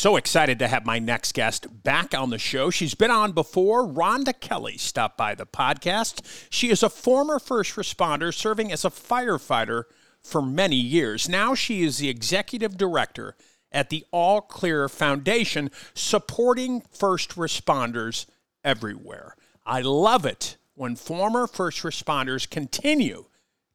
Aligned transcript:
So 0.00 0.16
excited 0.16 0.58
to 0.60 0.68
have 0.68 0.86
my 0.86 0.98
next 0.98 1.34
guest 1.34 1.82
back 1.82 2.14
on 2.14 2.30
the 2.30 2.38
show. 2.38 2.70
She's 2.70 2.94
been 2.94 3.10
on 3.10 3.32
before. 3.32 3.86
Rhonda 3.86 4.32
Kelly 4.40 4.78
stopped 4.78 5.18
by 5.18 5.34
the 5.34 5.44
podcast. 5.44 6.22
She 6.48 6.70
is 6.70 6.82
a 6.82 6.88
former 6.88 7.38
first 7.38 7.76
responder 7.76 8.32
serving 8.32 8.72
as 8.72 8.86
a 8.86 8.88
firefighter 8.88 9.82
for 10.22 10.40
many 10.40 10.76
years. 10.76 11.28
Now 11.28 11.54
she 11.54 11.82
is 11.82 11.98
the 11.98 12.08
executive 12.08 12.78
director 12.78 13.36
at 13.70 13.90
the 13.90 14.06
All 14.10 14.40
Clear 14.40 14.88
Foundation, 14.88 15.70
supporting 15.92 16.80
first 16.80 17.36
responders 17.36 18.24
everywhere. 18.64 19.36
I 19.66 19.82
love 19.82 20.24
it 20.24 20.56
when 20.76 20.96
former 20.96 21.46
first 21.46 21.82
responders 21.82 22.48
continue 22.48 23.26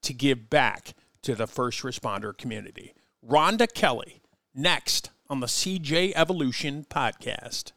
to 0.02 0.12
give 0.12 0.50
back 0.50 0.96
to 1.22 1.36
the 1.36 1.46
first 1.46 1.84
responder 1.84 2.36
community. 2.36 2.96
Rhonda 3.24 3.72
Kelly, 3.72 4.24
next 4.56 5.12
on 5.28 5.40
the 5.40 5.48
CJ 5.48 6.14
Evolution 6.16 6.86
podcast. 6.88 7.72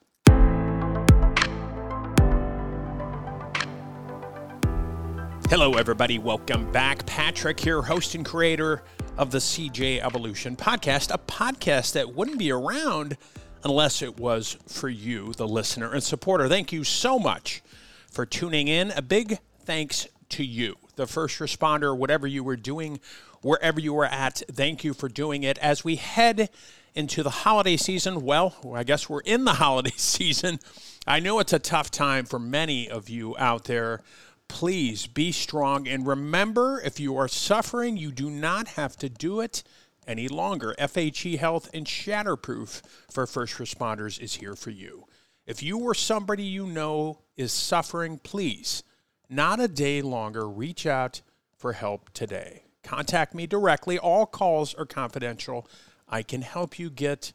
Hello, 5.48 5.72
everybody. 5.72 6.18
Welcome 6.18 6.70
back. 6.72 7.06
Patrick 7.06 7.58
here, 7.58 7.80
host 7.80 8.14
and 8.14 8.24
creator 8.24 8.82
of 9.16 9.30
the 9.30 9.38
CJ 9.38 10.04
Evolution 10.04 10.56
podcast, 10.56 11.12
a 11.12 11.16
podcast 11.16 11.94
that 11.94 12.14
wouldn't 12.14 12.38
be 12.38 12.52
around 12.52 13.16
unless 13.64 14.02
it 14.02 14.20
was 14.20 14.58
for 14.66 14.90
you, 14.90 15.32
the 15.32 15.48
listener 15.48 15.92
and 15.94 16.02
supporter. 16.02 16.48
Thank 16.48 16.70
you 16.70 16.84
so 16.84 17.18
much 17.18 17.62
for 18.10 18.26
tuning 18.26 18.68
in. 18.68 18.90
A 18.90 19.00
big 19.00 19.38
thanks 19.64 20.06
to 20.30 20.44
you, 20.44 20.76
the 20.96 21.06
first 21.06 21.38
responder, 21.38 21.96
whatever 21.96 22.26
you 22.26 22.44
were 22.44 22.56
doing, 22.56 23.00
wherever 23.40 23.80
you 23.80 23.94
were 23.94 24.04
at. 24.04 24.42
Thank 24.52 24.84
you 24.84 24.92
for 24.92 25.08
doing 25.08 25.44
it. 25.44 25.56
As 25.58 25.82
we 25.82 25.96
head 25.96 26.50
into 26.98 27.22
the 27.22 27.30
holiday 27.30 27.76
season, 27.76 28.22
well, 28.22 28.54
I 28.74 28.84
guess 28.84 29.08
we're 29.08 29.20
in 29.20 29.44
the 29.44 29.52
holiday 29.54 29.94
season. 29.96 30.58
I 31.06 31.20
know 31.20 31.38
it's 31.38 31.52
a 31.52 31.58
tough 31.58 31.90
time 31.90 32.26
for 32.26 32.38
many 32.38 32.90
of 32.90 33.08
you 33.08 33.36
out 33.38 33.64
there 33.64 34.02
please 34.48 35.06
be 35.06 35.30
strong 35.30 35.86
and 35.86 36.06
remember 36.06 36.80
if 36.80 36.98
you 36.98 37.16
are 37.16 37.28
suffering, 37.28 37.96
you 37.96 38.10
do 38.10 38.30
not 38.30 38.68
have 38.68 38.96
to 38.96 39.08
do 39.08 39.40
it 39.40 39.62
any 40.06 40.26
longer. 40.26 40.74
FHE 40.78 41.38
Health 41.38 41.70
and 41.72 41.86
Shatterproof 41.86 42.82
for 43.10 43.26
first 43.26 43.56
responders 43.56 44.20
is 44.20 44.36
here 44.36 44.56
for 44.56 44.70
you. 44.70 45.04
If 45.46 45.62
you 45.62 45.78
or 45.78 45.94
somebody 45.94 46.44
you 46.44 46.66
know 46.66 47.20
is 47.36 47.52
suffering, 47.52 48.18
please, 48.18 48.82
not 49.28 49.60
a 49.60 49.68
day 49.68 50.02
longer, 50.02 50.48
reach 50.48 50.86
out 50.86 51.20
for 51.56 51.74
help 51.74 52.10
today. 52.12 52.64
Contact 52.82 53.34
me 53.34 53.46
directly. 53.46 53.98
All 53.98 54.26
calls 54.26 54.74
are 54.74 54.86
confidential. 54.86 55.68
I 56.08 56.22
can 56.22 56.42
help 56.42 56.78
you 56.78 56.90
get 56.90 57.32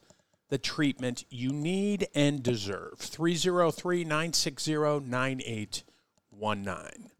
the 0.48 0.56
treatment 0.58 1.24
you 1.30 1.52
need 1.52 2.08
and 2.14 2.42
deserve. 2.42 2.98
303 2.98 4.04
960 4.04 4.74
9819. 4.74 7.10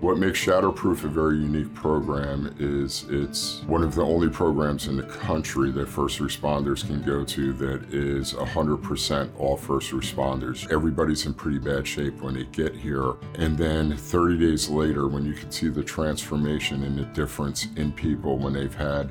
What 0.00 0.16
makes 0.16 0.46
Shatterproof 0.46 1.02
a 1.02 1.08
very 1.08 1.38
unique 1.38 1.74
program 1.74 2.54
is 2.60 3.04
it's 3.08 3.64
one 3.64 3.82
of 3.82 3.96
the 3.96 4.04
only 4.04 4.28
programs 4.28 4.86
in 4.86 4.96
the 4.96 5.02
country 5.02 5.72
that 5.72 5.88
first 5.88 6.20
responders 6.20 6.86
can 6.86 7.02
go 7.02 7.24
to 7.24 7.52
that 7.54 7.92
is 7.92 8.32
100% 8.32 9.40
all 9.40 9.56
first 9.56 9.90
responders. 9.90 10.70
Everybody's 10.70 11.26
in 11.26 11.34
pretty 11.34 11.58
bad 11.58 11.84
shape 11.84 12.22
when 12.22 12.34
they 12.34 12.44
get 12.44 12.76
here. 12.76 13.14
And 13.34 13.58
then 13.58 13.96
30 13.96 14.38
days 14.38 14.68
later, 14.68 15.08
when 15.08 15.26
you 15.26 15.32
can 15.32 15.50
see 15.50 15.68
the 15.68 15.82
transformation 15.82 16.84
and 16.84 16.96
the 16.96 17.06
difference 17.06 17.66
in 17.74 17.90
people 17.90 18.38
when 18.38 18.52
they've 18.52 18.72
had 18.72 19.10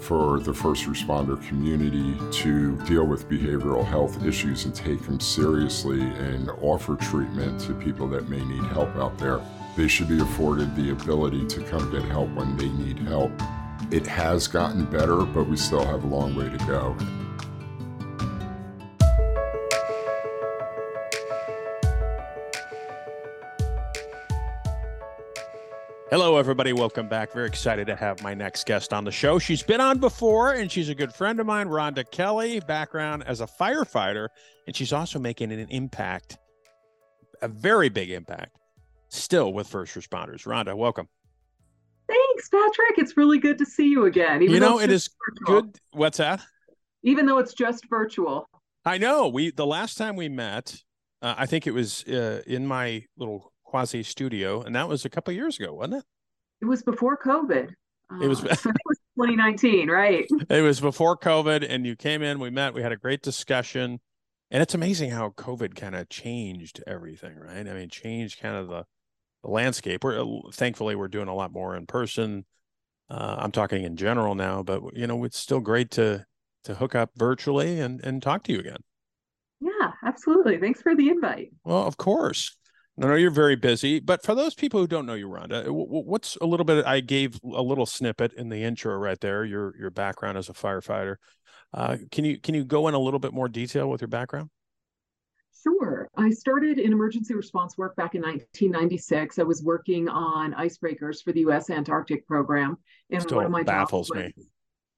for 0.00 0.40
the 0.40 0.52
first 0.52 0.84
responder 0.84 1.40
community 1.48 2.16
to 2.30 2.76
deal 2.84 3.04
with 3.04 3.28
behavioral 3.28 3.84
health 3.84 4.24
issues 4.24 4.64
and 4.64 4.74
take 4.74 5.02
them 5.02 5.18
seriously 5.18 6.00
and 6.00 6.50
offer 6.60 6.96
treatment 6.96 7.60
to 7.60 7.74
people 7.74 8.08
that 8.08 8.28
may 8.28 8.44
need 8.44 8.62
help 8.64 8.94
out 8.96 9.16
there. 9.18 9.40
They 9.76 9.88
should 9.88 10.08
be 10.08 10.20
afforded 10.20 10.74
the 10.76 10.90
ability 10.90 11.46
to 11.46 11.62
come 11.64 11.90
get 11.90 12.02
help 12.04 12.30
when 12.30 12.56
they 12.56 12.68
need 12.68 12.98
help. 13.00 13.32
It 13.90 14.06
has 14.06 14.48
gotten 14.48 14.84
better, 14.86 15.24
but 15.24 15.44
we 15.44 15.56
still 15.56 15.84
have 15.84 16.04
a 16.04 16.06
long 16.06 16.34
way 16.34 16.48
to 16.48 16.58
go. 16.66 16.96
Hello, 26.08 26.36
everybody. 26.36 26.72
Welcome 26.72 27.08
back. 27.08 27.32
Very 27.32 27.48
excited 27.48 27.88
to 27.88 27.96
have 27.96 28.22
my 28.22 28.32
next 28.32 28.64
guest 28.64 28.92
on 28.92 29.02
the 29.02 29.10
show. 29.10 29.40
She's 29.40 29.64
been 29.64 29.80
on 29.80 29.98
before, 29.98 30.52
and 30.52 30.70
she's 30.70 30.88
a 30.88 30.94
good 30.94 31.12
friend 31.12 31.40
of 31.40 31.46
mine, 31.46 31.66
Rhonda 31.66 32.08
Kelly, 32.08 32.60
background 32.60 33.24
as 33.26 33.40
a 33.40 33.46
firefighter, 33.46 34.28
and 34.68 34.76
she's 34.76 34.92
also 34.92 35.18
making 35.18 35.50
an 35.50 35.66
impact, 35.68 36.38
a 37.42 37.48
very 37.48 37.88
big 37.88 38.10
impact, 38.10 38.56
still 39.08 39.52
with 39.52 39.66
first 39.66 39.96
responders. 39.96 40.46
Rhonda, 40.46 40.76
welcome. 40.76 41.08
Thanks, 42.08 42.48
Patrick. 42.50 42.98
It's 42.98 43.16
really 43.16 43.40
good 43.40 43.58
to 43.58 43.66
see 43.66 43.88
you 43.88 44.04
again. 44.04 44.42
you 44.42 44.60
know, 44.60 44.78
it 44.78 44.92
is 44.92 45.10
virtual. 45.28 45.62
good. 45.62 45.80
What's 45.90 46.18
that? 46.18 46.40
Even 47.02 47.26
though 47.26 47.38
it's 47.38 47.52
just 47.52 47.84
virtual. 47.90 48.48
I 48.84 48.98
know. 48.98 49.26
We 49.26 49.50
the 49.50 49.66
last 49.66 49.98
time 49.98 50.14
we 50.14 50.28
met, 50.28 50.80
uh, 51.20 51.34
I 51.36 51.46
think 51.46 51.66
it 51.66 51.72
was 51.72 52.04
uh, 52.04 52.42
in 52.46 52.64
my 52.64 53.06
little 53.16 53.52
quasi 53.66 54.02
studio, 54.02 54.62
and 54.62 54.74
that 54.74 54.88
was 54.88 55.04
a 55.04 55.10
couple 55.10 55.34
years 55.34 55.58
ago, 55.58 55.74
wasn't 55.74 55.96
it? 55.96 56.04
It 56.62 56.64
was 56.64 56.82
before 56.82 57.18
COVID. 57.18 57.70
It 58.22 58.28
was, 58.28 58.44
uh, 58.44 58.54
so 58.54 58.70
it 58.70 58.76
was 58.86 58.98
2019, 59.18 59.90
right? 59.90 60.26
It 60.48 60.62
was 60.62 60.80
before 60.80 61.18
COVID, 61.18 61.66
and 61.68 61.84
you 61.84 61.96
came 61.96 62.22
in. 62.22 62.38
We 62.38 62.50
met. 62.50 62.72
We 62.72 62.82
had 62.82 62.92
a 62.92 62.96
great 62.96 63.22
discussion, 63.22 64.00
and 64.50 64.62
it's 64.62 64.74
amazing 64.74 65.10
how 65.10 65.30
COVID 65.30 65.74
kind 65.74 65.94
of 65.94 66.08
changed 66.08 66.82
everything, 66.86 67.36
right? 67.36 67.68
I 67.68 67.72
mean, 67.74 67.90
changed 67.90 68.40
kind 68.40 68.56
of 68.56 68.68
the, 68.68 68.84
the 69.42 69.50
landscape. 69.50 70.04
We're 70.04 70.24
thankfully 70.52 70.94
we're 70.94 71.08
doing 71.08 71.28
a 71.28 71.34
lot 71.34 71.52
more 71.52 71.76
in 71.76 71.86
person. 71.86 72.46
Uh, 73.10 73.36
I'm 73.38 73.52
talking 73.52 73.84
in 73.84 73.96
general 73.96 74.34
now, 74.34 74.62
but 74.62 74.96
you 74.96 75.06
know, 75.06 75.22
it's 75.24 75.38
still 75.38 75.60
great 75.60 75.90
to 75.92 76.24
to 76.64 76.74
hook 76.76 76.94
up 76.94 77.10
virtually 77.16 77.80
and 77.80 78.00
and 78.04 78.22
talk 78.22 78.44
to 78.44 78.52
you 78.52 78.60
again. 78.60 78.78
Yeah, 79.60 79.92
absolutely. 80.04 80.58
Thanks 80.58 80.82
for 80.82 80.94
the 80.94 81.08
invite. 81.08 81.50
Well, 81.64 81.86
of 81.86 81.96
course. 81.96 82.56
I 82.98 83.06
know 83.06 83.14
you're 83.14 83.30
very 83.30 83.56
busy, 83.56 84.00
but 84.00 84.22
for 84.24 84.34
those 84.34 84.54
people 84.54 84.80
who 84.80 84.86
don't 84.86 85.04
know 85.04 85.14
you, 85.14 85.28
Rhonda, 85.28 85.66
what's 85.68 86.36
a 86.36 86.46
little 86.46 86.64
bit? 86.64 86.86
I 86.86 87.00
gave 87.00 87.38
a 87.44 87.60
little 87.60 87.84
snippet 87.84 88.32
in 88.34 88.48
the 88.48 88.62
intro 88.62 88.96
right 88.96 89.20
there. 89.20 89.44
Your 89.44 89.76
your 89.78 89.90
background 89.90 90.38
as 90.38 90.48
a 90.48 90.54
firefighter. 90.54 91.16
Uh, 91.74 91.98
can 92.10 92.24
you 92.24 92.40
can 92.40 92.54
you 92.54 92.64
go 92.64 92.88
in 92.88 92.94
a 92.94 92.98
little 92.98 93.20
bit 93.20 93.34
more 93.34 93.48
detail 93.48 93.90
with 93.90 94.00
your 94.00 94.08
background? 94.08 94.48
Sure. 95.62 96.08
I 96.16 96.30
started 96.30 96.78
in 96.78 96.92
emergency 96.92 97.34
response 97.34 97.76
work 97.76 97.96
back 97.96 98.14
in 98.14 98.22
1996. 98.22 99.38
I 99.38 99.42
was 99.42 99.62
working 99.62 100.08
on 100.08 100.54
icebreakers 100.54 101.22
for 101.22 101.32
the 101.32 101.40
U.S. 101.40 101.68
Antarctic 101.70 102.26
program, 102.26 102.76
and 103.10 103.20
Still 103.20 103.38
one 103.38 103.46
of 103.46 103.52
my 103.52 103.62
baffles 103.62 104.08
jobs 104.08 104.24
was, 104.24 104.36
me. 104.36 104.46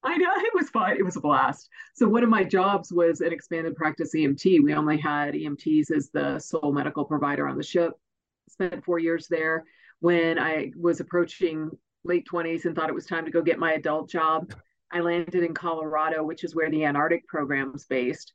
I 0.02 0.16
know 0.16 0.30
it 0.36 0.54
was 0.54 0.70
fun. 0.70 0.96
It 0.96 1.04
was 1.04 1.16
a 1.16 1.20
blast. 1.20 1.68
So 1.94 2.08
one 2.08 2.22
of 2.22 2.30
my 2.30 2.44
jobs 2.44 2.92
was 2.92 3.20
an 3.20 3.32
expanded 3.32 3.76
practice 3.76 4.12
EMT. 4.14 4.62
We 4.62 4.74
only 4.74 4.98
had 4.98 5.34
EMTs 5.34 5.90
as 5.90 6.10
the 6.10 6.38
sole 6.38 6.72
medical 6.72 7.04
provider 7.04 7.48
on 7.48 7.56
the 7.56 7.62
ship. 7.62 7.92
Spent 8.48 8.84
four 8.84 8.98
years 8.98 9.26
there. 9.28 9.64
When 10.00 10.38
I 10.38 10.72
was 10.78 11.00
approaching 11.00 11.70
late 12.04 12.26
20s 12.32 12.64
and 12.64 12.74
thought 12.74 12.88
it 12.88 12.94
was 12.94 13.06
time 13.06 13.24
to 13.24 13.30
go 13.30 13.42
get 13.42 13.58
my 13.58 13.72
adult 13.72 14.08
job, 14.08 14.54
I 14.90 15.00
landed 15.00 15.42
in 15.42 15.52
Colorado, 15.52 16.22
which 16.22 16.44
is 16.44 16.54
where 16.54 16.70
the 16.70 16.84
Antarctic 16.84 17.26
program 17.26 17.72
is 17.74 17.84
based. 17.84 18.32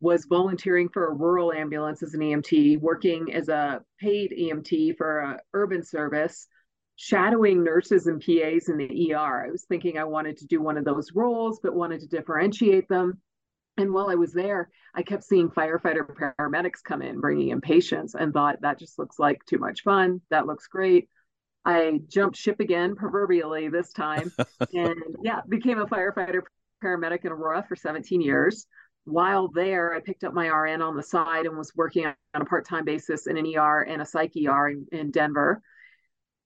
Was 0.00 0.26
volunteering 0.26 0.90
for 0.90 1.06
a 1.06 1.14
rural 1.14 1.54
ambulance 1.54 2.02
as 2.02 2.12
an 2.12 2.20
EMT, 2.20 2.80
working 2.80 3.32
as 3.32 3.48
a 3.48 3.82
paid 3.98 4.30
EMT 4.30 4.98
for 4.98 5.20
a 5.20 5.40
urban 5.54 5.82
service 5.82 6.46
shadowing 6.96 7.62
nurses 7.62 8.06
and 8.06 8.20
PAs 8.20 8.68
in 8.68 8.78
the 8.78 9.14
ER. 9.14 9.46
I 9.46 9.50
was 9.50 9.64
thinking 9.64 9.98
I 9.98 10.04
wanted 10.04 10.38
to 10.38 10.46
do 10.46 10.60
one 10.60 10.78
of 10.78 10.84
those 10.84 11.12
roles, 11.14 11.60
but 11.62 11.74
wanted 11.74 12.00
to 12.00 12.06
differentiate 12.06 12.88
them. 12.88 13.20
And 13.76 13.92
while 13.92 14.08
I 14.08 14.14
was 14.14 14.32
there, 14.32 14.70
I 14.94 15.02
kept 15.02 15.22
seeing 15.22 15.50
firefighter 15.50 16.06
paramedics 16.38 16.82
come 16.82 17.02
in 17.02 17.20
bringing 17.20 17.50
in 17.50 17.60
patients 17.60 18.14
and 18.14 18.32
thought 18.32 18.62
that 18.62 18.78
just 18.78 18.98
looks 18.98 19.18
like 19.18 19.44
too 19.44 19.58
much 19.58 19.82
fun. 19.82 20.22
That 20.30 20.46
looks 20.46 20.66
great. 20.66 21.10
I 21.66 22.00
jumped 22.08 22.38
ship 22.38 22.60
again, 22.60 22.96
proverbially 22.96 23.68
this 23.68 23.92
time, 23.92 24.32
and 24.72 24.96
yeah, 25.22 25.40
became 25.46 25.78
a 25.78 25.86
firefighter 25.86 26.42
paramedic 26.82 27.24
in 27.24 27.32
Aurora 27.32 27.64
for 27.68 27.76
17 27.76 28.22
years. 28.22 28.66
While 29.04 29.48
there, 29.48 29.92
I 29.92 30.00
picked 30.00 30.24
up 30.24 30.32
my 30.32 30.48
RN 30.48 30.80
on 30.80 30.96
the 30.96 31.02
side 31.02 31.44
and 31.44 31.58
was 31.58 31.72
working 31.76 32.06
on 32.06 32.14
a 32.34 32.44
part 32.44 32.66
time 32.66 32.84
basis 32.84 33.26
in 33.26 33.36
an 33.36 33.46
ER 33.54 33.82
and 33.82 34.00
a 34.00 34.06
psych 34.06 34.32
ER 34.36 34.68
in, 34.68 34.86
in 34.92 35.10
Denver 35.10 35.60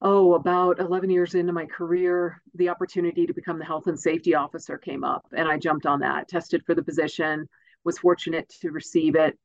oh, 0.03 0.35
about 0.35 0.81
11 0.81 1.11
years 1.11 1.35
into 1.35 1.53
my 1.53 1.67
career, 1.67 2.41
the 2.55 2.69
opportunity 2.69 3.27
to 3.27 3.35
become 3.35 3.59
the 3.59 3.65
health 3.65 3.87
and 3.87 3.99
safety 3.99 4.35
officer 4.35 4.79
came 4.79 5.05
up, 5.05 5.27
and 5.37 5.49
I 5.49 5.59
jumped 5.59 5.87
on 5.87 6.01
that, 6.01 6.29
tested 6.29 6.65
for 6.65 6.75
the 6.75 6.83
position, 6.83 7.49
was 7.85 7.99
fortunate 7.99 8.53
to 8.61 8.71
receive 8.71 9.15
it, 9.15 9.39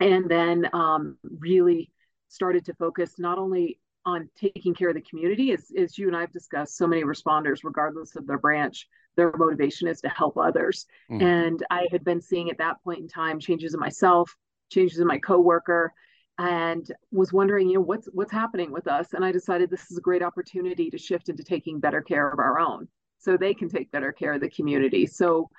and 0.00 0.30
then 0.30 0.68
um, 0.72 1.18
really 1.22 1.90
started 2.28 2.64
to 2.64 2.74
focus 2.74 3.18
not 3.18 3.38
only 3.38 3.78
on 4.04 4.28
taking 4.36 4.74
care 4.74 4.88
of 4.88 4.94
the 4.94 5.02
community, 5.02 5.52
as, 5.52 5.70
as 5.78 5.96
you 5.96 6.08
and 6.08 6.16
I 6.16 6.20
have 6.20 6.32
discussed, 6.32 6.76
so 6.76 6.86
many 6.86 7.04
responders, 7.04 7.60
regardless 7.62 8.16
of 8.16 8.26
their 8.26 8.38
branch, 8.38 8.88
their 9.16 9.32
motivation 9.36 9.88
is 9.88 10.00
to 10.00 10.08
help 10.08 10.36
others. 10.36 10.86
Mm. 11.10 11.22
And 11.22 11.66
I 11.70 11.86
had 11.90 12.02
been 12.04 12.20
seeing 12.20 12.50
at 12.50 12.58
that 12.58 12.82
point 12.82 13.00
in 13.00 13.08
time 13.08 13.38
changes 13.38 13.74
in 13.74 13.80
myself, 13.80 14.34
changes 14.70 14.98
in 14.98 15.06
my 15.06 15.18
coworker, 15.18 15.92
and 16.38 16.90
was 17.10 17.32
wondering, 17.32 17.68
you 17.68 17.74
know, 17.74 17.80
what's 17.80 18.08
what's 18.12 18.32
happening 18.32 18.72
with 18.72 18.86
us. 18.86 19.12
And 19.12 19.24
I 19.24 19.32
decided 19.32 19.70
this 19.70 19.90
is 19.90 19.98
a 19.98 20.02
great 20.02 20.22
opportunity 20.22 20.90
to 20.90 20.98
shift 20.98 21.28
into 21.28 21.44
taking 21.44 21.80
better 21.80 22.00
care 22.00 22.28
of 22.28 22.38
our 22.38 22.58
own, 22.58 22.88
so 23.18 23.36
they 23.36 23.54
can 23.54 23.68
take 23.68 23.90
better 23.90 24.12
care 24.12 24.34
of 24.34 24.40
the 24.40 24.50
community. 24.50 25.06
So, 25.06 25.50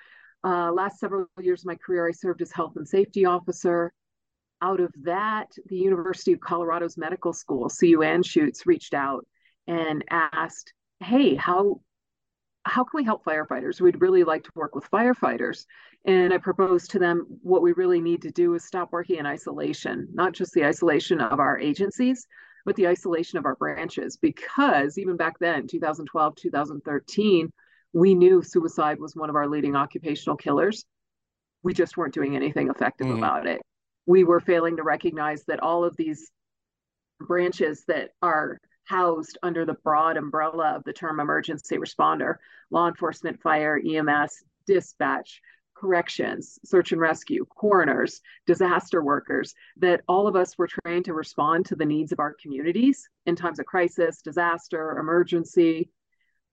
uh, 0.44 0.72
last 0.72 1.00
several 1.00 1.28
years 1.40 1.62
of 1.62 1.68
my 1.68 1.76
career, 1.76 2.08
I 2.08 2.12
served 2.12 2.42
as 2.42 2.52
health 2.52 2.74
and 2.76 2.88
safety 2.88 3.26
officer. 3.26 3.94
Out 4.62 4.80
of 4.80 4.94
that, 5.04 5.52
the 5.68 5.78
University 5.78 6.32
of 6.32 6.40
Colorado's 6.40 6.98
medical 6.98 7.34
school, 7.34 7.70
CU 7.70 8.00
Anschutz, 8.00 8.66
reached 8.66 8.94
out 8.94 9.26
and 9.68 10.04
asked, 10.10 10.74
"Hey, 11.02 11.36
how 11.36 11.82
how 12.66 12.84
can 12.84 12.98
we 12.98 13.04
help 13.04 13.26
firefighters? 13.26 13.82
We'd 13.82 14.02
really 14.02 14.24
like 14.24 14.44
to 14.46 14.52
work 14.56 14.76
with 14.76 14.90
firefighters. 14.90 15.66
And 16.06 16.34
I 16.34 16.38
proposed 16.38 16.92
to 16.92 17.00
them 17.00 17.26
what 17.42 17.62
we 17.62 17.74
really 17.74 18.02
need 18.02 18.22
to 18.24 18.32
do 18.32 18.54
is 18.54 18.66
stop 18.66 18.92
working 18.92 19.18
in 19.18 19.26
isolation, 19.26 20.08
not 20.14 20.34
just 20.34 20.54
the 20.54 20.66
isolation 20.66 21.20
of 21.20 21.40
our 21.40 21.60
agencies, 21.60 22.26
but 22.66 22.76
the 22.76 22.88
isolation 22.88 23.38
of 23.38 23.46
our 23.46 23.56
branches. 23.56 24.18
Because 24.18 24.98
even 24.98 25.18
back 25.18 25.40
then, 25.40 25.68
2012, 25.68 26.36
2013, 26.36 27.52
we 27.94 28.16
knew 28.16 28.42
suicide 28.42 29.00
was 29.00 29.16
one 29.16 29.30
of 29.30 29.36
our 29.36 29.48
leading 29.48 29.76
occupational 29.76 30.38
killers. 30.38 30.86
We 31.64 31.74
just 31.74 31.98
weren't 31.98 32.14
doing 32.14 32.36
anything 32.36 32.70
effective 32.70 33.08
mm. 33.08 33.18
about 33.18 33.46
it. 33.46 33.62
We 34.06 34.24
were 34.24 34.40
failing 34.40 34.78
to 34.78 34.84
recognize 34.84 35.44
that 35.48 35.62
all 35.62 35.84
of 35.84 35.96
these 35.96 36.30
branches 37.20 37.84
that 37.88 38.12
are 38.22 38.58
housed 38.86 39.38
under 39.44 39.66
the 39.66 39.74
broad 39.74 40.18
umbrella 40.18 40.74
of 40.76 40.84
the 40.84 40.94
term 40.94 41.20
emergency 41.20 41.78
responder 41.78 42.36
law 42.70 42.88
enforcement, 42.88 43.42
fire, 43.42 43.80
EMS, 43.86 44.44
dispatch, 44.66 45.42
corrections, 45.76 46.60
search 46.64 46.92
and 46.92 47.02
rescue, 47.02 47.46
coroners, 47.46 48.22
disaster 48.46 49.04
workers, 49.04 49.54
that 49.78 50.02
all 50.08 50.28
of 50.28 50.36
us 50.36 50.58
were 50.58 50.68
trained 50.68 51.06
to 51.06 51.14
respond 51.14 51.66
to 51.66 51.76
the 51.76 51.86
needs 51.86 52.12
of 52.12 52.20
our 52.20 52.36
communities 52.42 53.08
in 53.26 53.36
times 53.36 53.60
of 53.60 53.66
crisis, 53.66 54.22
disaster, 54.22 54.98
emergency. 54.98 55.90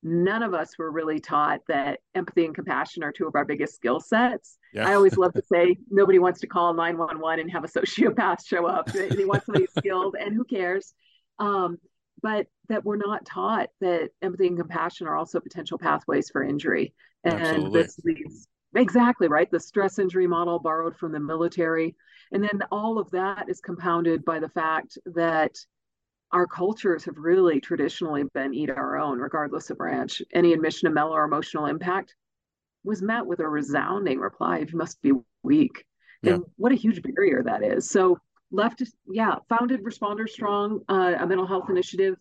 None 0.03 0.43
of 0.43 0.55
us 0.55 0.77
were 0.79 0.91
really 0.91 1.21
taught 1.21 1.61
that 1.69 2.01
empathy 2.15 2.47
and 2.47 2.55
compassion 2.55 3.03
are 3.03 3.13
two 3.13 3.27
of 3.27 3.35
our 3.35 3.45
biggest 3.45 3.75
skill 3.75 4.01
sets. 4.01 4.59
Yeah. 4.73 4.89
I 4.89 4.95
always 4.95 5.17
love 5.17 5.35
to 5.35 5.43
say 5.43 5.77
nobody 5.91 6.19
wants 6.19 6.41
to 6.41 6.47
call 6.47 6.73
911 6.75 7.41
and 7.41 7.51
have 7.53 7.65
a 7.65 7.69
sociopath 7.69 8.47
show 8.47 8.67
up. 8.67 8.87
They 8.87 9.25
want 9.25 9.45
somebody 9.45 9.67
skilled, 9.79 10.17
and 10.19 10.35
who 10.35 10.45
cares? 10.45 10.95
Um, 11.39 11.79
but 12.23 12.47
that 12.69 12.85
we're 12.85 12.97
not 12.97 13.25
taught 13.25 13.69
that 13.81 14.11
empathy 14.23 14.47
and 14.47 14.59
compassion 14.59 15.07
are 15.07 15.17
also 15.17 15.41
potential 15.41 15.79
pathways 15.79 16.31
for 16.31 16.43
injury. 16.43 16.95
And 17.25 17.35
Absolutely. 17.35 17.83
this 17.83 18.01
leads 18.05 18.49
exactly 18.75 19.29
right. 19.29 19.51
The 19.51 19.61
stress 19.61 19.99
injury 19.99 20.27
model 20.27 20.59
borrowed 20.59 20.97
from 20.97 21.13
the 21.13 21.21
military. 21.21 21.95
And 22.33 22.43
then 22.43 22.63
all 22.71 22.99
of 22.99 23.11
that 23.11 23.49
is 23.49 23.61
compounded 23.61 24.25
by 24.25 24.39
the 24.39 24.49
fact 24.49 24.99
that 25.07 25.57
our 26.33 26.47
cultures 26.47 27.05
have 27.05 27.17
really 27.17 27.61
traditionally 27.61 28.23
been 28.35 28.55
eat 28.55 28.71
our 28.71 28.99
own, 28.99 29.19
regardless 29.19 29.71
of 29.71 29.79
branch. 29.79 30.23
Any 30.33 30.53
admission 30.53 30.87
of 30.87 30.95
mental 30.95 31.15
or 31.15 31.25
emotional 31.25 31.67
impact 31.67 32.15
was 32.85 33.03
met 33.03 33.27
with 33.27 33.41
a 33.41 33.49
resounding 33.49 34.21
reply 34.21 34.59
you 34.59 34.79
must 34.79 35.03
be 35.03 35.13
weak. 35.43 35.85
Yeah. 36.23 36.35
And 36.35 36.45
what 36.57 36.73
a 36.73 36.77
huge 36.77 37.03
barrier 37.03 37.43
that 37.43 37.65
is. 37.65 37.91
So 37.91 38.19
left, 38.51 38.83
yeah, 39.11 39.37
founded 39.49 39.85
Responder 39.85 40.29
Strong, 40.29 40.81
uh, 40.89 41.15
a 41.19 41.27
mental 41.27 41.47
health 41.47 41.71
initiative 41.71 42.17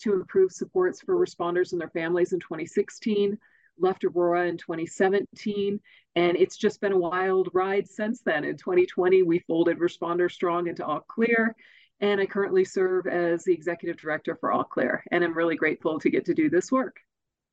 to 0.00 0.12
improve 0.12 0.52
supports 0.52 1.00
for 1.00 1.14
responders 1.16 1.72
and 1.72 1.80
their 1.80 1.90
families 1.90 2.32
in 2.32 2.40
2016, 2.40 3.38
left 3.78 4.04
Aurora 4.04 4.46
in 4.46 4.56
2017, 4.56 5.80
and 6.14 6.36
it's 6.36 6.56
just 6.56 6.80
been 6.80 6.92
a 6.92 6.98
wild 6.98 7.48
ride 7.52 7.88
since 7.88 8.22
then. 8.22 8.44
In 8.44 8.56
2020, 8.56 9.22
we 9.22 9.38
folded 9.40 9.78
Responder 9.78 10.30
Strong 10.30 10.68
into 10.68 10.84
All 10.84 11.00
Clear, 11.00 11.54
and 12.00 12.20
I 12.20 12.26
currently 12.26 12.64
serve 12.64 13.06
as 13.06 13.44
the 13.44 13.52
executive 13.52 13.96
director 13.96 14.36
for 14.36 14.52
All 14.52 14.64
Clear, 14.64 15.02
and 15.10 15.24
I'm 15.24 15.36
really 15.36 15.56
grateful 15.56 15.98
to 16.00 16.10
get 16.10 16.24
to 16.26 16.34
do 16.34 16.50
this 16.50 16.70
work 16.70 16.96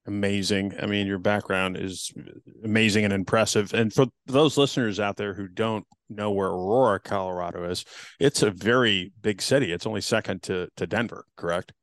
amazing. 0.05 0.73
I 0.81 0.85
mean, 0.85 1.07
your 1.07 1.17
background 1.17 1.77
is 1.77 2.11
amazing 2.63 3.05
and 3.05 3.13
impressive. 3.13 3.73
And 3.73 3.93
for 3.93 4.07
those 4.25 4.57
listeners 4.57 4.99
out 4.99 5.17
there 5.17 5.33
who 5.33 5.47
don't 5.47 5.85
know 6.15 6.31
where 6.31 6.49
Aurora, 6.49 6.99
Colorado 6.99 7.69
is, 7.69 7.85
it's 8.19 8.41
a 8.43 8.51
very 8.51 9.11
big 9.21 9.41
city. 9.41 9.71
It's 9.71 9.85
only 9.85 10.01
second 10.01 10.43
to 10.43 10.69
to 10.77 10.87
Denver, 10.87 11.25
correct? 11.35 11.73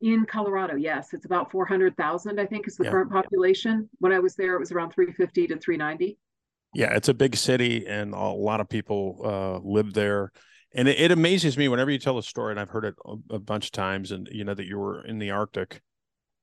In 0.00 0.26
Colorado, 0.26 0.74
yes, 0.74 1.14
it's 1.14 1.24
about 1.24 1.50
four 1.50 1.66
hundred 1.66 1.96
thousand. 1.96 2.40
I 2.40 2.46
think 2.46 2.66
is 2.66 2.76
the 2.76 2.84
yeah. 2.84 2.90
current 2.90 3.10
population. 3.10 3.88
When 3.98 4.12
I 4.12 4.18
was 4.18 4.34
there, 4.34 4.54
it 4.54 4.60
was 4.60 4.72
around 4.72 4.90
three 4.90 5.12
fifty 5.12 5.46
to 5.46 5.56
three 5.56 5.76
ninety. 5.76 6.18
Yeah, 6.74 6.94
it's 6.94 7.08
a 7.08 7.14
big 7.14 7.36
city, 7.36 7.86
and 7.86 8.14
a 8.14 8.18
lot 8.18 8.60
of 8.60 8.68
people 8.68 9.20
uh, 9.24 9.58
live 9.58 9.94
there. 9.94 10.32
And 10.76 10.88
it, 10.88 10.98
it, 10.98 11.12
amazes 11.12 11.56
me 11.56 11.68
whenever 11.68 11.92
you 11.92 12.00
tell 12.00 12.18
a 12.18 12.22
story, 12.22 12.50
and 12.50 12.58
I've 12.58 12.70
heard 12.70 12.84
it 12.84 12.94
a 13.30 13.38
bunch 13.38 13.66
of 13.66 13.72
times, 13.72 14.10
and 14.10 14.28
you 14.32 14.44
know 14.44 14.54
that 14.54 14.66
you 14.66 14.76
were 14.76 15.04
in 15.04 15.20
the 15.20 15.30
Arctic 15.30 15.80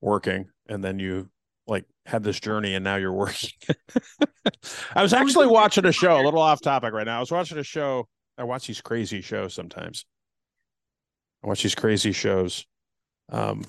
working 0.01 0.47
and 0.67 0.83
then 0.83 0.99
you 0.99 1.29
like 1.67 1.85
had 2.05 2.23
this 2.23 2.39
journey 2.39 2.73
and 2.75 2.83
now 2.83 2.95
you're 2.95 3.13
working. 3.13 3.51
I 4.95 5.01
was 5.01 5.13
actually 5.13 5.47
watching 5.47 5.85
a 5.85 5.91
show, 5.91 6.19
a 6.19 6.23
little 6.23 6.41
off 6.41 6.61
topic 6.61 6.93
right 6.93 7.05
now. 7.05 7.17
I 7.17 7.19
was 7.19 7.31
watching 7.31 7.57
a 7.57 7.63
show. 7.63 8.07
I 8.37 8.43
watch 8.43 8.67
these 8.67 8.81
crazy 8.81 9.21
shows 9.21 9.53
sometimes. 9.53 10.05
I 11.43 11.47
watch 11.47 11.63
these 11.63 11.75
crazy 11.75 12.11
shows. 12.11 12.65
Um, 13.31 13.63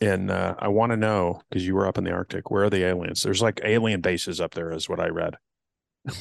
and 0.00 0.30
uh, 0.30 0.54
I 0.58 0.68
want 0.68 0.92
to 0.92 0.96
know 0.96 1.42
because 1.48 1.66
you 1.66 1.74
were 1.74 1.86
up 1.86 1.98
in 1.98 2.04
the 2.04 2.12
Arctic, 2.12 2.50
where 2.50 2.64
are 2.64 2.70
the 2.70 2.84
aliens? 2.84 3.22
There's 3.22 3.42
like 3.42 3.60
alien 3.64 4.00
bases 4.00 4.40
up 4.40 4.54
there, 4.54 4.72
is 4.72 4.88
what 4.88 5.00
I 5.00 5.08
read. 5.08 5.36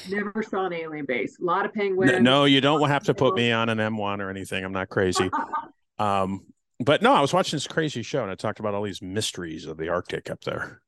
Never 0.10 0.44
saw 0.44 0.66
an 0.66 0.74
alien 0.74 1.06
base. 1.06 1.38
A 1.40 1.44
lot 1.44 1.66
of 1.66 1.74
penguins. 1.74 2.20
No, 2.20 2.44
you 2.44 2.60
don't 2.60 2.88
have 2.90 3.04
to 3.06 3.14
put 3.14 3.36
me 3.36 3.52
on 3.52 3.70
an 3.70 3.78
M1 3.78 4.20
or 4.20 4.30
anything. 4.30 4.66
I'm 4.66 4.74
not 4.74 4.90
crazy. 4.90 5.30
um, 6.00 6.46
but 6.82 7.02
no, 7.02 7.14
I 7.14 7.22
was 7.22 7.34
watching 7.34 7.56
this 7.56 7.68
crazy 7.68 8.04
show 8.04 8.24
and 8.24 8.32
it 8.32 8.40
talked 8.40 8.60
about 8.60 8.74
all 8.74 8.84
these 8.84 9.02
mysteries 9.02 9.66
of 9.66 9.78
the 9.78 9.88
Arctic 9.90 10.30
up 10.30 10.42
there. 10.44 10.82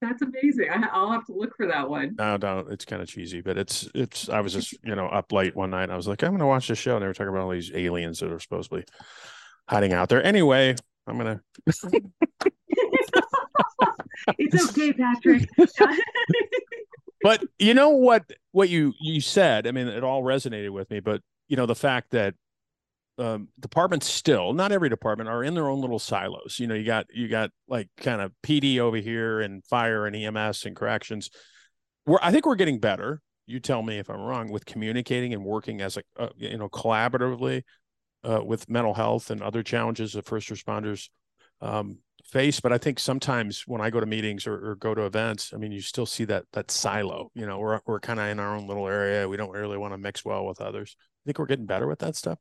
That's 0.00 0.22
amazing. 0.22 0.68
I, 0.70 0.98
will 0.98 1.12
have 1.12 1.26
to 1.26 1.34
look 1.34 1.54
for 1.56 1.66
that 1.66 1.88
one. 1.88 2.14
No, 2.18 2.36
no, 2.38 2.60
it's 2.70 2.86
kind 2.86 3.02
of 3.02 3.08
cheesy, 3.08 3.42
but 3.42 3.58
it's 3.58 3.88
it's. 3.94 4.30
I 4.30 4.40
was 4.40 4.54
just 4.54 4.72
you 4.82 4.94
know 4.94 5.06
up 5.06 5.30
late 5.30 5.54
one 5.54 5.70
night. 5.70 5.90
I 5.90 5.96
was 5.96 6.08
like, 6.08 6.22
I'm 6.22 6.30
going 6.30 6.40
to 6.40 6.46
watch 6.46 6.68
this 6.68 6.78
show, 6.78 6.94
and 6.94 7.02
they 7.02 7.06
were 7.06 7.12
talking 7.12 7.28
about 7.28 7.42
all 7.42 7.50
these 7.50 7.70
aliens 7.74 8.20
that 8.20 8.32
are 8.32 8.40
supposedly 8.40 8.84
hiding 9.68 9.92
out 9.92 10.08
there. 10.08 10.24
Anyway, 10.24 10.74
I'm 11.06 11.18
gonna. 11.18 11.42
it's 14.38 14.70
okay, 14.70 14.92
Patrick. 14.94 15.48
but 17.22 17.44
you 17.58 17.74
know 17.74 17.90
what? 17.90 18.24
What 18.52 18.70
you 18.70 18.94
you 19.00 19.20
said. 19.20 19.66
I 19.66 19.72
mean, 19.72 19.86
it 19.86 20.02
all 20.02 20.22
resonated 20.22 20.70
with 20.70 20.90
me. 20.90 21.00
But 21.00 21.20
you 21.48 21.56
know, 21.56 21.66
the 21.66 21.74
fact 21.74 22.12
that 22.12 22.34
um, 23.20 23.48
departments 23.58 24.08
still 24.08 24.54
not 24.54 24.72
every 24.72 24.88
department 24.88 25.28
are 25.28 25.44
in 25.44 25.54
their 25.54 25.68
own 25.68 25.80
little 25.80 25.98
silos. 25.98 26.56
You 26.58 26.66
know 26.66 26.74
you 26.74 26.84
got 26.84 27.06
you 27.12 27.28
got 27.28 27.50
like 27.68 27.88
kind 27.98 28.20
of 28.22 28.32
pd 28.42 28.78
over 28.78 28.96
here 28.96 29.40
and 29.40 29.64
fire 29.66 30.06
and 30.06 30.16
ems 30.16 30.64
and 30.64 30.74
corrections. 30.74 31.30
We're 32.06 32.18
i 32.22 32.32
think 32.32 32.46
we're 32.46 32.56
getting 32.56 32.80
better. 32.80 33.20
You 33.46 33.60
tell 33.60 33.82
me 33.82 33.98
if 33.98 34.08
i'm 34.08 34.20
wrong 34.20 34.50
with 34.50 34.64
communicating 34.64 35.34
and 35.34 35.44
working 35.44 35.82
as 35.82 35.98
a 35.98 36.02
uh, 36.18 36.28
you 36.36 36.56
know 36.56 36.68
collaboratively 36.70 37.62
uh, 38.24 38.42
with 38.44 38.68
mental 38.70 38.94
health 38.94 39.30
and 39.30 39.42
other 39.42 39.62
challenges 39.62 40.14
that 40.14 40.26
first 40.26 40.48
responders 40.48 41.10
um, 41.60 41.98
face. 42.24 42.58
But 42.60 42.72
i 42.72 42.78
think 42.78 42.98
sometimes 42.98 43.64
when 43.66 43.82
i 43.82 43.90
go 43.90 44.00
to 44.00 44.06
meetings 44.06 44.46
or, 44.46 44.70
or, 44.70 44.74
go 44.76 44.94
to 44.94 45.04
events 45.04 45.52
i 45.54 45.58
mean 45.58 45.72
you 45.72 45.82
still 45.82 46.06
see 46.06 46.24
that 46.24 46.44
that 46.54 46.70
silo. 46.70 47.30
You 47.34 47.44
know 47.44 47.58
we're, 47.58 47.80
we're 47.86 48.00
kind 48.00 48.18
of 48.18 48.28
in 48.28 48.40
our 48.40 48.56
own 48.56 48.66
little 48.66 48.88
area. 48.88 49.28
We 49.28 49.36
don't 49.36 49.50
really 49.50 49.78
want 49.78 49.92
to 49.92 49.98
mix 49.98 50.24
well 50.24 50.46
with 50.46 50.62
others. 50.62 50.96
I 50.98 51.22
think 51.26 51.38
we're 51.38 51.46
getting 51.46 51.66
better 51.66 51.86
with 51.86 51.98
that 51.98 52.16
stuff 52.16 52.38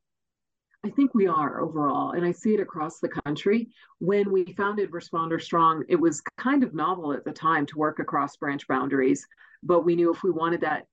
I 0.83 0.89
think 0.89 1.13
we 1.13 1.27
are 1.27 1.59
overall, 1.59 2.11
and 2.11 2.25
I 2.25 2.31
see 2.31 2.53
it 2.53 2.61
across 2.61 2.99
the 2.99 3.09
country. 3.09 3.69
When 3.99 4.31
we 4.31 4.53
founded 4.53 4.91
Responder 4.91 5.41
Strong, 5.41 5.83
it 5.89 5.97
was 5.97 6.21
kind 6.37 6.63
of 6.63 6.73
novel 6.73 7.11
at 7.11 7.25
the 7.25 7.33
time 7.33 7.65
to 7.67 7.77
work 7.77 7.99
across 7.99 8.37
branch 8.37 8.65
boundaries, 8.67 9.27
but 9.61 9.83
we 9.83 9.95
knew 9.95 10.13
if 10.13 10.23
we 10.23 10.31
wanted 10.31 10.61
that 10.61 10.85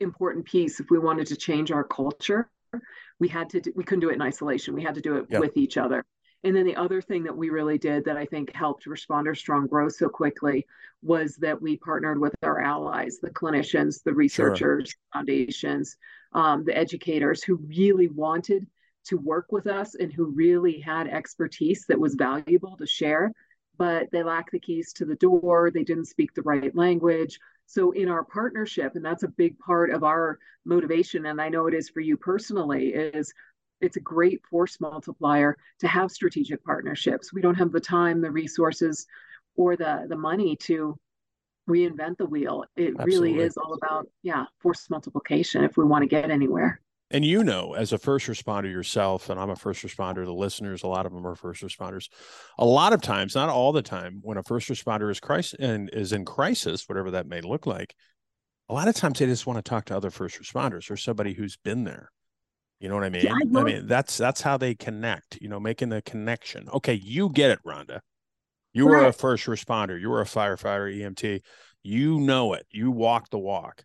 important 0.00 0.46
piece, 0.46 0.80
if 0.80 0.86
we 0.90 0.98
wanted 0.98 1.26
to 1.26 1.36
change 1.36 1.70
our 1.70 1.84
culture, 1.84 2.48
we 3.20 3.28
had 3.28 3.50
to. 3.50 3.60
Do, 3.60 3.72
we 3.76 3.84
couldn't 3.84 4.00
do 4.00 4.10
it 4.10 4.14
in 4.14 4.22
isolation. 4.22 4.74
We 4.74 4.82
had 4.82 4.94
to 4.94 5.02
do 5.02 5.16
it 5.16 5.26
yep. 5.28 5.40
with 5.40 5.56
each 5.58 5.76
other. 5.76 6.02
And 6.42 6.54
then 6.54 6.66
the 6.66 6.76
other 6.76 7.00
thing 7.00 7.24
that 7.24 7.36
we 7.36 7.48
really 7.48 7.78
did 7.78 8.04
that 8.04 8.18
I 8.18 8.26
think 8.26 8.54
helped 8.54 8.86
Responder 8.86 9.36
Strong 9.36 9.68
grow 9.68 9.88
so 9.88 10.08
quickly 10.08 10.66
was 11.02 11.36
that 11.36 11.60
we 11.60 11.76
partnered 11.76 12.20
with 12.20 12.34
our 12.42 12.60
allies, 12.60 13.18
the 13.18 13.30
clinicians, 13.30 14.02
the 14.02 14.12
researchers, 14.12 14.90
sure. 14.90 14.96
foundations, 15.12 15.96
um, 16.32 16.64
the 16.64 16.76
educators 16.76 17.42
who 17.42 17.56
really 17.56 18.08
wanted 18.08 18.66
to 19.04 19.18
work 19.18 19.52
with 19.52 19.66
us 19.66 19.94
and 19.94 20.12
who 20.12 20.26
really 20.26 20.80
had 20.80 21.08
expertise 21.08 21.84
that 21.86 21.98
was 21.98 22.14
valuable 22.14 22.76
to 22.76 22.86
share, 22.86 23.32
but 23.76 24.10
they 24.12 24.22
lack 24.22 24.50
the 24.50 24.58
keys 24.58 24.92
to 24.94 25.04
the 25.04 25.16
door. 25.16 25.70
They 25.70 25.84
didn't 25.84 26.06
speak 26.06 26.34
the 26.34 26.42
right 26.42 26.74
language. 26.74 27.38
So, 27.66 27.92
in 27.92 28.08
our 28.08 28.24
partnership, 28.24 28.92
and 28.94 29.04
that's 29.04 29.22
a 29.22 29.28
big 29.28 29.58
part 29.58 29.90
of 29.90 30.04
our 30.04 30.38
motivation, 30.64 31.26
and 31.26 31.40
I 31.40 31.48
know 31.48 31.66
it 31.66 31.74
is 31.74 31.88
for 31.88 32.00
you 32.00 32.16
personally, 32.16 32.88
is 32.88 33.32
it's 33.80 33.96
a 33.96 34.00
great 34.00 34.40
force 34.46 34.80
multiplier 34.80 35.56
to 35.80 35.88
have 35.88 36.10
strategic 36.10 36.62
partnerships. 36.64 37.32
We 37.32 37.42
don't 37.42 37.54
have 37.54 37.72
the 37.72 37.80
time, 37.80 38.20
the 38.20 38.30
resources, 38.30 39.06
or 39.56 39.76
the 39.76 40.06
the 40.08 40.16
money 40.16 40.56
to 40.56 40.98
reinvent 41.68 42.18
the 42.18 42.26
wheel. 42.26 42.64
It 42.76 42.94
Absolutely. 42.98 43.32
really 43.34 43.46
is 43.46 43.56
all 43.56 43.74
about 43.74 44.06
yeah, 44.22 44.44
force 44.60 44.88
multiplication 44.90 45.64
if 45.64 45.76
we 45.76 45.84
want 45.84 46.02
to 46.02 46.08
get 46.08 46.30
anywhere. 46.30 46.80
And 47.10 47.24
you 47.24 47.44
know, 47.44 47.74
as 47.74 47.92
a 47.92 47.98
first 47.98 48.26
responder 48.26 48.70
yourself, 48.70 49.28
and 49.28 49.38
I'm 49.38 49.50
a 49.50 49.56
first 49.56 49.84
responder, 49.84 50.24
the 50.24 50.32
listeners, 50.32 50.82
a 50.82 50.88
lot 50.88 51.06
of 51.06 51.12
them 51.12 51.26
are 51.26 51.36
first 51.36 51.62
responders. 51.62 52.08
A 52.58 52.64
lot 52.64 52.92
of 52.92 53.02
times, 53.02 53.34
not 53.34 53.50
all 53.50 53.72
the 53.72 53.82
time, 53.82 54.20
when 54.22 54.38
a 54.38 54.42
first 54.42 54.68
responder 54.68 55.10
is 55.10 55.20
crisis 55.20 55.54
and 55.60 55.90
is 55.92 56.12
in 56.12 56.24
crisis, 56.24 56.88
whatever 56.88 57.12
that 57.12 57.26
may 57.26 57.40
look 57.40 57.66
like, 57.66 57.94
a 58.68 58.74
lot 58.74 58.88
of 58.88 58.94
times 58.94 59.18
they 59.18 59.26
just 59.26 59.46
want 59.46 59.58
to 59.58 59.68
talk 59.68 59.84
to 59.86 59.96
other 59.96 60.10
first 60.10 60.40
responders 60.40 60.90
or 60.90 60.96
somebody 60.96 61.34
who's 61.34 61.56
been 61.58 61.84
there. 61.84 62.10
You 62.80 62.88
know 62.88 62.96
what 62.96 63.04
I 63.04 63.10
mean? 63.10 63.26
Yeah, 63.26 63.34
I, 63.34 63.60
I 63.60 63.62
mean, 63.62 63.86
that's 63.86 64.16
that's 64.16 64.40
how 64.40 64.56
they 64.56 64.74
connect, 64.74 65.38
you 65.40 65.48
know, 65.48 65.60
making 65.60 65.90
the 65.90 66.02
connection. 66.02 66.68
Okay, 66.70 66.94
you 66.94 67.30
get 67.30 67.50
it, 67.50 67.60
Rhonda. 67.64 68.00
You 68.72 68.86
were 68.86 69.04
a 69.04 69.12
first 69.12 69.46
responder, 69.46 70.00
you 70.00 70.10
were 70.10 70.20
a 70.20 70.26
firefighter, 70.26 70.92
EMT. 70.92 71.42
You 71.84 72.18
know 72.18 72.54
it. 72.54 72.66
You 72.70 72.90
walk 72.90 73.30
the 73.30 73.38
walk. 73.38 73.84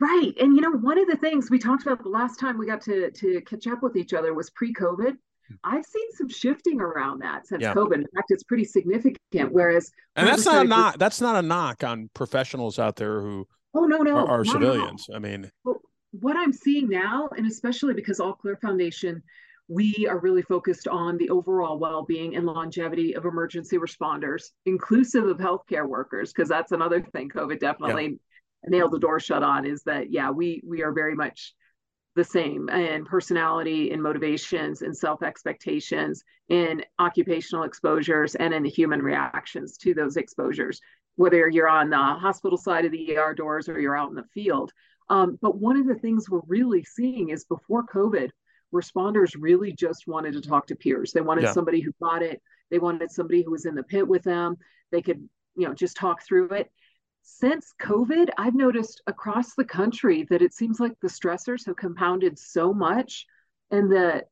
Right. 0.00 0.32
And 0.40 0.56
you 0.56 0.62
know, 0.62 0.72
one 0.72 0.98
of 0.98 1.06
the 1.08 1.16
things 1.16 1.50
we 1.50 1.58
talked 1.58 1.82
about 1.82 2.02
the 2.02 2.08
last 2.08 2.40
time 2.40 2.56
we 2.56 2.66
got 2.66 2.80
to 2.82 3.10
to 3.10 3.40
catch 3.42 3.66
up 3.66 3.82
with 3.82 3.96
each 3.96 4.14
other 4.14 4.32
was 4.32 4.48
pre-COVID. 4.50 5.12
Hmm. 5.12 5.54
I've 5.62 5.84
seen 5.84 6.12
some 6.12 6.28
shifting 6.28 6.80
around 6.80 7.20
that 7.20 7.46
since 7.46 7.62
yeah. 7.62 7.74
COVID. 7.74 7.94
In 7.94 8.06
fact, 8.14 8.30
it's 8.30 8.42
pretty 8.42 8.64
significant. 8.64 9.52
Whereas, 9.52 9.90
and 10.16 10.26
that's 10.26 10.46
not 10.46 10.64
a 10.64 10.68
knock. 10.68 10.98
That's 10.98 11.20
not 11.20 11.36
a 11.36 11.42
knock 11.42 11.84
on 11.84 12.08
professionals 12.14 12.78
out 12.78 12.96
there 12.96 13.20
who 13.20 13.46
oh 13.74 13.84
no 13.84 13.98
no 13.98 14.16
are, 14.16 14.40
are 14.40 14.44
civilians. 14.44 15.10
I 15.14 15.18
mean, 15.18 15.50
what 16.12 16.36
I'm 16.36 16.52
seeing 16.52 16.88
now, 16.88 17.28
and 17.36 17.46
especially 17.46 17.92
because 17.92 18.20
All 18.20 18.32
Clear 18.32 18.56
Foundation, 18.56 19.22
we 19.68 20.06
are 20.08 20.18
really 20.18 20.42
focused 20.42 20.88
on 20.88 21.18
the 21.18 21.28
overall 21.28 21.78
well-being 21.78 22.36
and 22.36 22.46
longevity 22.46 23.14
of 23.14 23.26
emergency 23.26 23.76
responders, 23.76 24.44
inclusive 24.64 25.26
of 25.26 25.36
healthcare 25.36 25.86
workers, 25.86 26.32
because 26.32 26.48
that's 26.48 26.72
another 26.72 27.02
thing 27.02 27.28
COVID 27.28 27.60
definitely 27.60 28.18
nailed 28.66 28.92
the 28.92 28.98
door 28.98 29.20
shut 29.20 29.42
on 29.42 29.64
is 29.64 29.82
that 29.84 30.10
yeah 30.10 30.30
we 30.30 30.62
we 30.66 30.82
are 30.82 30.92
very 30.92 31.14
much 31.14 31.54
the 32.16 32.24
same 32.24 32.68
in 32.68 33.04
personality 33.04 33.92
and 33.92 34.02
motivations 34.02 34.82
and 34.82 34.96
self 34.96 35.22
expectations 35.22 36.24
in 36.48 36.84
occupational 36.98 37.64
exposures 37.64 38.34
and 38.34 38.52
in 38.52 38.62
the 38.62 38.68
human 38.68 39.00
reactions 39.00 39.76
to 39.76 39.94
those 39.94 40.16
exposures 40.16 40.80
whether 41.20 41.48
you're 41.48 41.68
on 41.68 41.90
the 41.90 41.96
hospital 41.96 42.56
side 42.56 42.86
of 42.86 42.92
the 42.92 43.16
ER 43.16 43.34
doors 43.34 43.68
or 43.68 43.78
you're 43.78 43.96
out 43.96 44.08
in 44.08 44.14
the 44.14 44.24
field. 44.32 44.72
Um, 45.10 45.38
but 45.42 45.58
one 45.58 45.76
of 45.76 45.86
the 45.86 45.96
things 45.96 46.30
we're 46.30 46.40
really 46.46 46.82
seeing 46.82 47.28
is 47.28 47.44
before 47.44 47.84
COVID 47.84 48.30
responders 48.72 49.36
really 49.38 49.72
just 49.72 50.06
wanted 50.06 50.32
to 50.32 50.40
talk 50.40 50.66
to 50.68 50.76
peers. 50.76 51.12
They 51.12 51.20
wanted 51.20 51.44
yeah. 51.44 51.52
somebody 51.52 51.80
who 51.80 51.92
got 52.02 52.22
it. 52.22 52.40
They 52.70 52.78
wanted 52.78 53.10
somebody 53.10 53.42
who 53.42 53.50
was 53.50 53.66
in 53.66 53.74
the 53.74 53.82
pit 53.82 54.08
with 54.08 54.22
them. 54.22 54.56
They 54.92 55.02
could 55.02 55.28
you 55.56 55.66
know 55.68 55.74
just 55.74 55.96
talk 55.96 56.22
through 56.24 56.50
it 56.50 56.70
since 57.38 57.72
COVID, 57.80 58.28
I've 58.38 58.54
noticed 58.54 59.02
across 59.06 59.54
the 59.54 59.64
country 59.64 60.26
that 60.30 60.42
it 60.42 60.52
seems 60.52 60.80
like 60.80 60.98
the 61.00 61.08
stressors 61.08 61.66
have 61.66 61.76
compounded 61.76 62.38
so 62.38 62.74
much 62.74 63.26
and 63.70 63.92
that 63.92 64.28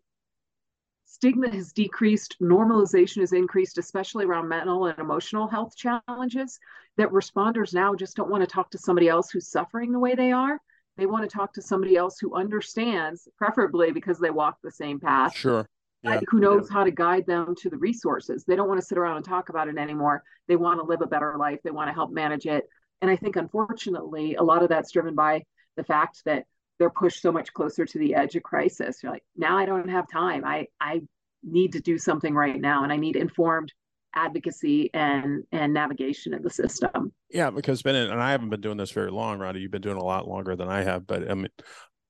stigma 1.07 1.49
has 1.51 1.73
decreased, 1.73 2.37
normalization 2.43 3.21
has 3.21 3.33
increased, 3.33 3.79
especially 3.79 4.25
around 4.25 4.49
mental 4.49 4.87
and 4.87 4.99
emotional 4.99 5.49
health 5.49 5.75
challenges, 5.77 6.59
that 6.97 7.11
responders 7.11 7.73
now 7.73 7.95
just 7.95 8.17
don't 8.17 8.31
want 8.31 8.43
to 8.43 8.47
talk 8.47 8.71
to 8.71 8.79
somebody 8.79 9.09
else 9.09 9.31
who's 9.31 9.49
suffering 9.49 9.93
the 9.93 9.99
way 9.99 10.15
they 10.15 10.33
are. 10.33 10.61
They 10.97 11.07
want 11.07 11.23
to 11.23 11.35
talk 11.35 11.53
to 11.55 11.63
somebody 11.63 11.97
else 11.97 12.19
who 12.19 12.35
understands, 12.35 13.29
preferably 13.37 13.93
because 13.93 14.19
they 14.19 14.31
walk 14.31 14.59
the 14.63 14.73
same 14.73 14.99
path. 14.99 15.37
Sure 15.37 15.67
yeah. 16.03 16.21
who 16.29 16.41
knows 16.41 16.69
yeah. 16.69 16.75
how 16.75 16.85
to 16.85 16.91
guide 16.91 17.27
them 17.27 17.55
to 17.61 17.71
the 17.71 17.77
resources. 17.77 18.45
They 18.45 18.57
don't 18.57 18.69
want 18.69 18.81
to 18.81 18.87
sit 18.87 18.99
around 18.99 19.17
and 19.17 19.25
talk 19.25 19.49
about 19.49 19.69
it 19.69 19.79
anymore. 19.79 20.23
They 20.47 20.57
want 20.57 20.81
to 20.81 20.87
live 20.87 21.03
a 21.03 21.07
better 21.07 21.37
life. 21.39 21.61
They 21.65 21.71
want 21.71 21.89
to 21.89 21.95
help 21.95 22.13
manage 22.13 22.47
it. 22.47 22.69
And 23.01 23.11
I 23.11 23.17
think, 23.17 23.37
unfortunately, 23.37 24.35
a 24.35 24.43
lot 24.43 24.63
of 24.63 24.69
that's 24.69 24.93
driven 24.93 25.15
by 25.15 25.45
the 25.77 25.85
fact 25.85 26.23
that 26.25 26.45
they're 26.79 26.91
pushed 26.91 27.23
so 27.23 27.33
much 27.33 27.53
closer 27.53 27.85
to 27.85 27.99
the 27.99 28.15
edge 28.15 28.37
of 28.37 28.43
crisis. 28.43 29.03
You're 29.03 29.13
like, 29.13 29.25
now 29.37 29.59
I 29.59 29.67
don't 29.67 29.89
have 29.89 30.07
time. 30.11 30.45
I 30.45 30.67
I 30.81 31.03
need 31.43 31.73
to 31.73 31.81
do 31.81 31.99
something 31.99 32.35
right 32.35 32.61
now, 32.61 32.83
and 32.83 32.93
I 32.93 32.97
need 32.97 33.17
informed 33.17 33.73
advocacy 34.15 34.91
and 34.95 35.45
and 35.53 35.73
navigation 35.73 36.35
of 36.35 36.43
the 36.43 36.51
system. 36.51 37.13
Yeah, 37.31 37.51
because 37.51 37.83
Ben 37.83 37.95
and 37.95 38.21
I 38.21 38.31
haven't 38.31 38.51
been 38.51 38.61
doing 38.61 38.77
this 38.77 38.91
very 38.91 39.11
long, 39.11 39.39
Rhonda. 39.39 39.61
You've 39.61 39.71
been 39.71 39.83
doing 39.83 39.99
a 39.99 40.05
lot 40.05 40.29
longer 40.29 40.57
than 40.57 40.69
I 40.69 40.83
have, 40.83 41.07
but 41.07 41.31
I 41.31 41.35
mean, 41.35 41.49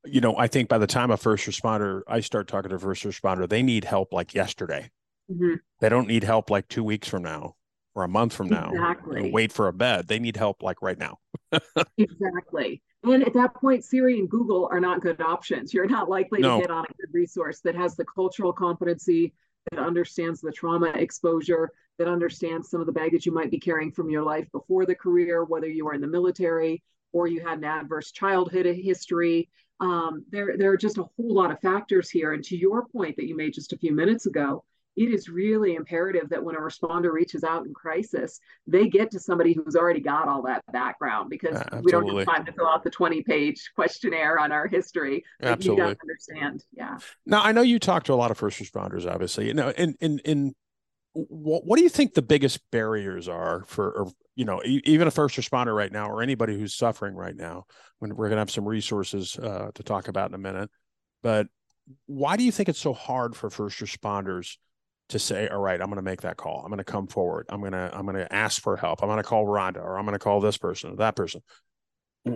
you 0.04 0.20
know, 0.20 0.36
I 0.36 0.46
think 0.46 0.68
by 0.68 0.78
the 0.78 0.86
time 0.86 1.10
a 1.10 1.16
first 1.16 1.46
responder, 1.46 2.02
I 2.06 2.20
start 2.20 2.48
talking 2.48 2.70
to 2.70 2.76
a 2.76 2.78
first 2.78 3.04
responder, 3.04 3.48
they 3.48 3.62
need 3.62 3.84
help 3.84 4.12
like 4.12 4.34
yesterday. 4.34 4.90
Mm-hmm. 5.30 5.54
They 5.80 5.88
don't 5.88 6.08
need 6.08 6.24
help 6.24 6.50
like 6.50 6.68
two 6.68 6.84
weeks 6.84 7.08
from 7.08 7.22
now 7.22 7.56
or 7.94 8.04
a 8.04 8.08
month 8.08 8.32
from 8.32 8.48
now. 8.48 8.70
Exactly. 8.70 9.30
wait 9.30 9.52
for 9.52 9.68
a 9.68 9.72
bed. 9.72 10.06
They 10.08 10.18
need 10.18 10.36
help 10.36 10.62
like 10.62 10.82
right 10.82 10.98
now. 10.98 11.18
exactly. 11.98 12.82
And 13.04 13.22
at 13.22 13.34
that 13.34 13.54
point, 13.54 13.84
Siri 13.84 14.18
and 14.18 14.28
Google 14.28 14.68
are 14.70 14.80
not 14.80 15.00
good 15.00 15.20
options. 15.20 15.72
You're 15.72 15.86
not 15.86 16.08
likely 16.08 16.40
no. 16.40 16.56
to 16.56 16.62
get 16.62 16.70
on 16.70 16.84
a 16.84 16.94
good 17.00 17.12
resource 17.12 17.60
that 17.60 17.74
has 17.74 17.96
the 17.96 18.04
cultural 18.04 18.52
competency, 18.52 19.32
that 19.70 19.80
understands 19.80 20.40
the 20.40 20.52
trauma 20.52 20.88
exposure, 20.88 21.70
that 21.98 22.08
understands 22.08 22.70
some 22.70 22.80
of 22.80 22.86
the 22.86 22.92
baggage 22.92 23.26
you 23.26 23.32
might 23.32 23.50
be 23.50 23.58
carrying 23.58 23.92
from 23.92 24.10
your 24.10 24.22
life 24.22 24.50
before 24.52 24.86
the 24.86 24.94
career, 24.94 25.44
whether 25.44 25.68
you 25.68 25.84
were 25.84 25.94
in 25.94 26.00
the 26.00 26.06
military 26.06 26.82
or 27.12 27.26
you 27.26 27.40
had 27.40 27.58
an 27.58 27.64
adverse 27.64 28.12
childhood 28.12 28.66
history, 28.66 29.48
um, 29.80 30.24
there, 30.30 30.56
there 30.56 30.72
are 30.72 30.76
just 30.76 30.98
a 30.98 31.04
whole 31.16 31.34
lot 31.34 31.50
of 31.50 31.60
factors 31.60 32.10
here. 32.10 32.32
And 32.32 32.44
to 32.44 32.56
your 32.56 32.86
point 32.86 33.16
that 33.16 33.26
you 33.26 33.36
made 33.36 33.54
just 33.54 33.72
a 33.72 33.78
few 33.78 33.92
minutes 33.92 34.26
ago, 34.26 34.64
it 34.98 35.14
is 35.14 35.28
really 35.28 35.76
imperative 35.76 36.28
that 36.30 36.42
when 36.42 36.56
a 36.56 36.58
responder 36.58 37.12
reaches 37.12 37.44
out 37.44 37.64
in 37.64 37.72
crisis, 37.72 38.40
they 38.66 38.88
get 38.88 39.12
to 39.12 39.20
somebody 39.20 39.52
who's 39.52 39.76
already 39.76 40.00
got 40.00 40.26
all 40.26 40.42
that 40.42 40.64
background 40.72 41.30
because 41.30 41.54
Absolutely. 41.54 41.82
we 41.84 41.92
don't 41.92 42.16
have 42.16 42.26
time 42.26 42.44
to 42.44 42.52
fill 42.52 42.66
out 42.66 42.82
the 42.82 42.90
20 42.90 43.22
page 43.22 43.70
questionnaire 43.76 44.40
on 44.40 44.50
our 44.50 44.66
history. 44.66 45.24
Absolutely. 45.40 45.82
You 45.82 45.88
got 45.88 45.94
to 45.94 46.02
understand. 46.02 46.64
Yeah. 46.72 46.98
Now, 47.26 47.42
I 47.42 47.52
know 47.52 47.60
you 47.60 47.78
talk 47.78 48.02
to 48.04 48.12
a 48.12 48.16
lot 48.16 48.32
of 48.32 48.38
first 48.38 48.60
responders, 48.60 49.08
obviously. 49.08 49.46
You 49.46 49.54
know, 49.54 49.68
in, 49.70 49.94
in, 50.00 50.18
in, 50.24 50.54
what, 51.12 51.64
what 51.64 51.76
do 51.76 51.84
you 51.84 51.88
think 51.88 52.14
the 52.14 52.22
biggest 52.22 52.60
barriers 52.72 53.28
are 53.28 53.64
for, 53.68 53.90
or, 53.92 54.12
you 54.34 54.44
know, 54.44 54.60
even 54.64 55.06
a 55.06 55.12
first 55.12 55.36
responder 55.36 55.76
right 55.76 55.92
now, 55.92 56.10
or 56.10 56.22
anybody 56.22 56.58
who's 56.58 56.74
suffering 56.74 57.14
right 57.14 57.36
now? 57.36 57.66
When 58.00 58.16
we're 58.16 58.26
going 58.26 58.36
to 58.36 58.40
have 58.40 58.50
some 58.50 58.66
resources 58.66 59.38
uh, 59.38 59.70
to 59.74 59.82
talk 59.84 60.08
about 60.08 60.30
in 60.30 60.34
a 60.34 60.38
minute, 60.38 60.70
but 61.22 61.46
why 62.06 62.36
do 62.36 62.42
you 62.42 62.52
think 62.52 62.68
it's 62.68 62.80
so 62.80 62.92
hard 62.92 63.36
for 63.36 63.48
first 63.48 63.78
responders 63.78 64.56
to 65.08 65.18
say, 65.18 65.48
all 65.48 65.58
right, 65.58 65.80
I'm 65.80 65.88
going 65.88 65.96
to 65.96 66.02
make 66.02 66.20
that 66.22 66.36
call. 66.36 66.60
I'm 66.62 66.68
going 66.68 66.78
to 66.78 66.84
come 66.84 67.06
forward. 67.06 67.46
I'm 67.48 67.60
going 67.60 67.72
to 67.72 67.90
I'm 67.92 68.04
going 68.04 68.16
to 68.16 68.32
ask 68.32 68.60
for 68.60 68.76
help. 68.76 69.02
I'm 69.02 69.08
going 69.08 69.18
to 69.18 69.22
call 69.22 69.46
Rhonda 69.46 69.78
or 69.78 69.98
I'm 69.98 70.04
going 70.04 70.14
to 70.14 70.18
call 70.18 70.40
this 70.40 70.58
person 70.58 70.92
or 70.92 70.96
that 70.96 71.16
person. 71.16 71.42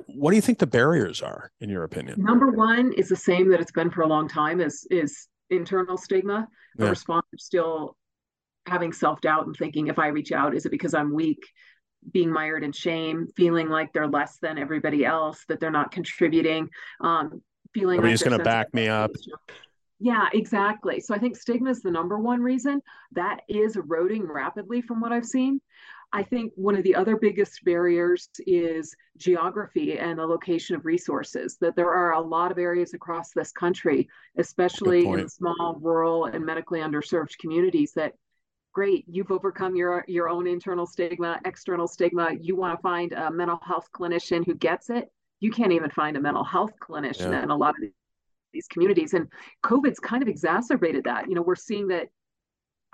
What 0.06 0.30
do 0.30 0.36
you 0.36 0.42
think 0.42 0.58
the 0.58 0.66
barriers 0.66 1.20
are, 1.20 1.50
in 1.60 1.68
your 1.68 1.84
opinion? 1.84 2.22
Number 2.22 2.50
one 2.50 2.92
is 2.94 3.08
the 3.08 3.16
same 3.16 3.50
that 3.50 3.60
it's 3.60 3.72
been 3.72 3.90
for 3.90 4.02
a 4.02 4.06
long 4.06 4.28
time. 4.28 4.60
Is 4.60 4.86
is 4.90 5.28
internal 5.50 5.98
stigma. 5.98 6.48
The 6.76 6.86
yeah. 6.86 6.90
responder 6.92 7.22
still 7.36 7.96
having 8.66 8.92
self 8.92 9.20
doubt 9.20 9.46
and 9.46 9.56
thinking, 9.56 9.88
if 9.88 9.98
I 9.98 10.08
reach 10.08 10.32
out, 10.32 10.54
is 10.54 10.64
it 10.64 10.70
because 10.70 10.94
I'm 10.94 11.14
weak? 11.14 11.44
Being 12.10 12.32
mired 12.32 12.64
in 12.64 12.72
shame, 12.72 13.28
feeling 13.36 13.68
like 13.68 13.92
they're 13.92 14.08
less 14.08 14.38
than 14.40 14.58
everybody 14.58 15.04
else, 15.04 15.44
that 15.48 15.60
they're 15.60 15.70
not 15.70 15.92
contributing, 15.92 16.68
um, 17.00 17.42
feeling. 17.74 18.00
Are 18.00 18.08
like 18.08 18.18
going 18.24 18.38
to 18.38 18.42
back 18.42 18.72
me 18.74 18.88
up? 18.88 19.12
Yeah, 20.02 20.28
exactly. 20.32 20.98
So 20.98 21.14
I 21.14 21.18
think 21.18 21.36
stigma 21.36 21.70
is 21.70 21.80
the 21.80 21.90
number 21.90 22.18
one 22.18 22.40
reason 22.40 22.82
that 23.12 23.42
is 23.48 23.76
eroding 23.76 24.26
rapidly 24.26 24.82
from 24.82 25.00
what 25.00 25.12
I've 25.12 25.24
seen. 25.24 25.60
I 26.12 26.24
think 26.24 26.52
one 26.56 26.74
of 26.74 26.82
the 26.82 26.96
other 26.96 27.16
biggest 27.16 27.64
barriers 27.64 28.28
is 28.40 28.96
geography 29.16 30.00
and 30.00 30.18
the 30.18 30.26
location 30.26 30.74
of 30.74 30.84
resources. 30.84 31.56
That 31.60 31.76
there 31.76 31.92
are 31.92 32.14
a 32.14 32.20
lot 32.20 32.50
of 32.50 32.58
areas 32.58 32.94
across 32.94 33.30
this 33.30 33.52
country, 33.52 34.08
especially 34.36 35.06
in 35.06 35.28
small, 35.28 35.78
rural, 35.80 36.24
and 36.24 36.44
medically 36.44 36.80
underserved 36.80 37.38
communities, 37.38 37.92
that 37.92 38.14
great, 38.72 39.04
you've 39.08 39.30
overcome 39.30 39.76
your 39.76 40.04
your 40.08 40.28
own 40.28 40.48
internal 40.48 40.84
stigma, 40.84 41.38
external 41.44 41.86
stigma. 41.86 42.30
You 42.40 42.56
want 42.56 42.76
to 42.76 42.82
find 42.82 43.12
a 43.12 43.30
mental 43.30 43.60
health 43.62 43.88
clinician 43.94 44.44
who 44.44 44.54
gets 44.54 44.90
it. 44.90 45.12
You 45.38 45.52
can't 45.52 45.72
even 45.72 45.90
find 45.90 46.16
a 46.16 46.20
mental 46.20 46.44
health 46.44 46.72
clinician 46.82 47.30
yeah. 47.30 47.44
in 47.44 47.50
a 47.50 47.56
lot 47.56 47.74
of 47.80 47.88
these 48.52 48.68
communities. 48.68 49.14
And 49.14 49.28
COVID's 49.64 49.98
kind 49.98 50.22
of 50.22 50.28
exacerbated 50.28 51.04
that. 51.04 51.28
You 51.28 51.34
know, 51.34 51.42
we're 51.42 51.56
seeing 51.56 51.88
that 51.88 52.08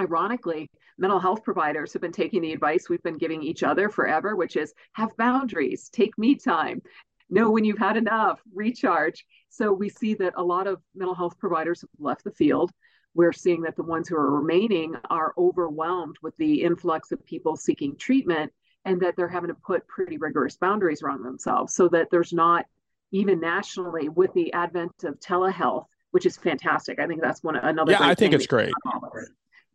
ironically, 0.01 0.71
mental 0.97 1.19
health 1.19 1.43
providers 1.43 1.93
have 1.93 2.03
been 2.03 2.13
taking 2.13 2.43
the 2.43 2.53
advice 2.53 2.89
we've 2.89 3.03
been 3.03 3.19
giving 3.19 3.43
each 3.43 3.63
other 3.63 3.89
forever, 3.89 4.37
which 4.37 4.57
is 4.57 4.73
have 4.93 5.17
boundaries, 5.17 5.89
take 5.89 6.17
me 6.19 6.35
time, 6.35 6.83
know 7.31 7.51
when 7.51 7.65
you've 7.65 7.79
had 7.79 7.97
enough, 7.97 8.41
recharge. 8.55 9.25
So 9.51 9.73
we 9.73 9.89
see 9.89 10.15
that 10.15 10.35
a 10.37 10.43
lot 10.43 10.67
of 10.67 10.81
mental 10.95 11.15
health 11.15 11.39
providers 11.39 11.81
have 11.83 11.91
left 11.99 12.25
the 12.25 12.31
field. 12.31 12.71
We're 13.15 13.33
seeing 13.33 13.63
that 13.63 13.77
the 13.77 13.83
ones 13.83 14.09
who 14.09 14.17
are 14.17 14.41
remaining 14.41 14.95
are 15.11 15.35
overwhelmed 15.37 16.17
with 16.23 16.37
the 16.37 16.63
influx 16.63 17.11
of 17.11 17.25
people 17.25 17.57
seeking 17.57 17.97
treatment 17.97 18.53
and 18.85 19.01
that 19.01 19.17
they're 19.17 19.29
having 19.29 19.49
to 19.49 19.55
put 19.55 19.89
pretty 19.89 20.19
rigorous 20.19 20.57
boundaries 20.57 21.03
around 21.03 21.25
themselves 21.25 21.75
so 21.75 21.89
that 21.89 22.09
there's 22.11 22.33
not 22.33 22.67
even 23.11 23.41
nationally 23.41 24.09
with 24.09 24.33
the 24.35 24.53
advent 24.53 24.93
of 25.05 25.19
telehealth 25.21 25.87
which 26.11 26.27
is 26.27 26.37
fantastic. 26.37 26.99
I 26.99 27.07
think 27.07 27.21
that's 27.21 27.43
one 27.43 27.57
another 27.57 27.93
yeah 27.93 27.99
i 28.01 28.15
think 28.15 28.35
it's 28.35 28.47
great. 28.47 28.73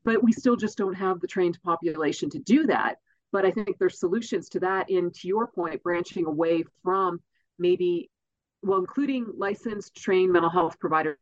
but 0.03 0.23
we 0.23 0.31
still 0.31 0.55
just 0.55 0.77
don't 0.77 0.95
have 0.95 1.19
the 1.19 1.27
trained 1.27 1.59
population 1.63 2.29
to 2.31 2.39
do 2.39 2.65
that. 2.67 2.97
But 3.31 3.45
i 3.45 3.51
think 3.51 3.77
there's 3.77 3.99
solutions 3.99 4.49
to 4.49 4.59
that 4.61 4.89
and 4.89 5.13
to 5.15 5.27
your 5.27 5.47
point 5.47 5.81
branching 5.83 6.25
away 6.25 6.63
from 6.83 7.21
maybe 7.59 8.09
well 8.61 8.79
including 8.79 9.27
licensed 9.37 9.95
trained 9.95 10.31
mental 10.31 10.49
health 10.49 10.79
providers 10.79 11.17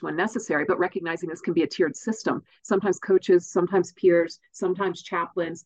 when 0.00 0.16
necessary, 0.16 0.66
but 0.66 0.78
recognizing 0.78 1.30
this 1.30 1.40
can 1.40 1.54
be 1.54 1.62
a 1.62 1.66
tiered 1.66 1.96
system. 1.96 2.42
Sometimes 2.62 2.98
coaches, 2.98 3.50
sometimes 3.50 3.92
peers, 3.92 4.38
sometimes 4.52 5.02
chaplains, 5.02 5.64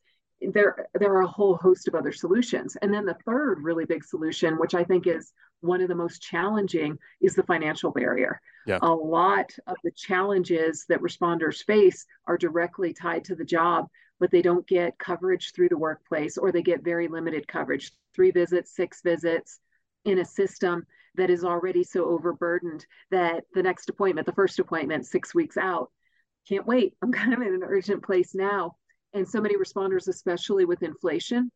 there 0.53 0.89
there 0.95 1.13
are 1.15 1.23
a 1.23 1.27
whole 1.27 1.57
host 1.57 1.89
of 1.89 1.95
other 1.95 2.13
solutions. 2.13 2.77
And 2.83 2.93
then 2.93 3.07
the 3.07 3.17
third 3.27 3.63
really 3.63 3.85
big 3.85 4.05
solution 4.05 4.59
which 4.59 4.75
i 4.75 4.85
think 4.85 5.07
is 5.07 5.33
one 5.61 5.81
of 5.81 5.89
the 5.89 5.95
most 5.95 6.21
challenging 6.21 6.99
is 7.21 7.35
the 7.35 7.43
financial 7.45 7.91
barrier. 7.91 8.41
Yeah. 8.67 8.79
a 8.81 8.95
lot 8.95 9.53
of 9.67 9.77
the 9.83 9.91
challenges 9.91 10.85
that 10.89 11.01
responders 11.01 11.65
face 11.65 12.07
are 12.27 12.39
directly 12.39 12.93
tied 12.93 13.25
to 13.25 13.35
the 13.35 13.45
job 13.45 13.89
but 14.21 14.31
they 14.31 14.43
don't 14.43 14.67
get 14.69 14.99
coverage 14.99 15.53
through 15.53 15.69
the 15.69 15.77
workplace 15.77 16.39
or 16.39 16.53
they 16.53 16.63
get 16.63 16.85
very 16.85 17.09
limited 17.09 17.49
coverage. 17.49 17.91
Three 18.15 18.31
visits 18.31 18.75
six 18.75 19.03
visits 19.03 19.59
in 20.05 20.19
a 20.19 20.25
system 20.25 20.87
that 21.17 21.31
is 21.31 21.45
already 21.45 21.83
so 21.83 22.05
overburdened 22.05 22.87
that 23.11 23.45
the 23.53 23.63
next 23.63 23.89
appointment 23.89 24.27
the 24.27 24.33
first 24.33 24.59
appointment 24.59 25.07
six 25.07 25.35
weeks 25.35 25.57
out 25.57 25.91
can't 26.49 26.67
wait. 26.67 26.95
I'm 27.03 27.13
kind 27.21 27.35
of 27.35 27.41
in 27.41 27.55
an 27.55 27.65
urgent 27.65 28.03
place 28.03 28.35
now 28.35 28.77
and 29.15 29.29
so 29.29 29.41
many 29.41 29.57
responders, 29.57 30.09
especially 30.09 30.65
with 30.65 30.83
inflation, 30.83 31.51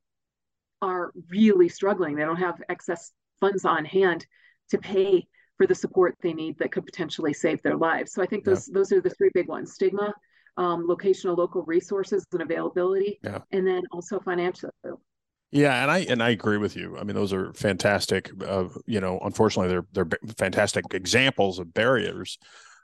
are 0.83 1.13
really 1.31 1.69
struggling. 1.69 2.17
They 2.17 2.25
don't 2.25 2.37
have 2.37 2.61
excess 2.69 3.13
funds 3.41 3.65
on 3.65 3.85
hand 3.85 4.27
to 4.71 4.79
pay 4.79 5.27
for 5.57 5.67
the 5.67 5.75
support 5.75 6.17
they 6.23 6.33
need 6.33 6.59
that 6.59 6.73
could 6.73 6.85
potentially 6.85 7.33
save 7.33 7.63
their 7.63 7.77
lives. 7.77 8.13
So 8.13 8.23
I 8.23 8.27
think 8.27 8.45
those 8.45 8.69
yeah. 8.69 8.75
those 8.75 8.93
are 8.93 9.01
the 9.01 9.11
three 9.11 9.31
big 9.33 9.49
ones: 9.49 9.73
stigma, 9.73 10.13
um, 10.57 10.87
locational 10.87 11.37
local 11.37 11.63
resources 11.63 12.25
and 12.33 12.43
availability, 12.43 13.19
yeah. 13.23 13.41
and 13.53 13.67
then 13.67 13.83
also 13.93 14.21
financial. 14.21 14.71
Yeah, 15.51 15.83
and 15.83 15.91
I 15.91 15.99
and 16.01 16.23
I 16.23 16.31
agree 16.31 16.59
with 16.59 16.77
you. 16.77 16.99
I 16.99 17.05
mean, 17.05 17.15
those 17.17 17.33
are 17.33 17.53
fantastic. 17.55 18.31
Uh, 18.47 18.65
you 18.85 19.01
know, 19.01 19.19
unfortunately, 19.23 19.69
they're 19.69 20.05
they're 20.05 20.19
fantastic 20.37 20.85
examples 20.93 21.59
of 21.59 21.73
barriers. 21.73 22.39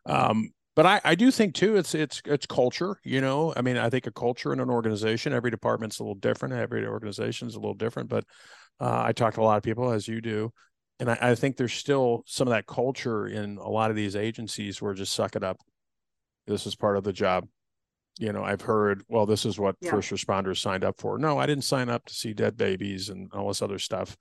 Um, 0.07 0.51
but 0.75 0.87
I, 0.87 1.01
I 1.05 1.15
do 1.15 1.31
think 1.31 1.55
too 1.55 1.77
it's 1.77 1.95
it's 1.95 2.23
it's 2.25 2.47
culture 2.47 2.99
you 3.05 3.21
know? 3.21 3.53
I 3.57 3.63
mean 3.63 3.77
i 3.77 3.91
think 3.91 4.07
a 4.07 4.13
culture 4.13 4.53
in 4.53 4.61
an 4.61 4.71
organization 4.71 5.33
every 5.33 5.51
department's 5.51 5.99
a 5.99 6.03
little 6.03 6.15
different 6.15 6.55
every 6.55 6.87
organization 6.87 7.49
is 7.49 7.55
a 7.55 7.61
little 7.61 7.75
different 7.75 8.09
but 8.09 8.25
uh, 8.81 9.03
i 9.05 9.13
talk 9.13 9.35
to 9.35 9.41
a 9.41 9.45
lot 9.45 9.57
of 9.57 9.63
people 9.63 9.91
as 9.93 10.09
you 10.09 10.21
do 10.21 10.53
and 11.03 11.11
I, 11.11 11.19
I, 11.21 11.35
think 11.35 11.57
there's 11.57 11.73
still 11.73 12.23
some 12.27 12.47
of 12.47 12.53
that 12.53 12.69
culture 12.69 13.27
in 13.27 13.57
a 13.57 13.69
lot 13.69 13.91
of 13.91 13.97
these 13.97 14.15
agencies 14.15 14.81
where 14.81 14.95
just 14.95 15.15
suck 15.15 15.35
it 15.35 15.43
up. 15.43 15.59
This 16.47 16.65
is 16.65 16.77
part 16.77 16.97
of 16.97 17.03
the 17.03 17.13
job. 17.13 17.49
You 18.19 18.31
know 18.31 18.45
i've 18.45 18.61
heard 18.61 19.03
well 19.09 19.25
this 19.25 19.47
is 19.47 19.59
what 19.59 19.75
yeah. 19.81 19.91
first 19.91 20.11
responders 20.11 20.59
signed 20.59 20.85
up 20.85 21.01
for. 21.01 21.19
No 21.19 21.39
i 21.39 21.47
didn't 21.47 21.65
sign 21.65 21.89
up 21.89 22.05
to 22.05 22.15
see 22.15 22.35
dead 22.35 22.59
babies 22.59 23.09
and 23.09 23.33
all 23.33 23.49
this 23.49 23.63
other 23.63 23.79
stuff. 23.79 24.19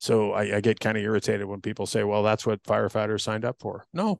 So 0.00 0.32
I, 0.32 0.56
I 0.56 0.60
get 0.60 0.80
kind 0.80 0.98
of 0.98 1.04
irritated 1.04 1.46
when 1.46 1.60
people 1.60 1.86
say 1.86 2.02
well 2.02 2.24
that's 2.24 2.44
what 2.44 2.64
firefighters 2.64 3.20
signed 3.20 3.44
up 3.44 3.56
for. 3.60 3.86
No 3.94 4.18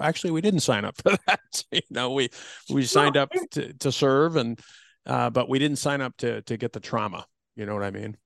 actually 0.00 0.30
we 0.30 0.40
didn't 0.40 0.60
sign 0.60 0.84
up 0.84 0.96
for 1.02 1.16
that 1.26 1.64
you 1.70 1.80
know 1.90 2.12
we 2.12 2.28
we 2.70 2.84
signed 2.84 3.16
up 3.16 3.30
to, 3.50 3.72
to 3.74 3.92
serve 3.92 4.36
and 4.36 4.60
uh, 5.06 5.30
but 5.30 5.48
we 5.48 5.58
didn't 5.58 5.78
sign 5.78 6.00
up 6.00 6.16
to 6.16 6.42
to 6.42 6.56
get 6.56 6.72
the 6.72 6.80
trauma 6.80 7.26
you 7.56 7.66
know 7.66 7.74
what 7.74 7.84
i 7.84 7.90
mean? 7.90 8.16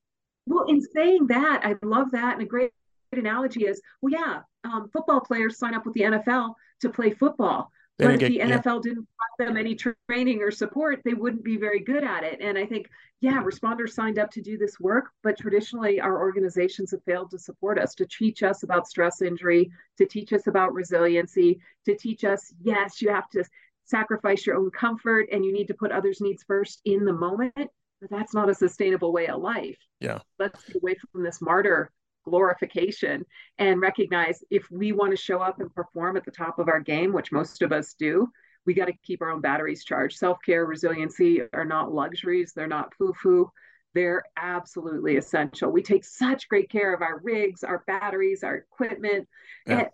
Well 0.46 0.66
in 0.66 0.80
saying 0.80 1.26
that 1.28 1.62
i 1.64 1.76
love 1.82 2.10
that 2.12 2.34
and 2.34 2.42
a 2.42 2.46
great 2.46 2.72
analogy 3.12 3.66
is 3.66 3.80
well 4.00 4.12
yeah 4.12 4.40
um, 4.64 4.88
football 4.92 5.20
players 5.20 5.58
sign 5.58 5.74
up 5.74 5.84
with 5.84 5.94
the 5.94 6.02
nfl 6.02 6.54
to 6.80 6.88
play 6.88 7.10
football 7.10 7.70
but 8.02 8.22
if 8.22 8.28
the 8.28 8.38
NFL 8.38 8.64
yeah. 8.64 8.80
didn't 8.82 9.06
provide 9.06 9.38
them 9.38 9.56
any 9.56 9.74
training 9.74 10.42
or 10.42 10.50
support, 10.50 11.00
they 11.04 11.14
wouldn't 11.14 11.44
be 11.44 11.56
very 11.56 11.80
good 11.80 12.04
at 12.04 12.24
it. 12.24 12.40
And 12.40 12.58
I 12.58 12.66
think, 12.66 12.88
yeah, 13.20 13.42
responders 13.42 13.90
signed 13.90 14.18
up 14.18 14.30
to 14.32 14.42
do 14.42 14.58
this 14.58 14.78
work, 14.80 15.10
but 15.22 15.38
traditionally 15.38 16.00
our 16.00 16.18
organizations 16.18 16.90
have 16.90 17.02
failed 17.04 17.30
to 17.30 17.38
support 17.38 17.78
us, 17.78 17.94
to 17.96 18.06
teach 18.06 18.42
us 18.42 18.62
about 18.62 18.86
stress 18.86 19.22
injury, 19.22 19.70
to 19.98 20.06
teach 20.06 20.32
us 20.32 20.46
about 20.46 20.74
resiliency, 20.74 21.60
to 21.86 21.96
teach 21.96 22.24
us, 22.24 22.52
yes, 22.62 23.00
you 23.00 23.10
have 23.10 23.28
to 23.30 23.44
sacrifice 23.84 24.46
your 24.46 24.56
own 24.56 24.70
comfort 24.70 25.28
and 25.32 25.44
you 25.44 25.52
need 25.52 25.68
to 25.68 25.74
put 25.74 25.92
others' 25.92 26.20
needs 26.20 26.42
first 26.44 26.80
in 26.84 27.04
the 27.04 27.12
moment. 27.12 27.54
But 27.56 28.10
that's 28.10 28.34
not 28.34 28.50
a 28.50 28.54
sustainable 28.54 29.12
way 29.12 29.28
of 29.28 29.40
life. 29.40 29.78
Yeah. 30.00 30.18
Let's 30.38 30.64
get 30.64 30.76
away 30.76 30.96
from 31.12 31.22
this 31.22 31.40
martyr 31.40 31.90
glorification 32.24 33.24
and 33.58 33.80
recognize 33.80 34.42
if 34.50 34.70
we 34.70 34.92
want 34.92 35.10
to 35.10 35.16
show 35.16 35.40
up 35.40 35.60
and 35.60 35.74
perform 35.74 36.16
at 36.16 36.24
the 36.24 36.30
top 36.30 36.58
of 36.58 36.68
our 36.68 36.80
game, 36.80 37.12
which 37.12 37.32
most 37.32 37.62
of 37.62 37.72
us 37.72 37.94
do, 37.94 38.28
we 38.64 38.74
got 38.74 38.86
to 38.86 38.92
keep 39.02 39.22
our 39.22 39.30
own 39.30 39.40
batteries 39.40 39.84
charged. 39.84 40.18
Self 40.18 40.38
care, 40.44 40.64
resiliency 40.66 41.42
are 41.52 41.64
not 41.64 41.92
luxuries, 41.92 42.52
they're 42.54 42.66
not 42.66 42.94
foo 42.94 43.12
foo. 43.20 43.50
They're 43.94 44.22
absolutely 44.36 45.16
essential. 45.16 45.70
We 45.70 45.82
take 45.82 46.04
such 46.04 46.48
great 46.48 46.70
care 46.70 46.94
of 46.94 47.02
our 47.02 47.20
rigs, 47.22 47.62
our 47.62 47.84
batteries, 47.86 48.42
our 48.42 48.54
equipment. 48.54 49.28
Yeah. 49.66 49.88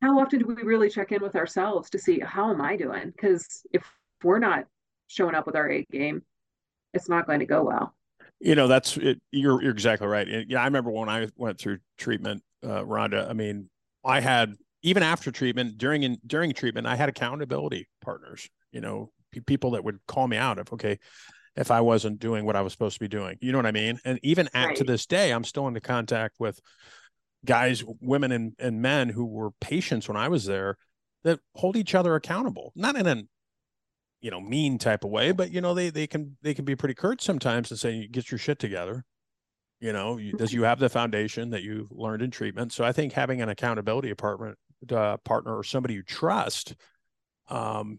how 0.00 0.18
often 0.18 0.38
do 0.38 0.46
we 0.46 0.62
really 0.62 0.88
check 0.88 1.12
in 1.12 1.20
with 1.20 1.36
ourselves 1.36 1.90
to 1.90 1.98
see 1.98 2.18
how 2.20 2.50
am 2.50 2.62
I 2.62 2.76
doing? 2.76 3.10
Because 3.10 3.66
if 3.72 3.84
we're 4.24 4.38
not 4.38 4.64
showing 5.08 5.34
up 5.34 5.46
with 5.46 5.56
our 5.56 5.70
A 5.70 5.84
game, 5.90 6.22
it's 6.94 7.08
not 7.08 7.26
going 7.26 7.40
to 7.40 7.46
go 7.46 7.62
well. 7.64 7.94
You 8.42 8.56
know, 8.56 8.66
that's 8.66 8.96
it. 8.96 9.22
You're, 9.30 9.62
you're 9.62 9.70
exactly 9.70 10.08
right. 10.08 10.26
Yeah, 10.48 10.60
I 10.60 10.64
remember 10.64 10.90
when 10.90 11.08
I 11.08 11.28
went 11.36 11.58
through 11.58 11.78
treatment, 11.96 12.42
uh, 12.64 12.82
Rhonda. 12.82 13.28
I 13.30 13.34
mean, 13.34 13.70
I 14.04 14.20
had 14.20 14.56
even 14.82 15.04
after 15.04 15.30
treatment, 15.30 15.78
during 15.78 16.02
in, 16.02 16.18
during 16.26 16.52
treatment, 16.52 16.88
I 16.88 16.96
had 16.96 17.08
accountability 17.08 17.88
partners. 18.00 18.48
You 18.72 18.80
know, 18.80 19.12
p- 19.30 19.40
people 19.40 19.70
that 19.72 19.84
would 19.84 20.00
call 20.08 20.26
me 20.26 20.36
out 20.36 20.58
if 20.58 20.72
okay, 20.72 20.98
if 21.54 21.70
I 21.70 21.80
wasn't 21.82 22.18
doing 22.18 22.44
what 22.44 22.56
I 22.56 22.62
was 22.62 22.72
supposed 22.72 22.94
to 22.94 23.00
be 23.00 23.08
doing. 23.08 23.38
You 23.40 23.52
know 23.52 23.58
what 23.58 23.66
I 23.66 23.72
mean? 23.72 24.00
And 24.04 24.18
even 24.24 24.48
at 24.54 24.66
right. 24.66 24.76
to 24.76 24.84
this 24.84 25.06
day, 25.06 25.30
I'm 25.30 25.44
still 25.44 25.68
in 25.68 25.78
contact 25.78 26.36
with 26.40 26.60
guys, 27.44 27.84
women, 28.00 28.32
and 28.32 28.54
and 28.58 28.82
men 28.82 29.08
who 29.08 29.24
were 29.24 29.52
patients 29.60 30.08
when 30.08 30.16
I 30.16 30.26
was 30.26 30.46
there 30.46 30.76
that 31.22 31.38
hold 31.54 31.76
each 31.76 31.94
other 31.94 32.16
accountable, 32.16 32.72
not 32.74 32.96
in 32.96 33.06
an 33.06 33.28
you 34.22 34.30
know 34.30 34.40
mean 34.40 34.78
type 34.78 35.04
of 35.04 35.10
way 35.10 35.32
but 35.32 35.50
you 35.50 35.60
know 35.60 35.74
they 35.74 35.90
they 35.90 36.06
can 36.06 36.36
they 36.42 36.54
can 36.54 36.64
be 36.64 36.76
pretty 36.76 36.94
curt 36.94 37.20
sometimes 37.20 37.70
and 37.70 37.78
say 37.78 38.06
get 38.06 38.30
your 38.30 38.38
shit 38.38 38.58
together. 38.58 39.04
You 39.80 39.92
know 39.92 40.16
you, 40.16 40.32
does 40.32 40.52
you 40.52 40.62
have 40.62 40.78
the 40.78 40.88
foundation 40.88 41.50
that 41.50 41.62
you 41.62 41.88
learned 41.90 42.22
in 42.22 42.30
treatment? 42.30 42.72
So 42.72 42.84
i 42.84 42.92
think 42.92 43.12
having 43.12 43.42
an 43.42 43.50
accountability 43.50 44.08
department 44.08 44.56
uh, 44.90 45.16
partner 45.18 45.56
or 45.56 45.64
somebody 45.64 45.94
you 45.94 46.02
trust 46.02 46.74
um 47.48 47.98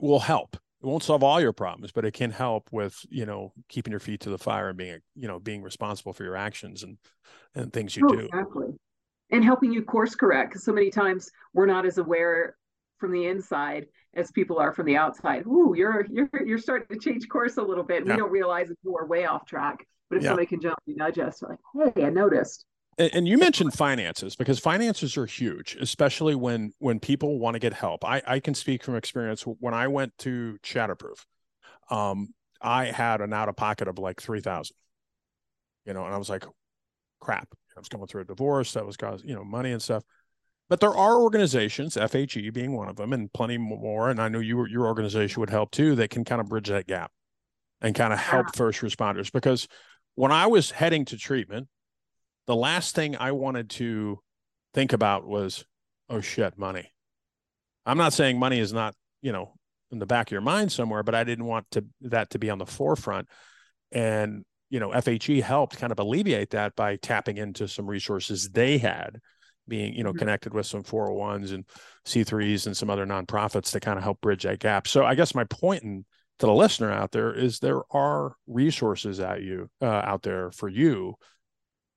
will 0.00 0.20
help. 0.20 0.56
It 0.82 0.86
won't 0.86 1.02
solve 1.02 1.22
all 1.22 1.40
your 1.40 1.52
problems 1.52 1.92
but 1.92 2.04
it 2.04 2.12
can 2.12 2.32
help 2.32 2.68
with 2.72 2.98
you 3.08 3.24
know 3.24 3.52
keeping 3.68 3.92
your 3.92 4.00
feet 4.00 4.20
to 4.22 4.30
the 4.30 4.38
fire 4.38 4.68
and 4.68 4.76
being 4.76 4.98
you 5.14 5.28
know 5.28 5.38
being 5.38 5.62
responsible 5.62 6.12
for 6.12 6.24
your 6.24 6.36
actions 6.36 6.82
and 6.82 6.98
and 7.54 7.72
things 7.72 7.96
you 7.96 8.06
oh, 8.06 8.12
do. 8.12 8.26
exactly. 8.26 8.66
And 9.30 9.44
helping 9.44 9.72
you 9.72 9.82
course 9.82 10.14
correct 10.14 10.50
because 10.50 10.64
so 10.64 10.72
many 10.72 10.90
times 10.90 11.30
we're 11.54 11.66
not 11.66 11.86
as 11.86 11.98
aware 11.98 12.56
from 13.04 13.12
the 13.12 13.26
inside 13.26 13.86
as 14.14 14.30
people 14.30 14.58
are 14.58 14.72
from 14.72 14.86
the 14.86 14.96
outside. 14.96 15.44
Ooh, 15.46 15.74
you're 15.76 16.06
you're 16.10 16.30
you're 16.44 16.58
starting 16.58 16.88
to 16.88 16.98
change 16.98 17.28
course 17.28 17.58
a 17.58 17.62
little 17.62 17.84
bit. 17.84 18.06
Yeah. 18.06 18.14
We 18.14 18.18
don't 18.20 18.30
realize 18.30 18.68
that 18.68 18.78
we're 18.82 19.04
way 19.06 19.26
off 19.26 19.44
track. 19.44 19.86
But 20.08 20.16
if 20.16 20.22
yeah. 20.22 20.30
somebody 20.30 20.46
can 20.46 20.60
gently 20.60 20.94
nudge 20.94 21.18
us, 21.18 21.42
like, 21.42 21.58
hey, 21.94 22.04
I 22.06 22.10
noticed. 22.10 22.64
And, 22.96 23.26
you 23.26 23.38
mentioned 23.38 23.74
finances 23.74 24.36
because 24.36 24.60
finances 24.60 25.16
are 25.16 25.26
huge, 25.26 25.76
especially 25.80 26.34
when 26.34 26.72
when 26.78 26.98
people 26.98 27.38
want 27.38 27.56
to 27.56 27.58
get 27.58 27.74
help. 27.74 28.04
I, 28.04 28.22
I 28.26 28.40
can 28.40 28.54
speak 28.54 28.84
from 28.84 28.94
experience. 28.96 29.42
When 29.42 29.74
I 29.74 29.88
went 29.88 30.16
to 30.18 30.58
Shatterproof, 30.62 31.24
um, 31.90 32.28
I 32.62 32.86
had 32.86 33.20
an 33.20 33.32
out 33.32 33.48
of 33.48 33.56
pocket 33.56 33.88
of 33.88 33.98
like 33.98 34.22
three 34.22 34.40
thousand. 34.40 34.76
You 35.84 35.92
know, 35.92 36.06
and 36.06 36.14
I 36.14 36.18
was 36.18 36.30
like, 36.30 36.44
crap. 37.20 37.48
I 37.76 37.80
was 37.80 37.88
going 37.88 38.06
through 38.06 38.22
a 38.22 38.26
divorce. 38.26 38.72
That 38.74 38.86
was 38.86 38.96
cause 38.96 39.22
you 39.24 39.34
know 39.34 39.44
money 39.44 39.72
and 39.72 39.82
stuff. 39.82 40.04
But 40.68 40.80
there 40.80 40.94
are 40.94 41.20
organizations, 41.20 41.96
FHE 41.96 42.52
being 42.52 42.74
one 42.74 42.88
of 42.88 42.96
them, 42.96 43.12
and 43.12 43.32
plenty 43.32 43.58
more. 43.58 44.08
And 44.08 44.20
I 44.20 44.28
know 44.28 44.40
you, 44.40 44.66
your 44.66 44.86
organization 44.86 45.40
would 45.40 45.50
help 45.50 45.70
too. 45.70 45.94
That 45.94 46.10
can 46.10 46.24
kind 46.24 46.40
of 46.40 46.48
bridge 46.48 46.68
that 46.68 46.86
gap 46.86 47.12
and 47.80 47.94
kind 47.94 48.12
of 48.12 48.18
help 48.18 48.56
first 48.56 48.80
responders. 48.80 49.30
Because 49.30 49.68
when 50.14 50.32
I 50.32 50.46
was 50.46 50.70
heading 50.70 51.04
to 51.06 51.18
treatment, 51.18 51.68
the 52.46 52.56
last 52.56 52.94
thing 52.94 53.16
I 53.16 53.32
wanted 53.32 53.70
to 53.70 54.20
think 54.72 54.92
about 54.92 55.26
was, 55.26 55.64
oh 56.08 56.20
shit, 56.20 56.56
money. 56.56 56.92
I'm 57.84 57.98
not 57.98 58.14
saying 58.14 58.38
money 58.38 58.58
is 58.58 58.72
not, 58.72 58.94
you 59.20 59.32
know, 59.32 59.54
in 59.90 59.98
the 59.98 60.06
back 60.06 60.28
of 60.28 60.32
your 60.32 60.40
mind 60.40 60.72
somewhere, 60.72 61.02
but 61.02 61.14
I 61.14 61.24
didn't 61.24 61.44
want 61.44 61.70
to 61.72 61.84
that 62.02 62.30
to 62.30 62.38
be 62.38 62.48
on 62.48 62.58
the 62.58 62.66
forefront. 62.66 63.28
And 63.92 64.44
you 64.70 64.80
know, 64.80 64.88
FHE 64.88 65.42
helped 65.42 65.78
kind 65.78 65.92
of 65.92 66.00
alleviate 66.00 66.50
that 66.50 66.74
by 66.74 66.96
tapping 66.96 67.36
into 67.36 67.68
some 67.68 67.86
resources 67.86 68.48
they 68.48 68.78
had 68.78 69.20
being, 69.68 69.94
you 69.94 70.04
know, 70.04 70.12
Mhm. 70.12 70.18
connected 70.18 70.54
with 70.54 70.66
some 70.66 70.82
401s 70.82 71.52
and 71.52 71.64
C3s 72.04 72.66
and 72.66 72.76
some 72.76 72.90
other 72.90 73.06
nonprofits 73.06 73.72
to 73.72 73.80
kind 73.80 73.98
of 73.98 74.04
help 74.04 74.20
bridge 74.20 74.42
that 74.44 74.58
gap. 74.58 74.86
So 74.86 75.04
I 75.04 75.14
guess 75.14 75.34
my 75.34 75.44
point 75.44 75.82
in, 75.82 76.04
to 76.40 76.46
the 76.46 76.52
listener 76.52 76.90
out 76.90 77.12
there 77.12 77.32
is 77.32 77.60
there 77.60 77.82
are 77.92 78.34
resources 78.46 79.20
at 79.20 79.42
you 79.42 79.70
uh, 79.80 79.86
out 79.86 80.22
there 80.22 80.50
for 80.50 80.68
you 80.68 81.14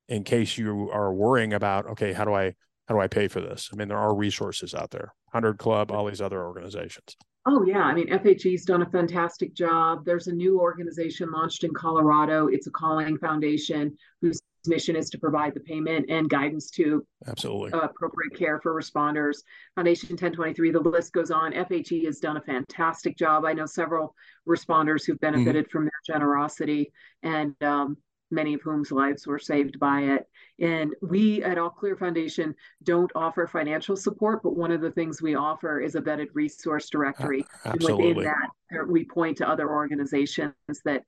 in 0.07 0.23
case 0.23 0.57
you 0.57 0.89
are 0.91 1.11
worrying 1.13 1.53
about 1.53 1.87
okay 1.87 2.13
how 2.13 2.23
do 2.23 2.33
i 2.33 2.53
how 2.87 2.95
do 2.95 3.01
i 3.01 3.07
pay 3.07 3.27
for 3.27 3.41
this 3.41 3.69
i 3.73 3.75
mean 3.75 3.87
there 3.87 3.97
are 3.97 4.15
resources 4.15 4.73
out 4.75 4.91
there 4.91 5.13
100 5.31 5.57
club 5.57 5.91
all 5.91 6.05
these 6.05 6.21
other 6.21 6.45
organizations 6.45 7.17
Oh, 7.49 7.63
yeah. 7.65 7.79
I 7.79 7.93
mean, 7.93 8.09
FHE's 8.09 8.65
done 8.65 8.81
a 8.81 8.89
fantastic 8.89 9.53
job. 9.53 10.03
There's 10.03 10.27
a 10.27 10.33
new 10.33 10.59
organization 10.59 11.31
launched 11.31 11.63
in 11.63 11.73
Colorado. 11.73 12.47
It's 12.47 12.67
a 12.67 12.71
calling 12.71 13.17
foundation 13.19 13.97
whose 14.21 14.41
mission 14.67 14.95
is 14.95 15.09
to 15.09 15.17
provide 15.17 15.53
the 15.53 15.59
payment 15.59 16.09
and 16.09 16.29
guidance 16.29 16.69
to 16.71 17.05
absolutely 17.27 17.71
uh, 17.71 17.79
appropriate 17.79 18.35
care 18.35 18.59
for 18.59 18.73
responders. 18.73 19.37
Foundation 19.75 20.09
1023, 20.09 20.71
the 20.71 20.79
list 20.79 21.13
goes 21.13 21.31
on. 21.31 21.53
FHE 21.53 22.05
has 22.05 22.19
done 22.19 22.37
a 22.37 22.41
fantastic 22.41 23.17
job. 23.17 23.45
I 23.45 23.53
know 23.53 23.65
several 23.65 24.15
responders 24.47 25.05
who've 25.05 25.19
benefited 25.19 25.69
from 25.69 25.85
their 25.85 26.15
generosity 26.15 26.91
and 27.23 27.61
um, 27.63 27.97
many 28.31 28.53
of 28.53 28.61
whom's 28.61 28.91
lives 28.91 29.25
were 29.25 29.39
saved 29.39 29.79
by 29.79 30.01
it. 30.01 30.27
And 30.59 30.93
we 31.01 31.43
at 31.43 31.57
All 31.57 31.69
Clear 31.69 31.95
Foundation 31.95 32.55
don't 32.83 33.11
offer 33.15 33.47
financial 33.47 33.95
support, 33.95 34.43
but 34.43 34.55
one 34.55 34.71
of 34.71 34.81
the 34.81 34.91
things 34.91 35.21
we 35.21 35.35
offer 35.35 35.79
is 35.79 35.95
a 35.95 36.01
vetted 36.01 36.27
resource 36.33 36.89
directory. 36.89 37.45
And 37.63 37.75
absolutely 37.75 38.13
within 38.13 38.23
that, 38.23 38.79
uh, 38.81 38.85
we 38.87 39.05
point 39.05 39.37
to 39.37 39.49
other 39.49 39.69
organizations 39.69 40.53
that 40.83 41.03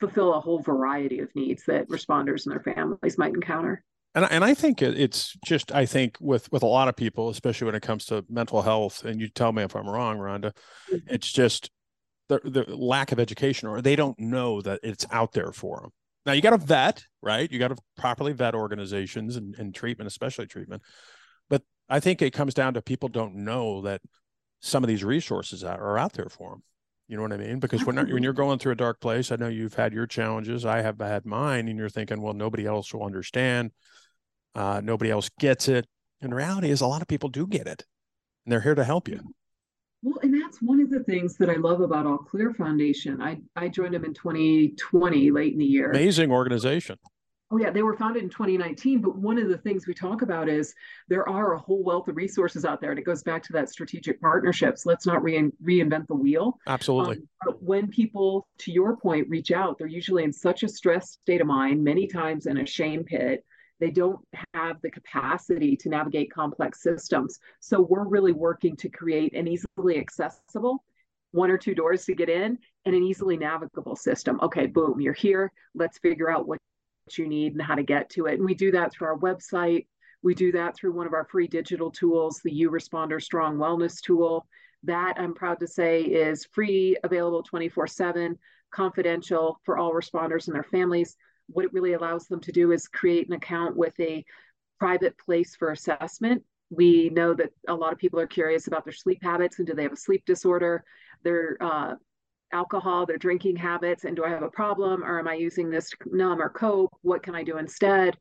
fulfill 0.00 0.34
a 0.34 0.40
whole 0.40 0.60
variety 0.60 1.18
of 1.20 1.28
needs 1.34 1.64
that 1.66 1.88
responders 1.88 2.46
and 2.46 2.52
their 2.54 2.74
families 2.74 3.18
might 3.18 3.34
encounter. 3.34 3.82
and, 4.14 4.26
and 4.30 4.44
i 4.44 4.54
think 4.54 4.80
it- 4.82 4.98
it's 4.98 5.36
just 5.44 5.72
i 5.72 5.84
think 5.84 6.16
with 6.20 6.50
with 6.52 6.62
a 6.62 6.66
lot 6.66 6.88
of 6.88 6.96
people 6.96 7.28
especially 7.28 7.66
when 7.66 7.74
it 7.74 7.82
comes 7.82 8.04
to 8.06 8.24
mental 8.28 8.62
health 8.62 9.04
and 9.04 9.20
you 9.20 9.28
tell 9.28 9.52
me 9.52 9.62
if 9.62 9.74
i'm 9.76 9.88
wrong 9.88 10.18
rhonda 10.18 10.52
Mhm. 10.90 11.02
it's 11.08 11.30
just 11.30 11.70
the, 12.28 12.40
the 12.44 12.64
lack 12.76 13.10
of 13.12 13.18
education 13.18 13.68
or 13.68 13.80
they 13.80 13.96
don't 13.96 14.18
know 14.18 14.60
that 14.62 14.80
it's 14.82 15.06
out 15.10 15.32
there 15.32 15.52
for 15.52 15.80
them 15.80 15.90
now 16.26 16.32
you 16.32 16.42
got 16.42 16.50
to 16.50 16.58
vet 16.58 17.02
right 17.22 17.50
you 17.50 17.58
got 17.58 17.68
to 17.68 17.76
properly 17.96 18.32
vet 18.32 18.54
organizations 18.54 19.36
and, 19.36 19.54
and 19.58 19.74
treatment 19.74 20.06
especially 20.08 20.46
treatment 20.46 20.82
but 21.48 21.62
i 21.88 21.98
think 22.00 22.20
it 22.22 22.32
comes 22.32 22.54
down 22.54 22.74
to 22.74 22.82
people 22.82 23.08
don't 23.08 23.34
know 23.34 23.80
that 23.82 24.00
some 24.60 24.82
of 24.84 24.88
these 24.88 25.04
resources 25.04 25.62
are, 25.64 25.80
are 25.80 25.98
out 25.98 26.12
there 26.14 26.28
for 26.28 26.50
them 26.50 26.62
you 27.08 27.16
know 27.16 27.22
what 27.22 27.32
i 27.32 27.36
mean? 27.36 27.58
Because 27.58 27.84
when, 27.84 27.96
when 27.96 28.22
you're 28.22 28.32
going 28.32 28.58
through 28.58 28.72
a 28.72 28.76
dark 28.76 29.00
place 29.00 29.32
i 29.32 29.36
know 29.36 29.48
you've 29.48 29.74
had 29.74 29.92
your 29.92 30.06
challenges 30.06 30.64
i 30.64 30.82
have 30.82 31.00
had 31.00 31.24
mine 31.26 31.68
and 31.68 31.78
you're 31.78 31.88
thinking 31.88 32.20
well 32.20 32.34
nobody 32.34 32.66
else 32.66 32.92
will 32.92 33.04
understand 33.04 33.72
uh, 34.54 34.80
nobody 34.82 35.10
else 35.10 35.30
gets 35.38 35.68
it. 35.68 35.86
And 36.20 36.32
the 36.32 36.36
reality 36.36 36.70
is 36.70 36.80
a 36.80 36.86
lot 36.86 37.00
of 37.00 37.08
people 37.08 37.28
do 37.28 37.46
get 37.46 37.66
it 37.66 37.84
and 38.44 38.52
they're 38.52 38.60
here 38.60 38.74
to 38.74 38.84
help 38.84 39.08
you. 39.08 39.20
Well, 40.02 40.18
and 40.22 40.34
that's 40.40 40.60
one 40.62 40.80
of 40.80 40.90
the 40.90 41.00
things 41.00 41.36
that 41.38 41.50
I 41.50 41.54
love 41.54 41.80
about 41.80 42.06
All 42.06 42.18
Clear 42.18 42.52
Foundation. 42.52 43.20
I, 43.20 43.38
I 43.56 43.68
joined 43.68 43.94
them 43.94 44.04
in 44.04 44.14
2020, 44.14 45.30
late 45.30 45.52
in 45.52 45.58
the 45.58 45.64
year. 45.64 45.90
amazing 45.90 46.30
organization 46.30 46.96
Oh, 47.50 47.58
yeah, 47.58 47.70
they 47.70 47.82
were 47.82 47.96
founded 47.96 48.22
in 48.22 48.28
2019. 48.28 49.00
But 49.00 49.16
one 49.16 49.38
of 49.38 49.48
the 49.48 49.56
things 49.56 49.86
we 49.86 49.94
talk 49.94 50.20
about 50.22 50.48
is 50.48 50.74
there 51.08 51.26
are 51.28 51.54
a 51.54 51.58
whole 51.58 51.82
wealth 51.82 52.08
of 52.08 52.16
resources 52.16 52.64
out 52.64 52.80
there. 52.80 52.90
And 52.90 52.98
it 52.98 53.04
goes 53.04 53.22
back 53.22 53.42
to 53.44 53.52
that 53.54 53.70
strategic 53.70 54.20
partnerships. 54.20 54.84
Let's 54.84 55.06
not 55.06 55.22
re- 55.22 55.50
reinvent 55.64 56.08
the 56.08 56.14
wheel. 56.14 56.58
absolutely 56.66 57.16
Um, 57.16 57.28
but 57.44 57.62
when 57.62 57.88
people, 57.88 58.46
to 58.58 58.72
your 58.72 58.96
point, 58.96 59.28
reach 59.30 59.50
out, 59.50 59.78
they're 59.78 59.86
usually 59.86 60.24
in 60.24 60.32
such 60.32 60.62
a 60.62 60.68
stressed 60.68 61.20
state 61.22 61.40
of 61.40 61.46
mind, 61.46 61.82
many 61.82 62.06
times 62.06 62.46
in 62.46 62.58
a 62.58 62.66
shame 62.66 63.04
pit. 63.04 63.44
They 63.80 63.90
don't 63.90 64.18
have 64.54 64.80
the 64.82 64.90
capacity 64.90 65.76
to 65.76 65.88
navigate 65.88 66.32
complex 66.32 66.82
systems. 66.82 67.38
So 67.60 67.80
we're 67.80 68.08
really 68.08 68.32
working 68.32 68.76
to 68.76 68.88
create 68.88 69.34
an 69.34 69.46
easily 69.46 69.98
accessible 69.98 70.84
one 71.32 71.50
or 71.50 71.58
two 71.58 71.74
doors 71.74 72.04
to 72.06 72.14
get 72.14 72.28
in 72.28 72.58
and 72.84 72.94
an 72.94 73.02
easily 73.02 73.36
navigable 73.36 73.96
system. 73.96 74.38
Okay, 74.42 74.66
boom, 74.66 75.00
you're 75.00 75.12
here. 75.12 75.52
Let's 75.74 75.98
figure 75.98 76.30
out 76.30 76.48
what 76.48 76.58
you 77.16 77.28
need 77.28 77.52
and 77.52 77.62
how 77.62 77.74
to 77.74 77.82
get 77.82 78.10
to 78.10 78.26
it. 78.26 78.34
And 78.34 78.44
we 78.44 78.54
do 78.54 78.72
that 78.72 78.92
through 78.92 79.06
our 79.08 79.18
website. 79.18 79.86
We 80.22 80.34
do 80.34 80.52
that 80.52 80.76
through 80.76 80.92
one 80.92 81.06
of 81.06 81.14
our 81.14 81.24
free 81.24 81.46
digital 81.46 81.90
tools, 81.90 82.40
the 82.42 82.52
U 82.52 82.70
Responder 82.70 83.22
Strong 83.22 83.56
Wellness 83.56 84.00
tool. 84.00 84.46
That 84.84 85.14
I'm 85.16 85.34
proud 85.34 85.60
to 85.60 85.66
say 85.66 86.02
is 86.02 86.46
free, 86.52 86.96
available 87.04 87.42
24 87.42 87.86
7, 87.86 88.36
confidential 88.70 89.60
for 89.64 89.78
all 89.78 89.92
responders 89.92 90.46
and 90.46 90.54
their 90.54 90.64
families. 90.64 91.16
What 91.48 91.64
it 91.64 91.72
really 91.72 91.94
allows 91.94 92.26
them 92.26 92.40
to 92.40 92.52
do 92.52 92.72
is 92.72 92.88
create 92.88 93.28
an 93.28 93.34
account 93.34 93.76
with 93.76 93.98
a 94.00 94.24
private 94.78 95.16
place 95.18 95.56
for 95.56 95.70
assessment. 95.70 96.42
We 96.70 97.08
know 97.10 97.32
that 97.34 97.50
a 97.66 97.74
lot 97.74 97.92
of 97.92 97.98
people 97.98 98.20
are 98.20 98.26
curious 98.26 98.66
about 98.66 98.84
their 98.84 98.92
sleep 98.92 99.20
habits 99.22 99.58
and 99.58 99.66
do 99.66 99.74
they 99.74 99.84
have 99.84 99.92
a 99.92 99.96
sleep 99.96 100.24
disorder, 100.26 100.84
their 101.24 101.56
uh, 101.60 101.94
alcohol, 102.52 103.06
their 103.06 103.18
drinking 103.18 103.56
habits, 103.56 104.04
and 104.04 104.16
do 104.16 104.24
I 104.24 104.30
have 104.30 104.42
a 104.42 104.50
problem 104.50 105.04
or 105.04 105.18
am 105.18 105.28
I 105.28 105.34
using 105.34 105.70
this 105.70 105.90
to 105.90 105.96
numb 106.16 106.40
or 106.40 106.48
cope? 106.48 106.94
What 107.02 107.22
can 107.22 107.34
I 107.34 107.42
do 107.42 107.58
instead? 107.58 108.16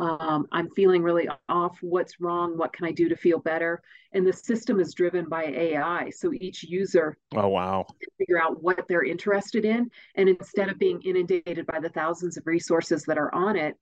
Um, 0.00 0.46
I'm 0.50 0.70
feeling 0.70 1.02
really 1.02 1.28
off. 1.50 1.76
What's 1.82 2.20
wrong? 2.20 2.56
What 2.56 2.72
can 2.72 2.86
I 2.86 2.90
do 2.90 3.10
to 3.10 3.16
feel 3.16 3.38
better? 3.38 3.82
And 4.12 4.26
the 4.26 4.32
system 4.32 4.80
is 4.80 4.94
driven 4.94 5.28
by 5.28 5.44
AI. 5.44 6.08
So 6.08 6.32
each 6.32 6.64
user 6.64 7.18
oh 7.36 7.48
wow 7.48 7.84
can 7.86 8.08
figure 8.18 8.40
out 8.40 8.62
what 8.62 8.88
they're 8.88 9.04
interested 9.04 9.66
in. 9.66 9.90
And 10.14 10.28
instead 10.28 10.70
of 10.70 10.78
being 10.78 11.02
inundated 11.02 11.66
by 11.66 11.80
the 11.80 11.90
thousands 11.90 12.38
of 12.38 12.46
resources 12.46 13.04
that 13.04 13.18
are 13.18 13.32
on 13.34 13.56
it, 13.56 13.76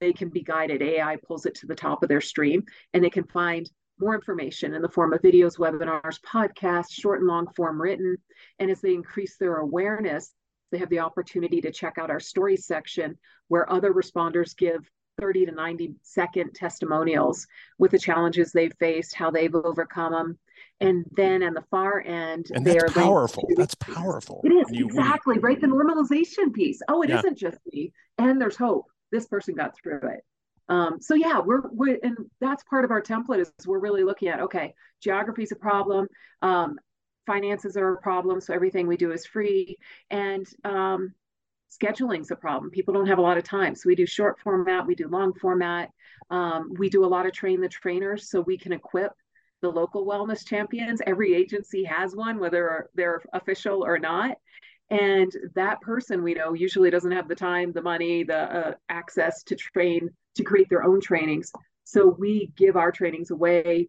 they 0.00 0.12
can 0.12 0.30
be 0.30 0.42
guided. 0.42 0.82
AI 0.82 1.16
pulls 1.24 1.46
it 1.46 1.54
to 1.56 1.66
the 1.66 1.76
top 1.76 2.02
of 2.02 2.08
their 2.08 2.20
stream 2.20 2.64
and 2.92 3.02
they 3.02 3.10
can 3.10 3.24
find 3.24 3.70
more 4.02 4.14
information 4.16 4.74
in 4.74 4.82
the 4.82 4.88
form 4.88 5.12
of 5.12 5.22
videos, 5.22 5.56
webinars, 5.58 6.18
podcasts, 6.20 6.90
short 6.90 7.20
and 7.20 7.28
long 7.28 7.46
form 7.54 7.80
written. 7.80 8.16
And 8.58 8.70
as 8.70 8.80
they 8.80 8.92
increase 8.94 9.36
their 9.38 9.56
awareness, 9.56 10.32
they 10.72 10.78
have 10.78 10.90
the 10.90 10.98
opportunity 10.98 11.60
to 11.60 11.70
check 11.70 11.98
out 11.98 12.10
our 12.10 12.20
stories 12.20 12.66
section 12.66 13.16
where 13.48 13.70
other 13.72 13.92
responders 13.92 14.56
give 14.56 14.90
30 15.20 15.46
to 15.46 15.52
90 15.52 15.94
second 16.02 16.52
testimonials 16.54 17.46
with 17.78 17.90
the 17.92 17.98
challenges 17.98 18.50
they've 18.50 18.72
faced, 18.80 19.14
how 19.14 19.30
they've 19.30 19.54
overcome 19.54 20.12
them. 20.12 20.38
And 20.80 21.04
then 21.12 21.42
on 21.42 21.54
the 21.54 21.62
far 21.70 22.00
end, 22.00 22.46
and 22.54 22.66
they 22.66 22.72
that's 22.72 22.84
are 22.96 23.02
powerful 23.02 23.46
to- 23.46 23.54
that's 23.56 23.74
powerful 23.76 24.40
It 24.42 24.52
is 24.52 24.66
you- 24.70 24.86
exactly 24.86 25.38
right. 25.38 25.60
The 25.60 25.66
normalization 25.68 26.52
piece. 26.52 26.80
Oh, 26.88 27.02
it 27.02 27.10
Yeah. 27.10 27.20
not 27.20 27.34
just 27.36 27.58
me. 27.72 27.92
And 28.18 28.40
there's 28.40 28.56
hope. 28.56 28.86
This 29.12 29.26
person 29.26 29.54
got 29.54 29.76
through 29.76 30.00
it. 30.02 30.24
Um, 30.68 31.00
so 31.00 31.14
yeah, 31.14 31.40
we're, 31.40 31.62
we're 31.70 31.98
and 32.02 32.16
that's 32.40 32.64
part 32.64 32.84
of 32.84 32.90
our 32.90 33.02
template 33.02 33.40
is 33.40 33.52
we're 33.66 33.80
really 33.80 34.04
looking 34.04 34.28
at 34.28 34.40
okay, 34.40 34.74
geography 35.02 35.42
is 35.42 35.52
a 35.52 35.56
problem, 35.56 36.06
um, 36.40 36.78
finances 37.26 37.76
are 37.76 37.94
a 37.94 38.00
problem, 38.00 38.40
so 38.40 38.54
everything 38.54 38.86
we 38.86 38.96
do 38.96 39.12
is 39.12 39.26
free, 39.26 39.76
and 40.10 40.46
um, 40.64 41.12
scheduling's 41.68 42.30
a 42.30 42.36
problem. 42.36 42.70
People 42.70 42.94
don't 42.94 43.06
have 43.06 43.18
a 43.18 43.22
lot 43.22 43.38
of 43.38 43.44
time, 43.44 43.74
so 43.74 43.88
we 43.88 43.94
do 43.94 44.06
short 44.06 44.38
format, 44.40 44.86
we 44.86 44.94
do 44.94 45.08
long 45.08 45.32
format, 45.34 45.90
um, 46.30 46.72
we 46.78 46.88
do 46.88 47.04
a 47.04 47.06
lot 47.06 47.26
of 47.26 47.32
train 47.32 47.60
the 47.60 47.68
trainers, 47.68 48.30
so 48.30 48.40
we 48.40 48.56
can 48.56 48.72
equip 48.72 49.12
the 49.62 49.68
local 49.68 50.06
wellness 50.06 50.46
champions. 50.46 51.00
Every 51.06 51.34
agency 51.34 51.84
has 51.84 52.14
one, 52.14 52.38
whether 52.38 52.90
they're 52.94 53.22
official 53.32 53.84
or 53.84 53.98
not. 53.98 54.36
And 54.92 55.34
that 55.54 55.80
person 55.80 56.22
we 56.22 56.34
know 56.34 56.52
usually 56.52 56.90
doesn't 56.90 57.12
have 57.12 57.26
the 57.26 57.34
time, 57.34 57.72
the 57.72 57.80
money, 57.80 58.24
the 58.24 58.36
uh, 58.36 58.72
access 58.90 59.42
to 59.44 59.56
train, 59.56 60.10
to 60.34 60.44
create 60.44 60.68
their 60.68 60.84
own 60.84 61.00
trainings. 61.00 61.50
So 61.84 62.14
we 62.18 62.52
give 62.58 62.76
our 62.76 62.92
trainings 62.92 63.30
away 63.30 63.88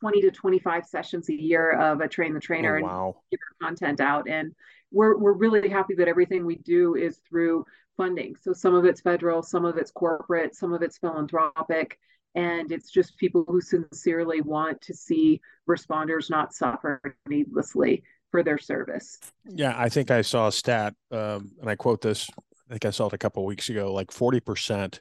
20 0.00 0.20
to 0.20 0.30
25 0.30 0.84
sessions 0.84 1.30
a 1.30 1.34
year 1.34 1.72
of 1.80 2.02
a 2.02 2.08
train 2.08 2.34
the 2.34 2.40
trainer 2.40 2.74
oh, 2.74 2.76
and 2.76 2.84
wow 2.84 3.16
get 3.30 3.40
our 3.40 3.66
content 3.66 4.02
out. 4.02 4.28
And 4.28 4.52
we're, 4.90 5.16
we're 5.16 5.32
really 5.32 5.70
happy 5.70 5.94
that 5.94 6.06
everything 6.06 6.44
we 6.44 6.56
do 6.56 6.96
is 6.96 7.18
through 7.26 7.64
funding. 7.96 8.36
So 8.36 8.52
some 8.52 8.74
of 8.74 8.84
it's 8.84 9.00
federal, 9.00 9.42
some 9.42 9.64
of 9.64 9.78
it's 9.78 9.90
corporate, 9.90 10.54
some 10.54 10.74
of 10.74 10.82
it's 10.82 10.98
philanthropic. 10.98 11.98
And 12.34 12.72
it's 12.72 12.90
just 12.90 13.16
people 13.16 13.46
who 13.48 13.62
sincerely 13.62 14.42
want 14.42 14.82
to 14.82 14.92
see 14.92 15.40
responders 15.66 16.28
not 16.28 16.52
suffer 16.52 17.16
needlessly 17.26 18.02
for 18.32 18.42
their 18.42 18.58
service. 18.58 19.18
Yeah, 19.44 19.74
I 19.76 19.88
think 19.88 20.10
I 20.10 20.22
saw 20.22 20.48
a 20.48 20.52
stat, 20.52 20.94
um, 21.12 21.52
and 21.60 21.70
I 21.70 21.76
quote 21.76 22.00
this. 22.00 22.28
I 22.68 22.72
think 22.72 22.86
I 22.86 22.90
saw 22.90 23.06
it 23.06 23.12
a 23.12 23.18
couple 23.18 23.44
of 23.44 23.46
weeks 23.46 23.68
ago. 23.68 23.92
Like 23.92 24.10
forty 24.10 24.40
percent 24.40 25.00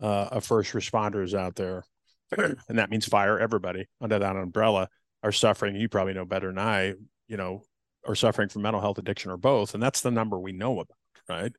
uh, 0.00 0.28
of 0.30 0.44
first 0.44 0.72
responders 0.72 1.34
out 1.38 1.56
there, 1.56 1.84
and 2.38 2.78
that 2.78 2.88
means 2.88 3.04
fire 3.04 3.38
everybody 3.38 3.86
under 4.00 4.18
that 4.18 4.36
umbrella, 4.36 4.88
are 5.22 5.32
suffering. 5.32 5.76
You 5.76 5.90
probably 5.90 6.14
know 6.14 6.24
better 6.24 6.46
than 6.46 6.58
I. 6.58 6.94
You 7.28 7.36
know, 7.36 7.62
are 8.06 8.14
suffering 8.14 8.48
from 8.48 8.62
mental 8.62 8.80
health 8.80 8.98
addiction 8.98 9.30
or 9.30 9.36
both, 9.36 9.74
and 9.74 9.82
that's 9.82 10.00
the 10.00 10.10
number 10.10 10.38
we 10.38 10.52
know 10.52 10.80
about, 10.80 10.96
right? 11.28 11.52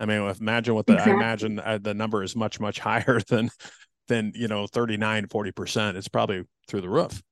I 0.00 0.06
mean, 0.06 0.34
imagine 0.40 0.74
what 0.74 0.86
the 0.86 0.94
Exactly. 0.94 1.12
I 1.12 1.16
imagine 1.16 1.60
uh, 1.60 1.78
the 1.80 1.94
number 1.94 2.22
is 2.22 2.34
much 2.34 2.58
much 2.58 2.78
higher 2.80 3.20
than 3.28 3.50
than 4.08 4.32
you 4.34 4.48
know 4.48 4.66
39 4.66 5.26
40 5.28 5.52
percent. 5.52 5.96
It's 5.98 6.08
probably 6.08 6.44
through 6.66 6.80
the 6.80 6.88
roof. 6.88 7.22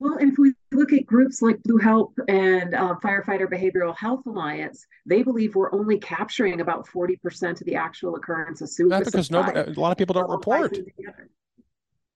Well, 0.00 0.16
if 0.20 0.36
we 0.36 0.53
look 0.84 0.92
at 0.92 1.06
groups 1.06 1.40
like 1.40 1.62
Blue 1.62 1.78
Help 1.78 2.18
and 2.28 2.74
uh, 2.74 2.94
Firefighter 3.02 3.48
Behavioral 3.50 3.96
Health 3.96 4.26
Alliance, 4.26 4.86
they 5.06 5.22
believe 5.22 5.54
we're 5.54 5.72
only 5.72 5.98
capturing 5.98 6.60
about 6.60 6.86
40% 6.86 7.60
of 7.60 7.66
the 7.66 7.74
actual 7.74 8.16
occurrence 8.16 8.60
of 8.60 8.68
suicide. 8.68 8.98
Not 8.98 9.04
because 9.06 9.30
nobody, 9.30 9.60
a 9.60 9.80
lot 9.80 9.92
of 9.92 9.96
people 9.96 10.12
don't 10.12 10.30
report. 10.30 10.76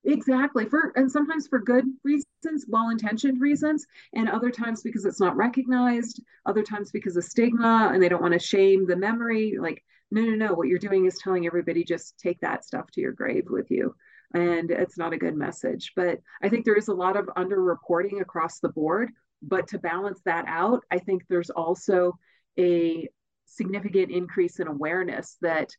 Exactly. 0.05 0.67
For 0.67 0.93
and 0.97 1.11
sometimes 1.11 1.49
for 1.49 1.59
good 1.59 1.85
reasons, 2.05 2.67
well-intentioned 2.69 3.41
reasons, 3.41 3.87
and 4.15 4.29
other 4.29 4.51
times 4.51 4.83
because 4.83 5.05
it's 5.05 5.21
not 5.21 5.37
recognized, 5.37 6.23
other 6.47 6.63
times 6.63 6.91
because 6.91 7.17
of 7.17 7.25
stigma 7.25 7.91
and 7.93 8.03
they 8.03 8.09
don't 8.09 8.23
want 8.23 8.35
to 8.35 8.39
shame 8.39 8.87
the 8.87 8.97
memory. 8.97 9.57
Like, 9.59 9.83
no, 10.11 10.23
no, 10.23 10.35
no. 10.35 10.55
What 10.55 10.69
you're 10.69 10.79
doing 10.79 11.07
is 11.07 11.19
telling 11.19 11.47
everybody 11.47 11.85
just 11.85 12.19
take 12.19 12.41
that 12.41 12.65
stuff 12.65 12.91
to 12.93 13.01
your 13.01 13.13
grave 13.13 13.47
with 13.49 13.71
you. 13.71 13.95
And 14.35 14.71
it's 14.71 14.99
not 14.99 15.13
a 15.13 15.19
good 15.19 15.37
message. 15.37 15.93
But 15.97 16.21
I 16.43 16.49
think 16.49 16.65
there 16.65 16.77
is 16.77 16.89
a 16.89 16.95
lot 16.95 17.17
of 17.17 17.27
underreporting 17.37 18.21
across 18.21 18.61
the 18.61 18.69
board. 18.69 19.11
But 19.43 19.69
to 19.69 19.79
balance 19.79 20.21
that 20.25 20.45
out, 20.49 20.85
I 20.91 20.99
think 20.99 21.23
there's 21.29 21.51
also 21.51 22.19
a 22.59 23.09
significant 23.47 24.11
increase 24.11 24.61
in 24.61 24.67
awareness 24.67 25.37
that 25.41 25.71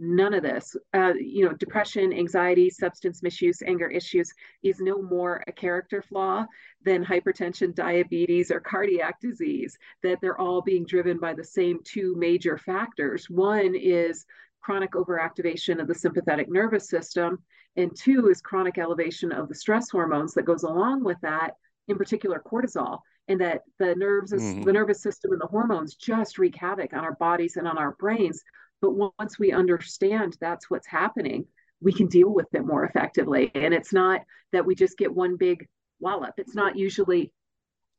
none 0.00 0.32
of 0.32 0.42
this 0.42 0.76
uh, 0.94 1.12
you 1.14 1.44
know 1.44 1.52
depression 1.54 2.12
anxiety 2.12 2.70
substance 2.70 3.22
misuse 3.22 3.62
anger 3.62 3.88
issues 3.88 4.32
is 4.62 4.78
no 4.80 5.02
more 5.02 5.42
a 5.48 5.52
character 5.52 6.00
flaw 6.00 6.46
than 6.84 7.04
hypertension 7.04 7.74
diabetes 7.74 8.50
or 8.50 8.60
cardiac 8.60 9.20
disease 9.20 9.76
that 10.02 10.18
they're 10.20 10.40
all 10.40 10.62
being 10.62 10.84
driven 10.84 11.18
by 11.18 11.34
the 11.34 11.44
same 11.44 11.80
two 11.84 12.14
major 12.16 12.56
factors 12.56 13.28
one 13.28 13.74
is 13.74 14.24
chronic 14.60 14.92
overactivation 14.92 15.80
of 15.80 15.88
the 15.88 15.94
sympathetic 15.94 16.48
nervous 16.48 16.88
system 16.88 17.38
and 17.78 17.96
two 17.96 18.28
is 18.28 18.42
chronic 18.42 18.76
elevation 18.76 19.32
of 19.32 19.48
the 19.48 19.54
stress 19.54 19.88
hormones 19.88 20.34
that 20.34 20.44
goes 20.44 20.64
along 20.64 21.02
with 21.02 21.18
that 21.22 21.52
in 21.88 21.96
particular 21.96 22.42
cortisol 22.46 22.98
and 23.28 23.40
that 23.40 23.62
the 23.78 23.94
nerves 23.94 24.32
mm-hmm. 24.32 24.62
the 24.62 24.72
nervous 24.72 25.00
system 25.00 25.32
and 25.32 25.40
the 25.40 25.46
hormones 25.46 25.94
just 25.94 26.38
wreak 26.38 26.56
havoc 26.56 26.92
on 26.92 27.04
our 27.04 27.14
bodies 27.14 27.56
and 27.56 27.66
on 27.66 27.78
our 27.78 27.92
brains 27.98 28.42
but 28.80 29.12
once 29.18 29.38
we 29.38 29.52
understand 29.52 30.36
that's 30.40 30.70
what's 30.70 30.86
happening, 30.86 31.46
we 31.80 31.92
can 31.92 32.06
deal 32.06 32.30
with 32.30 32.46
it 32.52 32.64
more 32.64 32.84
effectively. 32.84 33.50
And 33.54 33.74
it's 33.74 33.92
not 33.92 34.22
that 34.52 34.64
we 34.64 34.74
just 34.74 34.98
get 34.98 35.12
one 35.14 35.36
big 35.36 35.66
wallop. 36.00 36.34
It's 36.38 36.54
not 36.54 36.76
usually 36.76 37.32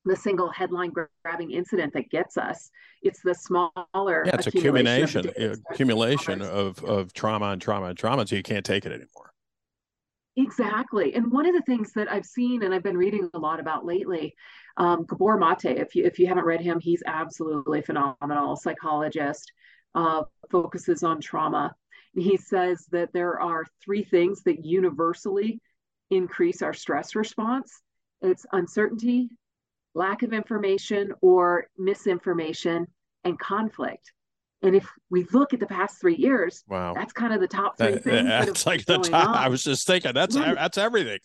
the 0.06 0.16
single 0.16 0.50
headline 0.50 0.92
grabbing 1.24 1.52
incident 1.52 1.94
that 1.94 2.10
gets 2.10 2.38
us. 2.38 2.72
It's 3.02 3.22
the 3.22 3.36
smaller. 3.36 4.24
Yeah, 4.26 4.36
it's 4.36 4.48
accumulation, 4.48 5.28
accumulation, 5.28 5.64
accumulation 5.70 6.42
of, 6.42 6.84
of 6.84 7.14
trauma 7.14 7.48
and 7.48 7.62
trauma 7.62 7.88
and 7.88 7.98
trauma. 7.98 8.26
So 8.26 8.36
you 8.36 8.44
can't 8.44 8.66
take 8.66 8.86
it 8.86 8.92
anymore. 8.92 9.34
Exactly. 10.40 11.14
And 11.16 11.30
one 11.32 11.46
of 11.46 11.54
the 11.54 11.62
things 11.64 11.92
that 11.94 12.10
I've 12.10 12.26
seen 12.26 12.64
and 12.64 12.74
I've 12.74 12.84
been 12.84 12.98
reading 12.98 13.30
a 13.34 13.38
lot 13.38 13.60
about 13.60 13.86
lately, 13.86 14.34
um, 14.78 15.06
Gabor 15.06 15.38
Mate, 15.38 15.78
if 15.78 15.96
you, 15.96 16.06
if 16.06 16.18
you 16.18 16.28
haven't 16.28 16.46
read 16.46 16.62
him, 16.62 16.80
he's 16.80 17.04
absolutely 17.06 17.82
phenomenal 17.82 18.56
psychologist 18.56 19.52
uh, 19.96 20.24
focuses 20.50 21.04
on 21.04 21.20
trauma. 21.20 21.76
He 22.16 22.38
says 22.38 22.86
that 22.92 23.12
there 23.12 23.38
are 23.42 23.66
three 23.84 24.04
things 24.04 24.42
that 24.44 24.64
universally 24.64 25.60
increase 26.10 26.62
our 26.62 26.74
stress 26.74 27.16
response 27.16 27.82
it's 28.22 28.46
uncertainty, 28.52 29.30
lack 29.94 30.24
of 30.24 30.34
information, 30.34 31.14
or 31.22 31.68
misinformation, 31.78 32.88
and 33.24 33.40
conflict. 33.40 34.12
And 34.62 34.76
if 34.76 34.86
we 35.10 35.26
look 35.32 35.54
at 35.54 35.60
the 35.60 35.68
past 35.68 36.02
three 36.02 36.16
years, 36.16 36.64
wow, 36.68 36.94
that's 36.94 37.14
kind 37.14 37.34
of 37.34 37.40
the 37.40 37.48
top 37.48 37.78
three 37.78 37.92
that, 37.92 38.04
things. 38.04 38.28
That's 38.28 38.66
like 38.66 38.86
the 38.86 38.98
top. 38.98 39.30
On. 39.30 39.36
I 39.36 39.48
was 39.48 39.64
just 39.64 39.88
thinking 39.88 40.14
that's 40.14 40.36
that's 40.36 40.78
everything. 40.78 41.20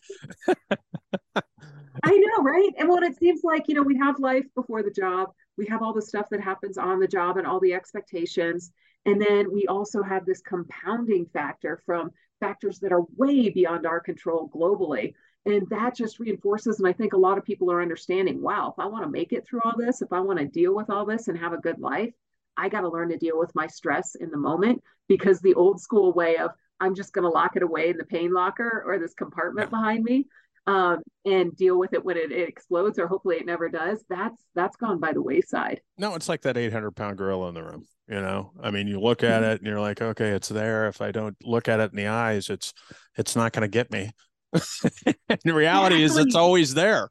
I 2.02 2.16
know, 2.16 2.42
right? 2.42 2.70
And 2.78 2.88
what 2.88 3.02
it 3.02 3.16
seems 3.18 3.42
like, 3.44 3.68
you 3.68 3.74
know, 3.74 3.82
we 3.82 3.96
have 3.98 4.18
life 4.18 4.44
before 4.54 4.82
the 4.82 4.90
job, 4.90 5.30
we 5.56 5.66
have 5.66 5.82
all 5.82 5.92
the 5.92 6.02
stuff 6.02 6.26
that 6.30 6.40
happens 6.40 6.76
on 6.76 7.00
the 7.00 7.08
job 7.08 7.36
and 7.36 7.46
all 7.46 7.60
the 7.60 7.74
expectations. 7.74 8.72
And 9.06 9.20
then 9.20 9.52
we 9.52 9.66
also 9.66 10.02
have 10.02 10.24
this 10.26 10.40
compounding 10.40 11.26
factor 11.26 11.80
from 11.84 12.10
factors 12.40 12.78
that 12.80 12.92
are 12.92 13.04
way 13.16 13.48
beyond 13.48 13.86
our 13.86 14.00
control 14.00 14.50
globally. 14.54 15.14
And 15.46 15.68
that 15.68 15.94
just 15.94 16.18
reinforces, 16.18 16.78
and 16.78 16.88
I 16.88 16.92
think 16.92 17.12
a 17.12 17.18
lot 17.18 17.36
of 17.36 17.44
people 17.44 17.70
are 17.70 17.82
understanding 17.82 18.40
wow, 18.40 18.74
if 18.76 18.82
I 18.82 18.86
want 18.86 19.04
to 19.04 19.10
make 19.10 19.32
it 19.32 19.46
through 19.46 19.60
all 19.64 19.74
this, 19.76 20.00
if 20.00 20.12
I 20.12 20.20
want 20.20 20.38
to 20.38 20.46
deal 20.46 20.74
with 20.74 20.88
all 20.88 21.04
this 21.04 21.28
and 21.28 21.38
have 21.38 21.52
a 21.52 21.58
good 21.58 21.78
life, 21.78 22.14
I 22.56 22.68
got 22.68 22.82
to 22.82 22.88
learn 22.88 23.10
to 23.10 23.16
deal 23.16 23.38
with 23.38 23.54
my 23.54 23.66
stress 23.66 24.14
in 24.14 24.30
the 24.30 24.36
moment 24.36 24.82
because 25.08 25.40
the 25.40 25.54
old 25.54 25.80
school 25.80 26.12
way 26.12 26.36
of 26.36 26.50
I'm 26.80 26.94
just 26.94 27.12
going 27.12 27.24
to 27.24 27.30
lock 27.30 27.56
it 27.56 27.62
away 27.62 27.90
in 27.90 27.96
the 27.96 28.04
pain 28.04 28.32
locker 28.32 28.82
or 28.86 28.98
this 28.98 29.14
compartment 29.14 29.70
behind 29.70 30.04
me 30.04 30.26
um, 30.66 31.02
and 31.24 31.54
deal 31.56 31.78
with 31.78 31.92
it 31.92 32.04
when 32.04 32.16
it, 32.16 32.32
it, 32.32 32.48
explodes, 32.48 32.98
or 32.98 33.06
hopefully 33.06 33.36
it 33.36 33.46
never 33.46 33.68
does. 33.68 34.02
That's 34.08 34.42
that's 34.54 34.76
gone 34.76 34.98
by 34.98 35.12
the 35.12 35.22
wayside. 35.22 35.80
No, 35.98 36.14
it's 36.14 36.28
like 36.28 36.42
that 36.42 36.56
800 36.56 36.92
pound 36.92 37.18
gorilla 37.18 37.48
in 37.48 37.54
the 37.54 37.62
room. 37.62 37.86
You 38.08 38.20
know, 38.20 38.52
I 38.62 38.70
mean, 38.70 38.86
you 38.86 39.00
look 39.00 39.22
at 39.22 39.42
mm-hmm. 39.42 39.50
it 39.52 39.60
and 39.60 39.66
you're 39.66 39.80
like, 39.80 40.00
okay, 40.00 40.30
it's 40.30 40.48
there. 40.48 40.88
If 40.88 41.00
I 41.00 41.10
don't 41.10 41.36
look 41.42 41.68
at 41.68 41.80
it 41.80 41.90
in 41.90 41.96
the 41.96 42.08
eyes, 42.08 42.50
it's 42.50 42.72
it's 43.16 43.36
not 43.36 43.52
going 43.52 43.62
to 43.62 43.68
get 43.68 43.90
me. 43.90 44.10
the 44.52 45.54
reality 45.54 46.02
exactly. 46.02 46.04
is, 46.04 46.16
it's 46.16 46.34
always 46.34 46.74
there. 46.74 47.10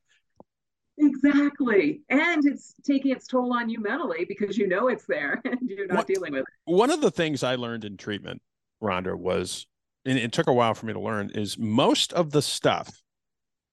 Exactly. 0.97 2.01
And 2.09 2.45
it's 2.45 2.75
taking 2.85 3.11
its 3.11 3.27
toll 3.27 3.53
on 3.53 3.69
you 3.69 3.81
mentally 3.81 4.25
because 4.25 4.57
you 4.57 4.67
know 4.67 4.87
it's 4.87 5.05
there 5.05 5.41
and 5.45 5.59
you're 5.63 5.87
not 5.87 6.07
dealing 6.07 6.33
with 6.33 6.41
it. 6.41 6.47
One 6.65 6.91
of 6.91 7.01
the 7.01 7.11
things 7.11 7.43
I 7.43 7.55
learned 7.55 7.85
in 7.85 7.97
treatment, 7.97 8.41
Rhonda, 8.81 9.17
was, 9.17 9.65
and 10.05 10.17
it 10.17 10.31
took 10.31 10.47
a 10.47 10.53
while 10.53 10.73
for 10.73 10.85
me 10.85 10.93
to 10.93 10.99
learn, 10.99 11.31
is 11.33 11.57
most 11.57 12.13
of 12.13 12.31
the 12.31 12.41
stuff 12.41 13.03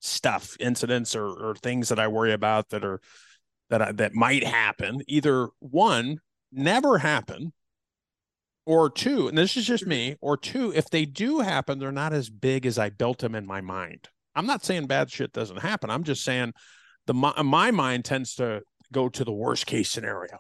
stuff, 0.01 0.57
incidents 0.59 1.15
or, 1.15 1.27
or 1.27 1.55
things 1.55 1.91
that 1.91 1.99
I 1.99 2.09
worry 2.09 2.33
about 2.33 2.71
that 2.71 2.85
are 2.85 3.01
that 3.69 3.83
I, 3.83 3.93
that 3.93 4.15
might 4.15 4.45
happen. 4.45 5.03
Either 5.07 5.49
one, 5.61 6.19
never 6.51 6.99
happen, 6.99 7.53
or 8.67 8.91
two, 8.91 9.29
and 9.29 9.39
this 9.39 9.57
is 9.57 9.67
just 9.67 9.87
me, 9.87 10.17
or 10.21 10.37
two, 10.37 10.73
if 10.75 10.91
they 10.91 11.05
do 11.05 11.41
happen, 11.41 11.79
they're 11.79 11.93
not 11.93 12.13
as 12.13 12.31
big 12.31 12.67
as 12.67 12.79
I 12.79 12.91
built 12.91 13.19
them 13.19 13.35
in 13.35 13.47
my 13.47 13.61
mind. 13.61 14.09
I'm 14.35 14.47
not 14.47 14.65
saying 14.65 14.87
bad 14.87 15.11
shit 15.11 15.33
doesn't 15.33 15.59
happen. 15.59 15.91
I'm 15.91 16.05
just 16.05 16.25
saying 16.25 16.53
the 17.11 17.15
my, 17.15 17.43
my 17.43 17.71
mind 17.73 18.05
tends 18.05 18.37
to 18.37 18.63
go 18.93 19.09
to 19.09 19.25
the 19.25 19.33
worst 19.33 19.67
case 19.67 19.91
scenario, 19.91 20.39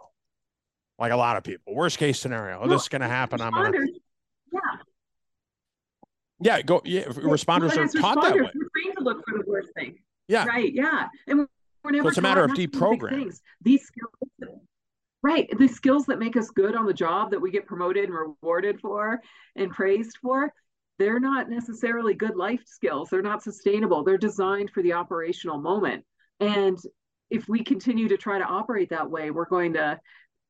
like 1.01 1.11
a 1.11 1.17
lot 1.17 1.37
of 1.37 1.43
people. 1.43 1.75
Worst 1.75 1.99
case 1.99 2.21
scenario. 2.21 2.59
Oh, 2.59 2.61
well, 2.61 2.69
this 2.69 2.83
is 2.83 2.89
going 2.89 3.03
to 3.03 3.09
happen. 3.09 3.41
I'm 3.41 3.53
to. 3.53 3.89
Yeah. 4.53 4.61
Yeah, 6.43 6.63
go. 6.63 6.81
Yeah, 6.85 7.07
responders 7.07 7.77
are 7.77 7.89
taught 7.89 8.19
responders, 8.19 8.23
that 8.23 8.35
way. 8.35 8.51
We're 8.55 8.83
trained 8.83 8.97
to 8.99 9.03
look 9.03 9.19
for 9.29 9.37
the 9.37 9.45
worst 9.49 9.71
thing. 9.75 9.99
Yeah. 10.29 10.47
Right. 10.47 10.73
Yeah. 10.73 11.09
And 11.27 11.49
we're 11.83 11.91
never. 11.91 12.05
So 12.05 12.09
it's 12.11 12.19
a 12.19 12.23
matter 12.23 12.45
of 12.45 12.53
deprogramming. 12.53 13.37
These 13.63 13.83
skills. 13.83 14.55
Right. 15.23 15.51
The 15.59 15.67
skills 15.67 16.07
that 16.07 16.21
make 16.21 16.37
us 16.37 16.51
good 16.51 16.77
on 16.77 16.87
the 16.87 16.95
job 16.95 17.33
that 17.33 17.41
we 17.41 17.51
get 17.51 17.67
promoted 17.67 18.05
and 18.05 18.15
rewarded 18.15 18.81
for 18.81 19.21
and 19.57 19.73
praised 19.73 20.19
for, 20.23 20.53
they're 21.01 21.21
not 21.21 21.51
necessarily 21.51 22.15
good 22.15 22.37
life 22.37 22.63
skills. 22.65 23.11
They're 23.11 23.23
not 23.23 23.43
sustainable. 23.43 24.05
They're 24.05 24.17
designed 24.17 24.71
for 24.71 24.85
the 24.85 24.93
operational 24.93 25.59
moment. 25.59 26.05
And 26.41 26.79
if 27.31 27.49
we 27.49 27.63
continue 27.63 28.09
to 28.09 28.17
try 28.17 28.39
to 28.39 28.45
operate 28.45 28.91
that 28.91 29.09
way, 29.09 29.31
we're 29.31 29.45
going 29.47 29.75
to 29.75 30.01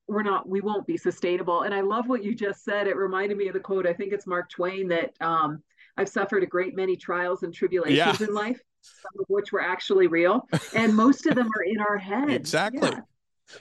we're 0.08 0.22
not 0.22 0.48
we 0.48 0.60
won't 0.60 0.88
be 0.88 0.96
sustainable 0.96 1.62
and 1.62 1.72
i 1.72 1.80
love 1.82 2.08
what 2.08 2.24
you 2.24 2.34
just 2.34 2.64
said 2.64 2.88
it 2.88 2.96
reminded 2.96 3.38
me 3.38 3.46
of 3.46 3.54
the 3.54 3.60
quote 3.60 3.86
i 3.86 3.92
think 3.92 4.12
it's 4.12 4.26
mark 4.26 4.50
twain 4.50 4.88
that 4.88 5.12
um, 5.20 5.62
I've 6.00 6.08
suffered 6.08 6.42
a 6.42 6.46
great 6.46 6.74
many 6.74 6.96
trials 6.96 7.42
and 7.42 7.52
tribulations 7.52 8.20
yeah. 8.20 8.26
in 8.26 8.34
life, 8.34 8.60
some 8.80 9.20
of 9.20 9.26
which 9.28 9.52
were 9.52 9.60
actually 9.60 10.06
real, 10.06 10.48
and 10.74 10.96
most 10.96 11.26
of 11.26 11.34
them 11.34 11.46
are 11.46 11.62
in 11.62 11.78
our 11.78 11.98
head. 11.98 12.30
Exactly. 12.30 12.88
Yeah. 12.90 13.00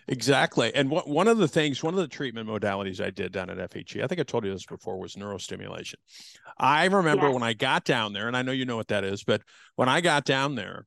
Exactly. 0.08 0.72
And 0.76 0.92
what, 0.92 1.08
one 1.08 1.28
of 1.28 1.40
the 1.40 1.48
things, 1.48 1.82
one 1.82 1.96
of 1.96 2.00
the 2.00 2.08
treatment 2.08 2.48
modalities 2.48 3.04
I 3.04 3.10
did 3.10 3.32
down 3.32 3.50
at 3.50 3.58
FHE, 3.72 4.04
I 4.04 4.08
think 4.08 4.22
I 4.22 4.24
told 4.24 4.46
you 4.46 4.52
this 4.52 4.66
before, 4.66 5.00
was 5.00 5.16
neurostimulation. 5.16 5.96
I 6.60 6.86
remember 6.86 7.26
yes. 7.26 7.34
when 7.34 7.42
I 7.42 7.54
got 7.54 7.86
down 7.86 8.14
there, 8.14 8.28
and 8.28 8.38
I 8.38 8.44
know 8.44 8.52
you 8.52 8.66
know 8.66 8.76
what 8.76 8.90
that 8.90 9.04
is, 9.04 9.24
but 9.24 9.42
when 9.78 9.90
I 9.90 10.02
got 10.02 10.26
down 10.26 10.54
there, 10.54 10.86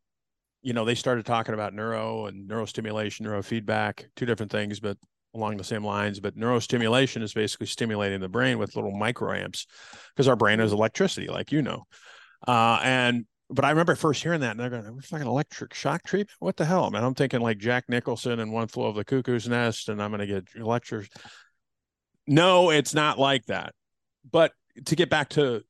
you 0.62 0.72
know, 0.72 0.84
they 0.84 0.94
started 0.94 1.26
talking 1.26 1.54
about 1.54 1.74
neuro 1.74 2.26
and 2.26 2.48
neurostimulation, 2.48 3.22
neurofeedback, 3.22 4.06
two 4.16 4.26
different 4.26 4.52
things, 4.52 4.80
but 4.80 4.96
along 5.34 5.56
the 5.56 5.64
same 5.64 5.84
lines, 5.84 6.20
but 6.20 6.36
neurostimulation 6.36 7.22
is 7.22 7.32
basically 7.32 7.66
stimulating 7.66 8.20
the 8.20 8.28
brain 8.28 8.58
with 8.58 8.76
little 8.76 8.92
microamps 8.92 9.66
because 10.14 10.28
our 10.28 10.36
brain 10.36 10.60
is 10.60 10.72
electricity, 10.72 11.28
like 11.28 11.52
you 11.52 11.62
know. 11.62 11.84
Uh, 12.46 12.78
and 12.82 13.26
but 13.48 13.64
I 13.64 13.70
remember 13.70 13.94
first 13.94 14.22
hearing 14.22 14.40
that, 14.40 14.52
and 14.52 14.60
they're 14.60 14.70
going, 14.70 14.96
"It's 14.98 15.12
like 15.12 15.22
an 15.22 15.28
electric 15.28 15.74
shock 15.74 16.02
treatment. 16.04 16.36
What 16.38 16.56
the 16.56 16.64
hell?" 16.64 16.84
I 16.84 16.90
mean, 16.90 17.04
I'm 17.04 17.14
thinking 17.14 17.40
like 17.40 17.58
Jack 17.58 17.84
Nicholson 17.88 18.40
and 18.40 18.52
One 18.52 18.68
Flew 18.68 18.84
Over 18.84 19.00
the 19.00 19.04
Cuckoo's 19.04 19.48
Nest, 19.48 19.88
and 19.88 20.02
I'm 20.02 20.10
going 20.10 20.20
to 20.20 20.26
get 20.26 20.64
lectures. 20.64 21.08
No, 22.26 22.70
it's 22.70 22.94
not 22.94 23.18
like 23.18 23.46
that. 23.46 23.74
But 24.30 24.52
to 24.86 24.96
get 24.96 25.10
back 25.10 25.30
to 25.30 25.62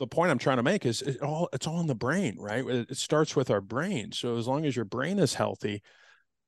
the 0.00 0.06
point 0.06 0.30
I'm 0.30 0.38
trying 0.38 0.56
to 0.56 0.62
make 0.62 0.86
is 0.86 1.02
it 1.02 1.20
all 1.20 1.48
it's 1.52 1.66
all 1.66 1.78
in 1.78 1.86
the 1.86 1.94
brain, 1.94 2.36
right? 2.38 2.66
It 2.66 2.96
starts 2.96 3.36
with 3.36 3.50
our 3.50 3.60
brain. 3.60 4.12
So 4.12 4.36
as 4.38 4.48
long 4.48 4.64
as 4.64 4.74
your 4.74 4.86
brain 4.86 5.18
is 5.18 5.34
healthy, 5.34 5.82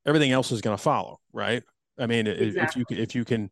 everything 0.07 0.33
else 0.33 0.51
is 0.51 0.63
going 0.63 0.77
to 0.77 0.83
follow, 0.83 1.21
right? 1.33 1.63
I 1.99 2.07
mean, 2.07 2.27
exactly. 2.27 2.83
if 2.83 2.91
you 2.91 3.03
if 3.03 3.15
you 3.15 3.25
can 3.25 3.51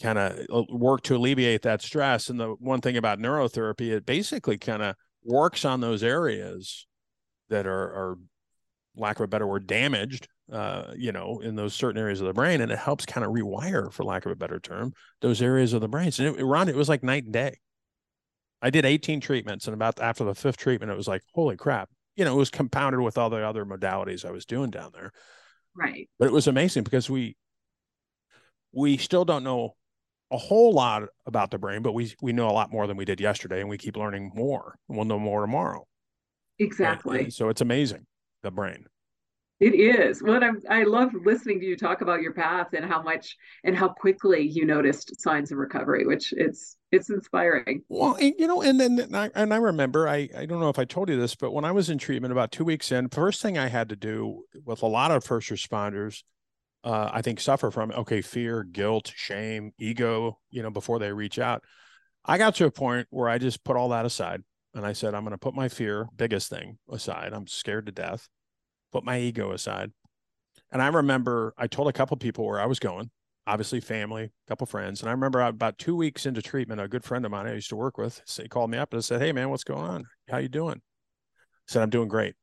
kind 0.00 0.18
of 0.18 0.38
uh, 0.50 0.62
work 0.70 1.02
to 1.02 1.16
alleviate 1.16 1.62
that 1.62 1.82
stress, 1.82 2.30
and 2.30 2.38
the 2.38 2.50
one 2.60 2.80
thing 2.80 2.96
about 2.96 3.18
neurotherapy, 3.18 3.90
it 3.90 4.06
basically 4.06 4.58
kind 4.58 4.80
of 4.80 4.94
works 5.24 5.64
on 5.64 5.80
those 5.80 6.04
areas 6.04 6.86
that 7.50 7.66
are, 7.66 7.72
are 7.72 8.18
lack 8.96 9.16
of 9.16 9.24
a 9.24 9.28
better 9.28 9.46
word, 9.46 9.66
damaged. 9.66 10.28
Uh, 10.50 10.92
you 10.98 11.12
know, 11.12 11.40
in 11.40 11.54
those 11.54 11.72
certain 11.72 11.98
areas 11.98 12.20
of 12.20 12.26
the 12.26 12.32
brain, 12.34 12.60
and 12.60 12.70
it 12.70 12.78
helps 12.78 13.06
kind 13.06 13.24
of 13.24 13.32
rewire, 13.32 13.90
for 13.90 14.04
lack 14.04 14.26
of 14.26 14.32
a 14.32 14.36
better 14.36 14.60
term, 14.60 14.92
those 15.22 15.40
areas 15.40 15.72
of 15.72 15.80
the 15.80 15.88
brain. 15.88 16.10
And 16.18 16.36
it, 16.36 16.44
Ron, 16.44 16.68
it 16.68 16.74
was 16.74 16.90
like 16.90 17.02
night 17.02 17.24
and 17.24 17.32
day. 17.32 17.56
I 18.62 18.70
did 18.70 18.84
18 18.84 19.20
treatments, 19.20 19.66
and 19.66 19.74
about 19.74 20.00
after 20.00 20.24
the 20.24 20.34
fifth 20.34 20.56
treatment, 20.56 20.92
it 20.92 20.96
was 20.96 21.08
like, 21.08 21.22
holy 21.34 21.56
crap! 21.56 21.90
You 22.16 22.24
know, 22.24 22.34
it 22.34 22.38
was 22.38 22.50
compounded 22.50 23.00
with 23.00 23.18
all 23.18 23.28
the 23.28 23.44
other 23.46 23.64
modalities 23.64 24.24
I 24.24 24.30
was 24.30 24.46
doing 24.46 24.70
down 24.70 24.92
there. 24.94 25.12
Right. 25.74 26.08
But 26.18 26.26
it 26.26 26.32
was 26.32 26.46
amazing 26.46 26.84
because 26.84 27.10
we 27.10 27.36
we 28.72 28.96
still 28.96 29.24
don't 29.24 29.44
know 29.44 29.74
a 30.30 30.38
whole 30.38 30.72
lot 30.72 31.04
about 31.26 31.50
the 31.50 31.58
brain, 31.58 31.82
but 31.82 31.92
we 31.92 32.14
we 32.22 32.32
know 32.32 32.48
a 32.48 32.52
lot 32.52 32.72
more 32.72 32.86
than 32.86 32.96
we 32.96 33.04
did 33.04 33.20
yesterday, 33.20 33.60
and 33.60 33.68
we 33.68 33.78
keep 33.78 33.96
learning 33.96 34.30
more. 34.34 34.76
We'll 34.88 35.04
know 35.04 35.18
more 35.18 35.40
tomorrow. 35.40 35.86
Exactly. 36.58 37.30
So 37.30 37.48
it's 37.48 37.60
amazing 37.60 38.06
the 38.42 38.50
brain. 38.50 38.86
It 39.60 39.74
is. 39.74 40.20
What 40.20 40.42
I'm 40.42 40.60
I 40.68 40.82
love 40.82 41.10
listening 41.24 41.60
to 41.60 41.66
you 41.66 41.76
talk 41.76 42.00
about 42.00 42.20
your 42.20 42.32
path 42.32 42.72
and 42.72 42.84
how 42.84 43.00
much 43.00 43.36
and 43.62 43.76
how 43.76 43.88
quickly 43.88 44.42
you 44.42 44.66
noticed 44.66 45.20
signs 45.20 45.52
of 45.52 45.58
recovery, 45.58 46.04
which 46.04 46.32
it's 46.36 46.76
it's 46.90 47.10
inspiring. 47.10 47.84
Well, 47.88 48.20
you 48.20 48.48
know, 48.48 48.62
and 48.62 48.80
then 48.80 48.98
and 48.98 49.16
I, 49.16 49.30
and 49.36 49.54
I 49.54 49.58
remember 49.58 50.08
I 50.08 50.28
I 50.36 50.46
don't 50.46 50.58
know 50.58 50.68
if 50.68 50.80
I 50.80 50.84
told 50.84 51.10
you 51.10 51.16
this, 51.16 51.36
but 51.36 51.52
when 51.52 51.64
I 51.64 51.70
was 51.70 51.90
in 51.90 51.98
treatment 51.98 52.32
about 52.32 52.50
two 52.50 52.64
weeks 52.64 52.90
in, 52.90 53.08
first 53.08 53.40
thing 53.40 53.56
I 53.56 53.68
had 53.68 53.88
to 53.90 53.96
do 53.96 54.42
with 54.64 54.82
a 54.82 54.86
lot 54.86 55.12
of 55.12 55.22
first 55.22 55.48
responders, 55.48 56.24
uh, 56.82 57.10
I 57.12 57.22
think 57.22 57.38
suffer 57.38 57.70
from 57.70 57.92
okay 57.92 58.20
fear, 58.20 58.64
guilt, 58.64 59.12
shame, 59.14 59.74
ego. 59.78 60.40
You 60.50 60.64
know, 60.64 60.70
before 60.70 60.98
they 60.98 61.12
reach 61.12 61.38
out, 61.38 61.62
I 62.24 62.36
got 62.36 62.56
to 62.56 62.66
a 62.66 62.72
point 62.72 63.06
where 63.10 63.28
I 63.28 63.38
just 63.38 63.62
put 63.62 63.76
all 63.76 63.90
that 63.90 64.06
aside 64.06 64.42
and 64.74 64.84
I 64.84 64.92
said 64.92 65.14
I'm 65.14 65.22
going 65.22 65.32
to 65.32 65.38
put 65.38 65.54
my 65.54 65.68
fear, 65.68 66.08
biggest 66.16 66.50
thing, 66.50 66.78
aside. 66.90 67.32
I'm 67.32 67.46
scared 67.46 67.86
to 67.86 67.92
death 67.92 68.28
put 68.92 69.04
my 69.04 69.18
ego 69.18 69.52
aside. 69.52 69.90
And 70.70 70.80
I 70.82 70.88
remember 70.88 71.54
I 71.58 71.66
told 71.66 71.88
a 71.88 71.92
couple 71.92 72.16
people 72.16 72.46
where 72.46 72.60
I 72.60 72.66
was 72.66 72.78
going, 72.78 73.10
obviously 73.46 73.80
family, 73.80 74.24
a 74.24 74.48
couple 74.48 74.66
friends. 74.66 75.00
And 75.00 75.08
I 75.08 75.12
remember 75.12 75.40
about 75.40 75.78
two 75.78 75.96
weeks 75.96 76.26
into 76.26 76.42
treatment, 76.42 76.80
a 76.80 76.88
good 76.88 77.04
friend 77.04 77.24
of 77.24 77.30
mine 77.30 77.46
I 77.46 77.54
used 77.54 77.70
to 77.70 77.76
work 77.76 77.98
with, 77.98 78.20
he 78.40 78.48
called 78.48 78.70
me 78.70 78.78
up 78.78 78.92
and 78.92 79.04
said, 79.04 79.20
Hey 79.20 79.32
man, 79.32 79.50
what's 79.50 79.64
going 79.64 79.84
on? 79.84 80.04
How 80.30 80.38
you 80.38 80.48
doing? 80.48 80.76
I 80.76 81.72
said, 81.72 81.82
I'm 81.82 81.90
doing 81.90 82.08
great. 82.08 82.34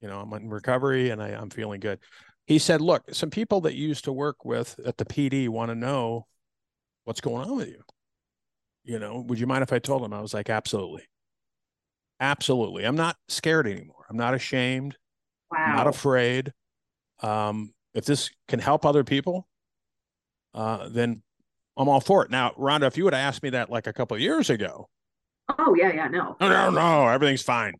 You 0.00 0.08
know, 0.08 0.20
I'm 0.20 0.32
in 0.34 0.50
recovery 0.50 1.10
and 1.10 1.22
I, 1.22 1.28
I'm 1.28 1.50
feeling 1.50 1.80
good. 1.80 1.98
He 2.46 2.58
said, 2.58 2.80
Look, 2.80 3.14
some 3.14 3.30
people 3.30 3.62
that 3.62 3.74
you 3.74 3.88
used 3.88 4.04
to 4.04 4.12
work 4.12 4.44
with 4.44 4.78
at 4.84 4.98
the 4.98 5.04
PD 5.04 5.48
want 5.48 5.70
to 5.70 5.74
know 5.74 6.26
what's 7.04 7.20
going 7.20 7.48
on 7.48 7.56
with 7.56 7.68
you. 7.68 7.82
You 8.84 8.98
know, 8.98 9.24
would 9.26 9.40
you 9.40 9.46
mind 9.46 9.62
if 9.62 9.72
I 9.72 9.78
told 9.78 10.02
them? 10.02 10.12
I 10.12 10.20
was 10.20 10.34
like, 10.34 10.50
Absolutely. 10.50 11.04
Absolutely. 12.20 12.84
I'm 12.84 12.96
not 12.96 13.16
scared 13.28 13.66
anymore. 13.66 14.06
I'm 14.08 14.16
not 14.16 14.34
ashamed. 14.34 14.96
Wow. 15.50 15.76
not 15.76 15.86
afraid. 15.86 16.52
Um, 17.22 17.72
if 17.94 18.04
this 18.04 18.30
can 18.48 18.58
help 18.58 18.84
other 18.84 19.04
people, 19.04 19.48
uh, 20.54 20.88
then 20.88 21.22
I'm 21.76 21.88
all 21.88 22.00
for 22.00 22.24
it. 22.24 22.30
Now, 22.30 22.52
Rhonda, 22.58 22.86
if 22.86 22.96
you 22.96 23.04
would 23.04 23.14
have 23.14 23.26
asked 23.26 23.42
me 23.42 23.50
that 23.50 23.70
like 23.70 23.86
a 23.86 23.92
couple 23.92 24.14
of 24.14 24.20
years 24.20 24.50
ago, 24.50 24.88
oh 25.58 25.74
yeah, 25.78 25.92
yeah, 25.92 26.08
no, 26.08 26.36
no, 26.40 26.48
no, 26.48 26.70
no, 26.70 27.08
everything's 27.08 27.42
fine, 27.42 27.74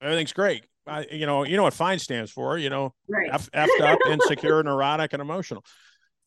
everything's 0.00 0.32
great. 0.32 0.64
I, 0.86 1.06
you 1.12 1.26
know, 1.26 1.44
you 1.44 1.56
know 1.56 1.62
what 1.62 1.74
fine 1.74 2.00
stands 2.00 2.32
for, 2.32 2.58
you 2.58 2.68
know, 2.68 2.92
right. 3.08 3.30
F, 3.32 3.48
effed 3.52 3.80
up, 3.80 3.98
insecure, 4.10 4.62
neurotic, 4.62 5.12
and 5.12 5.22
emotional. 5.22 5.64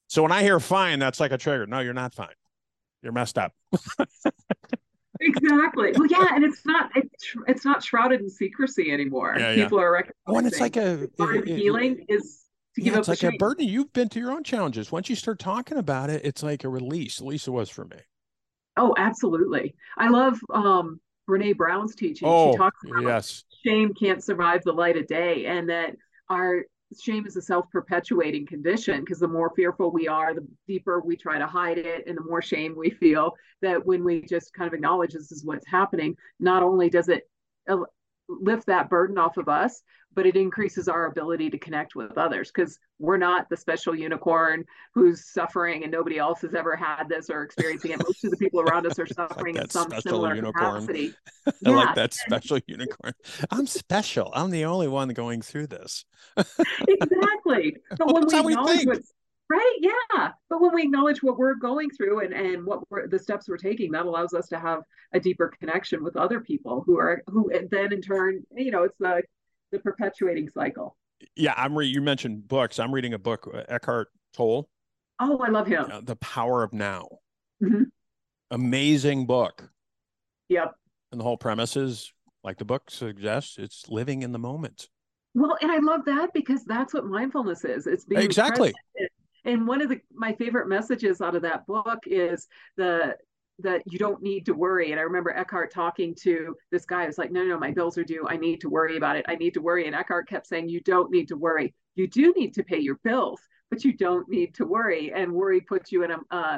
So 0.08 0.22
when 0.24 0.32
I 0.32 0.44
hear 0.44 0.60
fine, 0.60 1.00
that's 1.00 1.20
like 1.20 1.32
a 1.32 1.38
trigger. 1.38 1.66
No, 1.66 1.80
you're 1.80 1.94
not 1.94 2.14
fine. 2.14 2.30
You're 3.02 3.12
messed 3.12 3.38
up. 3.38 3.52
exactly. 5.26 5.94
Well, 5.98 6.08
yeah, 6.08 6.28
and 6.34 6.44
it's 6.44 6.66
not 6.66 6.92
it's 6.96 7.36
it's 7.48 7.66
not 7.66 7.84
shrouded 7.84 8.22
in 8.22 8.30
secrecy 8.30 8.92
anymore. 8.92 9.36
Yeah, 9.38 9.56
People 9.56 9.80
yeah. 9.80 9.84
are 9.86 9.92
recognizing. 9.92 10.16
Oh, 10.28 10.38
and 10.38 10.48
it's 10.48 10.60
like 10.60 10.78
a 10.78 11.04
it- 11.04 11.12
it- 11.20 11.48
healing 11.48 12.06
is 12.08 12.46
to 12.76 12.82
give 12.82 12.94
yeah, 12.94 13.00
up 13.00 13.08
it's 13.08 13.20
the 13.20 13.28
like 13.28 13.36
a 13.36 13.38
burden. 13.38 13.68
You've 13.68 13.94
been 13.94 14.10
to 14.10 14.20
your 14.20 14.32
own 14.32 14.44
challenges. 14.44 14.92
Once 14.92 15.10
you 15.10 15.16
start 15.16 15.40
talking 15.40 15.78
about 15.78 16.10
it, 16.10 16.22
it's 16.26 16.44
like 16.44 16.64
a 16.64 16.70
release. 16.70 17.20
At 17.20 17.28
least 17.28 17.48
it 17.48 17.52
was 17.52 17.70
for 17.70 17.86
me. 17.86 17.98
Oh, 18.78 18.94
absolutely. 18.98 19.76
I 19.98 20.10
love 20.10 20.40
um 20.54 21.00
Brene 21.30 21.58
Brown's 21.58 21.96
teaching. 21.96 22.28
Oh, 22.28 22.52
she 22.52 22.58
talks 22.58 22.78
about 22.86 23.04
yes. 23.04 23.44
shame 23.66 23.94
can't 23.94 24.24
survive 24.24 24.62
the 24.64 24.74
light 24.74 24.98
of 24.98 25.08
day 25.08 25.46
and 25.46 25.70
that 25.70 25.96
our 26.30 26.66
shame 27.02 27.26
is 27.26 27.36
a 27.36 27.42
self-perpetuating 27.42 28.46
condition 28.46 29.02
because 29.02 29.20
the 29.20 29.28
more 29.28 29.52
fearful 29.56 29.92
we 29.92 30.08
are 30.08 30.34
the 30.34 30.46
deeper 30.68 31.02
we 31.02 31.16
try 31.16 31.38
to 31.38 31.48
hide 31.48 31.78
it 31.78 32.06
and 32.08 32.18
the 32.18 32.24
more 32.24 32.42
shame 32.42 32.76
we 32.78 32.90
feel 32.90 33.36
that 33.62 33.84
when 33.86 34.04
we 34.04 34.22
just 34.22 34.54
kind 34.54 34.68
of 34.68 34.74
acknowledge 34.74 35.14
this 35.14 35.32
is 35.32 35.46
what's 35.46 35.68
happening 35.68 36.16
not 36.40 36.64
only 36.64 36.90
does 36.90 37.10
it 37.10 37.30
lift 38.30 38.66
that 38.68 38.90
burden 38.90 39.18
off 39.18 39.38
of 39.38 39.48
us 39.50 39.82
but 40.14 40.26
it 40.26 40.38
increases 40.38 40.88
our 40.88 41.08
ability 41.08 41.50
to 41.50 41.58
connect 41.58 41.94
with 41.94 42.18
others 42.18 42.50
because 42.50 42.80
we're 43.00 43.18
not 43.18 43.50
the 43.50 43.58
special 43.58 43.94
unicorn 43.94 44.64
who's 44.94 45.26
suffering 45.34 45.84
and 45.84 45.92
nobody 45.92 46.18
else 46.18 46.40
has 46.40 46.56
ever 46.56 46.74
had 46.74 47.04
this 47.10 47.30
or 47.30 47.42
experiencing 47.44 47.92
it 47.92 48.00
most 48.00 48.24
of 48.24 48.32
the 48.32 48.38
people 48.38 48.62
around 48.62 48.88
us 48.88 48.98
are 48.98 49.06
suffering 49.14 49.58
in 49.58 49.70
some 49.70 49.92
similar 50.00 50.34
unicorn. 50.34 50.54
capacity 50.88 51.14
I 51.48 51.52
Yeah. 51.62 51.72
like 51.72 51.96
that 51.96 52.14
special 52.14 52.60
unicorn. 52.66 53.14
I'm 53.52 53.68
special. 53.68 54.32
I'm 54.34 54.52
the 54.52 54.64
only 54.66 54.88
one 54.88 55.10
going 55.10 55.42
through 55.42 55.68
this. 55.68 56.06
exactly. 56.88 57.78
But 57.98 58.00
Well, 58.06 58.14
when 58.16 58.22
that's 58.24 58.34
we 58.34 58.38
how 58.38 58.44
we 58.46 58.54
acknowledge 58.54 58.78
think. 58.78 58.88
what's 58.90 59.14
right, 59.50 59.78
yeah. 59.80 60.32
But 60.50 60.62
when 60.62 60.74
we 60.74 60.84
acknowledge 60.84 61.22
what 61.24 61.38
we're 61.38 61.56
going 61.56 61.90
through 61.92 62.22
and 62.22 62.34
and 62.34 62.66
what 62.66 62.90
we're, 62.90 63.08
the 63.08 63.20
steps 63.20 63.48
we're 63.48 63.58
taking, 63.58 63.92
that 63.92 64.06
allows 64.06 64.34
us 64.34 64.48
to 64.50 64.60
have 64.60 64.82
a 65.14 65.20
deeper 65.20 65.52
connection 65.60 66.04
with 66.04 66.16
other 66.18 66.40
people 66.40 66.84
who 66.86 66.98
are 67.00 67.22
who 67.28 67.52
then 67.72 67.94
in 67.94 68.02
turn, 68.02 68.44
you 68.56 68.72
know, 68.72 68.84
it's 68.84 68.98
the 68.98 69.22
the 69.72 69.80
perpetuating 69.80 70.50
cycle. 70.50 70.96
Yeah, 71.36 71.54
I'm. 71.58 71.78
Re- 71.78 71.88
you 71.88 72.02
mentioned 72.02 72.48
books. 72.48 72.80
I'm 72.80 72.94
reading 72.94 73.14
a 73.14 73.20
book, 73.20 73.50
uh, 73.54 73.64
Eckhart 73.70 74.10
Tolle, 74.34 74.70
Oh, 75.20 75.38
I 75.40 75.50
love 75.50 75.66
him. 75.68 75.86
uh, 75.92 76.02
"The 76.02 76.18
Power 76.18 76.62
of 76.64 76.74
Now." 76.74 77.08
Mhm. 77.64 77.86
Amazing 78.52 79.26
book, 79.26 79.70
Yep. 80.50 80.76
and 81.12 81.20
the 81.20 81.24
whole 81.24 81.38
premise 81.38 81.76
is, 81.78 82.14
like 82.44 82.58
the 82.58 82.66
book 82.66 82.92
suggests, 82.92 83.58
it's 83.58 83.90
living 83.90 84.22
in 84.22 84.34
the 84.34 84.40
moment. 84.40 84.90
Well, 85.34 85.58
and 85.62 85.72
I 85.72 85.80
love 85.80 86.06
that 86.06 86.32
because 86.34 86.64
that's 86.66 86.94
what 86.94 87.06
mindfulness 87.06 87.66
is. 87.66 87.88
It's 87.88 88.06
being 88.06 88.22
Exactly. 88.22 88.74
And 89.46 89.68
one 89.68 89.82
of 89.82 89.90
the 89.90 90.02
my 90.14 90.34
favorite 90.34 90.68
messages 90.68 91.22
out 91.22 91.36
of 91.36 91.44
that 91.44 91.66
book 91.68 92.00
is 92.06 92.48
the 92.78 93.16
that 93.60 93.82
you 93.86 93.98
don't 93.98 94.22
need 94.22 94.46
to 94.46 94.54
worry. 94.54 94.92
And 94.92 95.00
I 95.00 95.04
remember 95.04 95.32
Eckhart 95.32 95.72
talking 95.72 96.14
to 96.24 96.56
this 96.72 96.86
guy 96.86 97.06
who's 97.06 97.18
like, 97.18 97.32
no, 97.32 97.44
no, 97.44 97.58
my 97.58 97.72
bills 97.72 97.98
are 97.98 98.04
due. 98.04 98.26
I 98.28 98.36
need 98.36 98.60
to 98.62 98.70
worry 98.70 98.98
about 98.98 99.16
it. 99.16 99.26
I 99.30 99.36
need 99.36 99.54
to 99.54 99.62
worry. 99.62 99.88
And 99.88 99.96
Eckhart 99.96 100.28
kept 100.28 100.48
saying, 100.48 100.68
you 100.68 100.82
don't 100.82 101.10
need 101.10 101.30
to 101.30 101.38
worry. 101.38 101.74
You 101.96 102.08
do 102.08 102.34
need 102.36 102.54
to 102.56 102.64
pay 102.64 102.80
your 102.80 103.00
bills, 103.04 103.40
but 103.70 103.86
you 103.86 103.94
don't 103.94 104.28
need 104.28 104.54
to 104.56 104.66
worry. 104.66 105.14
And 105.14 105.32
worry 105.32 105.62
puts 105.62 105.92
you 105.92 106.04
in 106.04 106.12
a, 106.12 106.18
uh, 106.32 106.58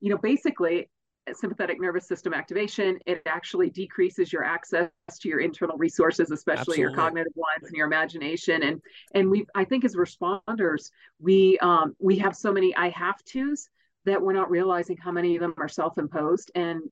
you 0.00 0.10
know, 0.10 0.18
basically 0.18 0.90
sympathetic 1.32 1.80
nervous 1.80 2.06
system 2.06 2.34
activation. 2.34 2.98
It 3.06 3.22
actually 3.26 3.70
decreases 3.70 4.32
your 4.32 4.44
access 4.44 4.90
to 5.20 5.28
your 5.28 5.40
internal 5.40 5.76
resources, 5.78 6.30
especially 6.30 6.78
your 6.78 6.92
cognitive 6.92 7.32
ones 7.34 7.66
and 7.66 7.76
your 7.76 7.86
imagination. 7.86 8.62
And 8.62 8.80
and 9.14 9.30
we, 9.30 9.46
I 9.54 9.64
think, 9.64 9.84
as 9.84 9.96
responders, 9.96 10.90
we 11.20 11.58
um, 11.58 11.94
we 11.98 12.18
have 12.18 12.36
so 12.36 12.52
many 12.52 12.74
I 12.76 12.90
have 12.90 13.16
tos 13.24 13.68
that 14.04 14.20
we're 14.20 14.34
not 14.34 14.50
realizing 14.50 14.96
how 14.98 15.10
many 15.10 15.34
of 15.34 15.40
them 15.40 15.54
are 15.56 15.68
self-imposed 15.68 16.50
and 16.54 16.82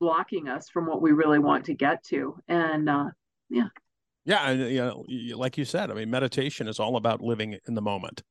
blocking 0.00 0.48
us 0.48 0.68
from 0.68 0.86
what 0.86 1.00
we 1.00 1.12
really 1.12 1.38
want 1.38 1.66
to 1.66 1.74
get 1.74 2.02
to. 2.04 2.36
And 2.48 2.88
uh, 2.88 3.10
Yeah, 3.48 3.68
Yeah, 4.24 4.50
and 4.50 4.60
you 4.70 4.78
know, 4.78 5.04
like 5.36 5.56
you 5.56 5.64
said, 5.64 5.90
I 5.90 5.94
mean, 5.94 6.10
meditation 6.10 6.66
is 6.66 6.80
all 6.80 6.96
about 6.96 7.20
living 7.20 7.58
in 7.66 7.74
the 7.74 7.82
moment. 7.82 8.22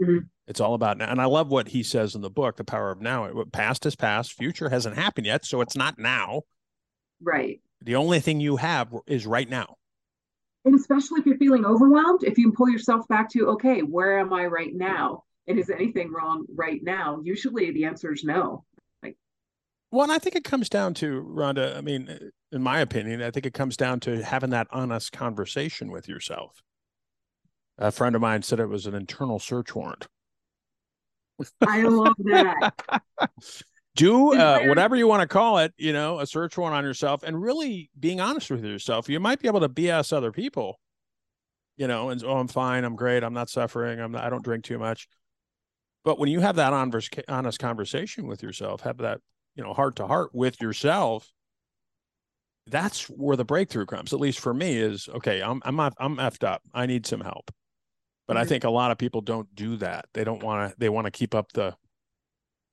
Mhm. 0.00 0.28
It's 0.46 0.60
all 0.60 0.74
about 0.74 0.98
now, 0.98 1.10
and 1.10 1.20
I 1.20 1.24
love 1.26 1.50
what 1.50 1.68
he 1.68 1.82
says 1.82 2.14
in 2.14 2.20
the 2.20 2.30
book, 2.30 2.56
"The 2.56 2.64
Power 2.64 2.90
of 2.90 3.00
Now." 3.00 3.24
It- 3.24 3.52
Past 3.52 3.86
is 3.86 3.96
past, 3.96 4.32
future 4.32 4.68
hasn't 4.68 4.96
happened 4.96 5.26
yet, 5.26 5.44
so 5.44 5.60
it's 5.60 5.76
not 5.76 5.98
now. 5.98 6.42
right. 7.20 7.62
The 7.80 7.96
only 7.96 8.20
thing 8.20 8.40
you 8.40 8.56
have 8.56 8.94
is 9.06 9.26
right 9.26 9.48
now. 9.48 9.76
And 10.66 10.74
especially 10.74 11.20
if 11.20 11.26
you're 11.26 11.38
feeling 11.38 11.64
overwhelmed, 11.64 12.22
if 12.22 12.36
you 12.36 12.44
can 12.44 12.56
pull 12.56 12.68
yourself 12.68 13.06
back 13.08 13.30
to, 13.30 13.48
okay, 13.50 13.80
where 13.82 14.18
am 14.18 14.32
I 14.32 14.46
right 14.46 14.74
now? 14.74 15.24
And 15.46 15.58
is 15.58 15.70
anything 15.70 16.10
wrong 16.12 16.44
right 16.54 16.82
now? 16.82 17.20
Usually 17.22 17.70
the 17.70 17.84
answer 17.84 18.12
is 18.12 18.24
no. 18.24 18.64
Well, 19.90 20.02
and 20.02 20.12
I 20.12 20.18
think 20.18 20.34
it 20.34 20.42
comes 20.44 20.68
down 20.68 20.92
to 20.94 21.22
Rhonda. 21.22 21.76
I 21.76 21.80
mean, 21.80 22.18
in 22.50 22.62
my 22.62 22.80
opinion, 22.80 23.22
I 23.22 23.30
think 23.30 23.46
it 23.46 23.54
comes 23.54 23.76
down 23.76 24.00
to 24.00 24.24
having 24.24 24.50
that 24.50 24.66
honest 24.70 25.12
conversation 25.12 25.92
with 25.92 26.08
yourself. 26.08 26.62
A 27.78 27.90
friend 27.90 28.14
of 28.14 28.20
mine 28.20 28.42
said 28.42 28.60
it 28.60 28.68
was 28.68 28.86
an 28.86 28.94
internal 28.94 29.38
search 29.38 29.74
warrant. 29.74 30.06
I 31.66 31.82
love 31.82 32.14
that. 32.18 32.72
Do 33.96 34.34
uh, 34.34 34.64
whatever 34.64 34.96
you 34.96 35.06
want 35.06 35.20
to 35.20 35.28
call 35.28 35.58
it, 35.58 35.72
you 35.76 35.92
know, 35.92 36.18
a 36.18 36.26
search 36.26 36.58
warrant 36.58 36.76
on 36.76 36.84
yourself, 36.84 37.22
and 37.22 37.40
really 37.40 37.90
being 37.98 38.20
honest 38.20 38.50
with 38.50 38.64
yourself. 38.64 39.08
You 39.08 39.20
might 39.20 39.38
be 39.38 39.46
able 39.46 39.60
to 39.60 39.68
BS 39.68 40.12
other 40.12 40.32
people, 40.32 40.80
you 41.76 41.86
know, 41.86 42.10
and 42.10 42.22
oh, 42.24 42.38
I'm 42.38 42.48
fine, 42.48 42.82
I'm 42.82 42.96
great, 42.96 43.22
I'm 43.22 43.34
not 43.34 43.50
suffering, 43.50 44.00
I'm 44.00 44.10
not, 44.10 44.24
I 44.24 44.30
don't 44.30 44.42
drink 44.42 44.64
too 44.64 44.78
much. 44.78 45.06
But 46.04 46.18
when 46.18 46.28
you 46.28 46.40
have 46.40 46.56
that 46.56 46.72
honest, 46.72 47.58
conversation 47.60 48.26
with 48.26 48.42
yourself, 48.42 48.80
have 48.80 48.98
that, 48.98 49.20
you 49.54 49.62
know, 49.62 49.72
heart 49.72 49.96
to 49.96 50.08
heart 50.08 50.34
with 50.34 50.60
yourself, 50.60 51.32
that's 52.66 53.04
where 53.08 53.36
the 53.36 53.44
breakthrough 53.44 53.86
comes. 53.86 54.12
At 54.12 54.20
least 54.20 54.40
for 54.40 54.52
me, 54.52 54.76
is 54.76 55.08
okay. 55.08 55.40
I'm 55.40 55.62
I'm 55.64 55.78
I'm 55.78 56.16
effed 56.16 56.44
up. 56.44 56.62
I 56.72 56.86
need 56.86 57.06
some 57.06 57.20
help. 57.20 57.50
But 58.26 58.36
I 58.36 58.44
Mhm. 58.44 58.48
think 58.48 58.64
a 58.64 58.70
lot 58.70 58.90
of 58.90 58.98
people 58.98 59.20
don't 59.20 59.52
do 59.54 59.76
that. 59.76 60.06
They 60.14 60.24
don't 60.24 60.42
want 60.42 60.70
to. 60.72 60.76
They 60.78 60.88
want 60.88 61.06
to 61.06 61.10
keep 61.10 61.34
up 61.34 61.52
the 61.52 61.76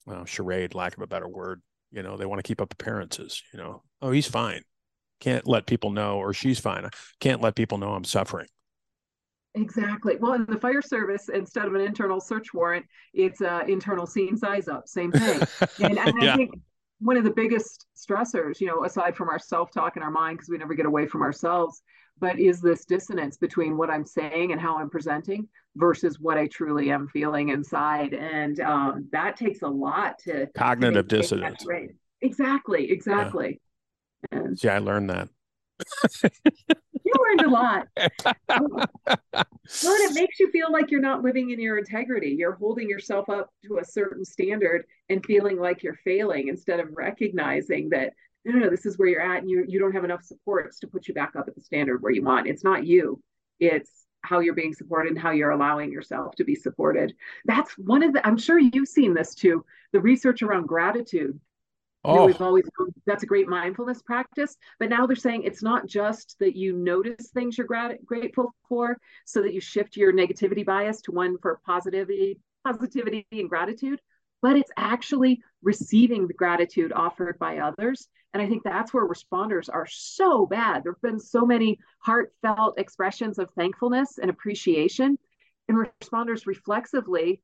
well, 0.06 0.26
charade, 0.26 0.74
lack 0.74 0.96
of 0.96 1.04
a 1.04 1.08
better 1.08 1.28
word. 1.28 1.62
You 1.92 2.04
know, 2.04 2.18
they 2.18 2.26
want 2.26 2.40
to 2.40 2.44
keep 2.48 2.62
up 2.62 2.74
appearances. 2.74 3.44
You 3.54 3.60
know, 3.60 3.84
oh, 4.02 4.12
he's 4.12 4.28
fine. 4.28 4.64
Can't 5.20 5.46
let 5.48 5.68
people 5.68 5.92
know, 5.92 6.18
or 6.18 6.34
she's 6.34 6.60
fine. 6.60 6.90
Can't 7.20 7.42
let 7.42 7.56
people 7.56 7.78
know 7.78 7.94
I'm 7.94 8.04
suffering. 8.04 8.48
Exactly. 9.54 10.16
Well, 10.18 10.34
in 10.34 10.46
the 10.46 10.58
fire 10.58 10.82
service, 10.82 11.28
instead 11.28 11.66
of 11.66 11.76
an 11.76 11.82
internal 11.82 12.22
search 12.22 12.54
warrant, 12.54 12.86
it's 13.14 13.42
an 13.42 13.70
internal 13.70 14.08
scene 14.08 14.38
size 14.38 14.70
up. 14.70 14.88
Same 14.88 15.12
thing. 15.12 15.42
and, 15.84 16.00
and 16.00 16.14
yeah. 16.22 16.34
I 16.34 16.38
think 16.38 16.52
one 17.02 17.18
of 17.18 17.24
the 17.24 17.32
biggest 17.32 17.88
stressors, 17.98 18.62
you 18.62 18.68
know, 18.68 18.86
aside 18.86 19.16
from 19.16 19.30
our 19.30 19.40
self 19.40 19.72
talk 19.72 19.98
in 19.98 20.04
our 20.04 20.12
mind, 20.12 20.38
because 20.38 20.50
we 20.50 20.58
never 20.58 20.76
get 20.76 20.86
away 20.86 21.08
from 21.08 21.22
ourselves, 21.22 21.82
but 22.20 22.40
is 22.40 22.62
this 22.62 22.86
dissonance 22.86 23.38
between 23.38 23.76
what 23.76 23.90
I'm 23.90 24.06
saying 24.06 24.52
and 24.52 24.62
how 24.62 24.78
I'm 24.78 24.90
presenting 24.90 25.48
versus 25.76 26.20
what 26.20 26.38
I 26.38 26.48
truly 26.48 26.92
am 26.92 27.08
feeling 27.08 27.50
inside. 27.50 28.14
And 28.14 28.60
um, 28.60 29.08
that 29.12 29.36
takes 29.36 29.64
a 29.64 29.68
lot 29.68 30.20
to 30.20 30.48
cognitive 30.56 31.08
to 31.08 31.18
dissonance. 31.18 31.66
Exactly. 32.22 32.92
Exactly. 32.92 33.60
Yeah. 34.32 34.40
And, 34.40 34.60
See, 34.60 34.70
I 34.70 34.78
learned 34.78 35.10
that. 35.10 35.30
you 37.04 37.14
learned 37.20 37.42
a 37.42 37.50
lot. 37.50 37.88
but 37.96 38.78
it 39.76 40.14
makes 40.14 40.40
you 40.40 40.50
feel 40.52 40.72
like 40.72 40.92
you're 40.92 41.02
not 41.02 41.22
living 41.22 41.52
in 41.52 41.60
your 41.60 41.78
integrity. 41.78 42.36
You're 42.38 42.56
holding 42.56 42.90
yourself 42.90 43.30
up 43.30 43.50
to 43.66 43.80
a 43.80 43.86
certain 43.86 44.26
standard 44.26 44.86
and 45.10 45.26
feeling 45.26 45.60
like 45.60 45.84
you're 45.84 46.00
failing 46.04 46.48
instead 46.48 46.80
of 46.80 46.90
recognizing 46.94 47.90
that 47.90 48.14
no, 48.44 48.54
no, 48.54 48.60
no, 48.60 48.70
this 48.72 48.88
is 48.88 48.98
where 48.98 49.08
you're 49.08 49.22
at, 49.22 49.42
and 49.42 49.50
you 49.50 49.64
you 49.68 49.80
don't 49.80 49.92
have 49.92 50.04
enough 50.04 50.24
supports 50.24 50.80
to 50.80 50.88
put 50.88 51.08
you 51.08 51.14
back 51.14 51.36
up 51.38 51.48
at 51.48 51.54
the 51.54 51.62
standard 51.62 52.02
where 52.02 52.12
you 52.12 52.24
want. 52.24 52.48
It's 52.48 52.64
not 52.64 52.88
you. 52.88 53.22
It's 53.60 54.08
how 54.24 54.40
you're 54.40 54.54
being 54.54 54.74
supported 54.74 55.12
and 55.12 55.20
how 55.20 55.32
you're 55.32 55.52
allowing 55.52 55.92
yourself 55.92 56.36
to 56.36 56.44
be 56.44 56.56
supported. 56.56 57.14
That's 57.46 57.72
one 57.78 58.04
of 58.04 58.14
the, 58.14 58.26
I'm 58.26 58.38
sure 58.38 58.60
you've 58.60 58.88
seen 58.88 59.14
this 59.14 59.34
too, 59.34 59.66
the 59.94 60.00
research 60.00 60.42
around 60.42 60.68
gratitude 60.68 61.40
Oh. 62.04 62.14
You 62.14 62.18
know, 62.18 62.24
oh. 62.24 62.26
we've 62.26 62.42
always 62.42 62.70
that's 63.06 63.24
a 63.24 63.28
great 63.28 63.48
mindfulness 63.48 64.02
practice, 64.02 64.56
but 64.80 64.90
now 64.90 65.06
they're 65.06 65.16
saying 65.16 65.44
it's 65.44 65.64
not 65.64 65.88
just 65.88 66.38
that 66.40 66.56
you 66.56 66.74
notice 66.74 67.30
things 67.30 67.58
you're 67.58 67.68
grat- 67.68 68.04
grateful 68.06 68.56
for, 68.68 68.98
so 69.26 69.42
that 69.42 69.54
you 69.54 69.62
shift 69.62 69.96
your 69.96 70.14
negativity 70.14 70.66
bias 70.66 71.02
to 71.02 71.12
one 71.12 71.38
for 71.38 71.60
positivity, 71.66 72.40
positivity 72.64 73.28
and 73.32 73.50
gratitude, 73.50 74.00
but 74.42 74.56
it's 74.56 74.72
actually 74.78 75.42
receiving 75.62 76.28
the 76.28 76.34
gratitude 76.34 76.92
offered 76.92 77.38
by 77.38 77.60
others. 77.60 78.08
And 78.34 78.42
I 78.42 78.48
think 78.48 78.64
that's 78.64 78.94
where 78.94 79.08
responders 79.08 79.70
are 79.72 79.88
so 79.88 80.46
bad. 80.46 80.84
There 80.84 80.94
have 80.94 81.02
been 81.02 81.20
so 81.20 81.46
many 81.46 81.80
heartfelt 82.00 82.80
expressions 82.80 83.38
of 83.38 83.52
thankfulness 83.52 84.18
and 84.18 84.30
appreciation, 84.30 85.20
and 85.68 85.78
responders 85.78 86.48
reflexively 86.48 87.42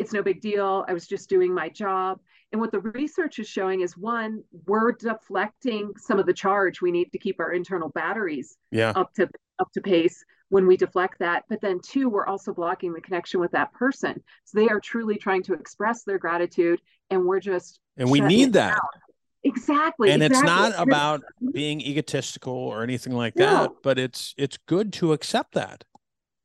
it's 0.00 0.14
no 0.14 0.22
big 0.22 0.40
deal. 0.40 0.84
I 0.88 0.94
was 0.94 1.06
just 1.06 1.28
doing 1.28 1.52
my 1.52 1.68
job. 1.68 2.20
And 2.52 2.60
what 2.60 2.72
the 2.72 2.80
research 2.80 3.38
is 3.38 3.46
showing 3.46 3.82
is 3.82 3.96
one, 3.96 4.42
we're 4.66 4.92
deflecting 4.92 5.92
some 5.98 6.18
of 6.18 6.24
the 6.24 6.32
charge. 6.32 6.80
We 6.80 6.90
need 6.90 7.12
to 7.12 7.18
keep 7.18 7.38
our 7.38 7.52
internal 7.52 7.90
batteries 7.90 8.56
yeah. 8.70 8.92
up 8.96 9.12
to 9.14 9.28
up 9.60 9.70
to 9.74 9.80
pace 9.82 10.24
when 10.48 10.66
we 10.66 10.78
deflect 10.78 11.18
that. 11.18 11.44
But 11.50 11.60
then 11.60 11.80
two, 11.84 12.08
we're 12.08 12.26
also 12.26 12.54
blocking 12.54 12.94
the 12.94 13.00
connection 13.02 13.40
with 13.40 13.52
that 13.52 13.72
person. 13.74 14.22
So 14.46 14.58
they 14.58 14.68
are 14.68 14.80
truly 14.80 15.16
trying 15.16 15.42
to 15.44 15.52
express 15.52 16.02
their 16.02 16.18
gratitude 16.18 16.80
and 17.10 17.26
we're 17.26 17.40
just 17.40 17.78
And 17.98 18.10
we 18.10 18.20
need 18.20 18.54
that. 18.54 18.70
Down. 18.70 19.02
Exactly. 19.44 20.10
And 20.10 20.22
exactly. 20.22 20.50
it's 20.50 20.76
not 20.76 20.82
about 20.82 21.22
mhm. 21.42 21.52
being 21.52 21.80
egotistical 21.82 22.54
or 22.54 22.82
anything 22.82 23.12
like 23.12 23.36
no. 23.36 23.44
that, 23.44 23.70
but 23.82 23.98
it's 23.98 24.34
it's 24.38 24.56
good 24.66 24.94
to 24.94 25.12
accept 25.12 25.52
that. 25.52 25.84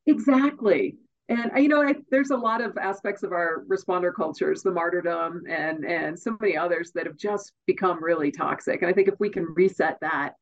Exactly 0.06 0.98
and 1.28 1.52
you 1.58 1.68
know 1.68 1.82
I, 1.82 1.96
there's 2.12 2.32
a 2.32 2.38
lot 2.38 2.62
of 2.62 2.78
aspects 2.78 3.24
of 3.24 3.32
our 3.32 3.64
responder 3.68 4.14
cultures 4.14 4.62
the 4.62 4.72
martyrdom 4.72 5.44
and 5.50 5.86
and 5.86 6.18
so 6.18 6.38
many 6.40 6.56
others 6.56 6.92
that 6.96 7.06
have 7.06 7.18
just 7.18 7.54
become 7.66 8.04
really 8.04 8.32
toxic. 8.32 8.82
And 8.82 8.90
i 8.90 8.94
think 8.94 9.08
if 9.08 9.20
we 9.20 9.30
can 9.30 9.46
reset 9.56 9.98
that 10.02 10.34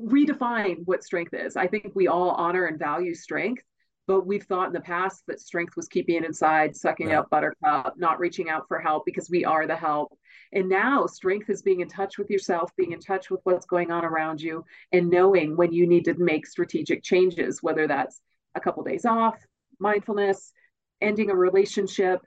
redefine 0.00 0.76
what 0.84 1.02
strength 1.02 1.34
is. 1.34 1.56
I 1.56 1.66
think 1.66 1.90
we 1.94 2.06
all 2.06 2.30
honor 2.30 2.66
and 2.66 2.78
value 2.78 3.14
strength 3.14 3.62
but 4.06 4.26
we've 4.26 4.44
thought 4.44 4.68
in 4.68 4.72
the 4.72 4.80
past 4.80 5.22
that 5.26 5.38
strength 5.38 5.76
was 5.76 5.86
keeping 5.86 6.16
it 6.16 6.24
inside 6.24 6.74
sucking 6.74 7.12
up 7.12 7.28
buttercup 7.28 7.94
not 7.98 8.18
reaching 8.18 8.48
out 8.48 8.66
for 8.66 8.78
help 8.78 9.04
because 9.04 9.28
we 9.28 9.44
are 9.44 9.66
the 9.66 9.76
help. 9.76 10.16
And 10.52 10.66
now 10.66 11.04
strength 11.04 11.50
is 11.50 11.60
being 11.60 11.80
in 11.80 11.88
touch 11.88 12.16
with 12.16 12.30
yourself 12.30 12.70
being 12.76 12.92
in 12.92 13.00
touch 13.00 13.30
with 13.30 13.40
what's 13.44 13.66
going 13.66 13.90
on 13.90 14.04
around 14.04 14.40
you 14.40 14.64
and 14.92 15.10
knowing 15.10 15.56
when 15.56 15.72
you 15.72 15.86
need 15.86 16.06
to 16.06 16.14
make 16.14 16.46
strategic 16.46 17.02
changes 17.02 17.62
whether 17.62 17.86
that's 17.86 18.22
a 18.54 18.60
couple 18.60 18.82
days 18.82 19.04
off 19.04 19.36
mindfulness, 19.80 20.52
ending 21.00 21.30
a 21.30 21.34
relationship, 21.34 22.20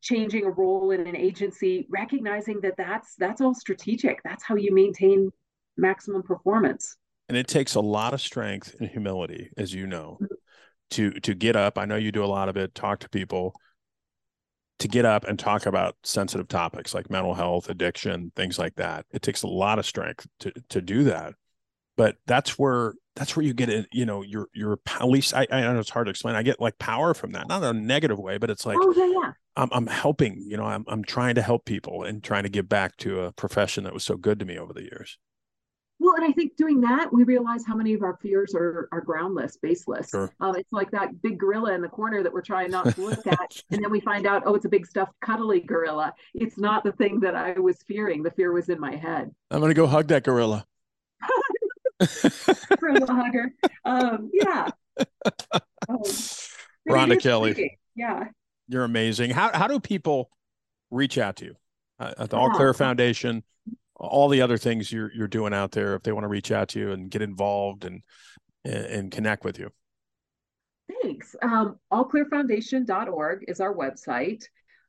changing 0.00 0.44
a 0.44 0.50
role 0.50 0.90
in 0.90 1.06
an 1.06 1.16
agency, 1.16 1.86
recognizing 1.90 2.60
that 2.62 2.74
that's 2.76 3.14
that's 3.16 3.40
all 3.40 3.54
strategic. 3.54 4.22
That's 4.22 4.44
how 4.44 4.56
you 4.56 4.74
maintain 4.74 5.30
maximum 5.76 6.22
performance. 6.22 6.96
And 7.28 7.36
it 7.36 7.48
takes 7.48 7.74
a 7.74 7.80
lot 7.80 8.14
of 8.14 8.20
strength 8.20 8.74
and 8.78 8.88
humility, 8.88 9.50
as 9.56 9.72
you 9.72 9.86
know, 9.86 10.18
to 10.90 11.10
to 11.12 11.34
get 11.34 11.56
up. 11.56 11.78
I 11.78 11.84
know 11.84 11.96
you 11.96 12.12
do 12.12 12.24
a 12.24 12.26
lot 12.26 12.48
of 12.48 12.56
it. 12.56 12.74
Talk 12.74 13.00
to 13.00 13.08
people. 13.08 13.54
To 14.78 14.88
get 14.88 15.04
up 15.04 15.24
and 15.24 15.38
talk 15.38 15.66
about 15.66 15.94
sensitive 16.02 16.48
topics 16.48 16.92
like 16.92 17.08
mental 17.08 17.34
health, 17.34 17.70
addiction, 17.70 18.32
things 18.34 18.58
like 18.58 18.74
that. 18.76 19.06
It 19.12 19.22
takes 19.22 19.44
a 19.44 19.46
lot 19.46 19.78
of 19.78 19.86
strength 19.86 20.26
to 20.40 20.52
to 20.70 20.80
do 20.80 21.04
that. 21.04 21.34
But 21.96 22.16
that's 22.26 22.58
where 22.58 22.94
that's 23.14 23.36
where 23.36 23.44
you 23.44 23.52
get 23.52 23.68
it 23.68 23.86
you 23.92 24.06
know 24.06 24.22
your 24.22 24.48
your 24.54 24.78
at 24.86 25.08
least 25.08 25.34
I, 25.34 25.46
I 25.50 25.60
know 25.60 25.78
it's 25.78 25.90
hard 25.90 26.06
to 26.06 26.10
explain 26.10 26.34
i 26.34 26.42
get 26.42 26.60
like 26.60 26.78
power 26.78 27.14
from 27.14 27.32
that 27.32 27.48
not 27.48 27.62
in 27.62 27.76
a 27.76 27.80
negative 27.80 28.18
way 28.18 28.38
but 28.38 28.50
it's 28.50 28.64
like 28.64 28.78
oh, 28.80 28.94
yeah, 28.96 29.20
yeah. 29.22 29.32
I'm, 29.56 29.68
I'm 29.72 29.86
helping 29.86 30.42
you 30.46 30.56
know 30.56 30.64
I'm, 30.64 30.84
I'm 30.88 31.04
trying 31.04 31.34
to 31.36 31.42
help 31.42 31.64
people 31.64 32.04
and 32.04 32.22
trying 32.22 32.44
to 32.44 32.48
give 32.48 32.68
back 32.68 32.96
to 32.98 33.22
a 33.22 33.32
profession 33.32 33.84
that 33.84 33.94
was 33.94 34.04
so 34.04 34.16
good 34.16 34.38
to 34.38 34.44
me 34.44 34.58
over 34.58 34.72
the 34.72 34.82
years. 34.82 35.18
Well 35.98 36.16
and 36.16 36.24
i 36.24 36.32
think 36.32 36.56
doing 36.56 36.80
that 36.80 37.12
we 37.12 37.22
realize 37.22 37.64
how 37.64 37.76
many 37.76 37.92
of 37.92 38.02
our 38.02 38.18
fears 38.20 38.54
are 38.54 38.88
are 38.90 39.00
groundless 39.00 39.56
baseless. 39.58 40.10
Sure. 40.10 40.32
um, 40.40 40.56
it's 40.56 40.72
like 40.72 40.90
that 40.90 41.22
big 41.22 41.38
gorilla 41.38 41.74
in 41.74 41.82
the 41.82 41.88
corner 41.88 42.22
that 42.22 42.32
we're 42.32 42.42
trying 42.42 42.70
not 42.70 42.94
to 42.94 43.00
look 43.08 43.26
at 43.26 43.62
and 43.70 43.84
then 43.84 43.90
we 43.90 44.00
find 44.00 44.26
out 44.26 44.42
oh 44.46 44.54
it's 44.54 44.64
a 44.64 44.70
big 44.70 44.86
stuffed 44.86 45.12
cuddly 45.20 45.60
gorilla. 45.60 46.12
It's 46.34 46.58
not 46.58 46.82
the 46.82 46.92
thing 46.92 47.20
that 47.20 47.36
i 47.36 47.52
was 47.52 47.76
fearing 47.86 48.22
the 48.22 48.30
fear 48.32 48.52
was 48.52 48.68
in 48.68 48.80
my 48.80 48.96
head. 48.96 49.30
I'm 49.50 49.60
gonna 49.60 49.74
go 49.74 49.86
hug 49.86 50.08
that 50.08 50.24
gorilla 50.24 50.66
hugger. 53.08 53.52
Um, 53.84 54.30
yeah. 54.32 54.68
Um, 55.88 56.02
Rhonda 56.88 57.20
Kelly. 57.20 57.78
Yeah. 57.94 58.24
You're 58.68 58.84
amazing. 58.84 59.30
How 59.30 59.50
how 59.52 59.66
do 59.66 59.80
people 59.80 60.30
reach 60.90 61.18
out 61.18 61.36
to 61.36 61.46
you 61.46 61.54
uh, 61.98 62.14
at 62.18 62.30
the 62.30 62.36
All 62.36 62.50
Clear 62.50 62.74
Foundation? 62.74 63.42
All 63.96 64.28
the 64.28 64.42
other 64.42 64.56
things 64.58 64.90
you're 64.90 65.12
you're 65.14 65.28
doing 65.28 65.52
out 65.52 65.72
there, 65.72 65.94
if 65.94 66.02
they 66.02 66.12
want 66.12 66.24
to 66.24 66.28
reach 66.28 66.50
out 66.50 66.68
to 66.70 66.78
you 66.78 66.92
and 66.92 67.10
get 67.10 67.22
involved 67.22 67.84
and 67.84 68.02
and 68.64 69.10
connect 69.10 69.44
with 69.44 69.58
you. 69.58 69.70
Thanks. 71.02 71.34
Um, 71.42 71.78
allclearfoundation.org 71.92 73.44
is 73.48 73.60
our 73.60 73.74
website. 73.74 74.44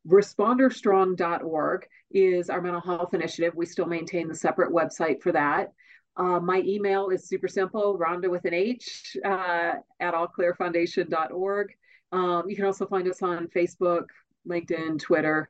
Responderstrong.org 0.07 1.87
is 2.11 2.49
our 2.49 2.61
mental 2.61 2.81
health 2.81 3.13
initiative. 3.13 3.53
We 3.55 3.65
still 3.65 3.85
maintain 3.85 4.27
the 4.27 4.35
separate 4.35 4.71
website 4.71 5.21
for 5.21 5.31
that. 5.31 5.71
Uh, 6.15 6.39
my 6.39 6.61
email 6.65 7.09
is 7.09 7.27
super 7.27 7.47
simple, 7.47 7.97
Rhonda 7.97 8.29
with 8.29 8.45
an 8.45 8.53
H 8.53 9.17
uh, 9.25 9.73
at 9.99 10.13
allclearfoundation.org. 10.13 11.73
Um, 12.11 12.43
you 12.47 12.55
can 12.55 12.65
also 12.65 12.85
find 12.85 13.07
us 13.07 13.23
on 13.23 13.47
Facebook, 13.47 14.05
LinkedIn, 14.47 14.99
Twitter, 14.99 15.49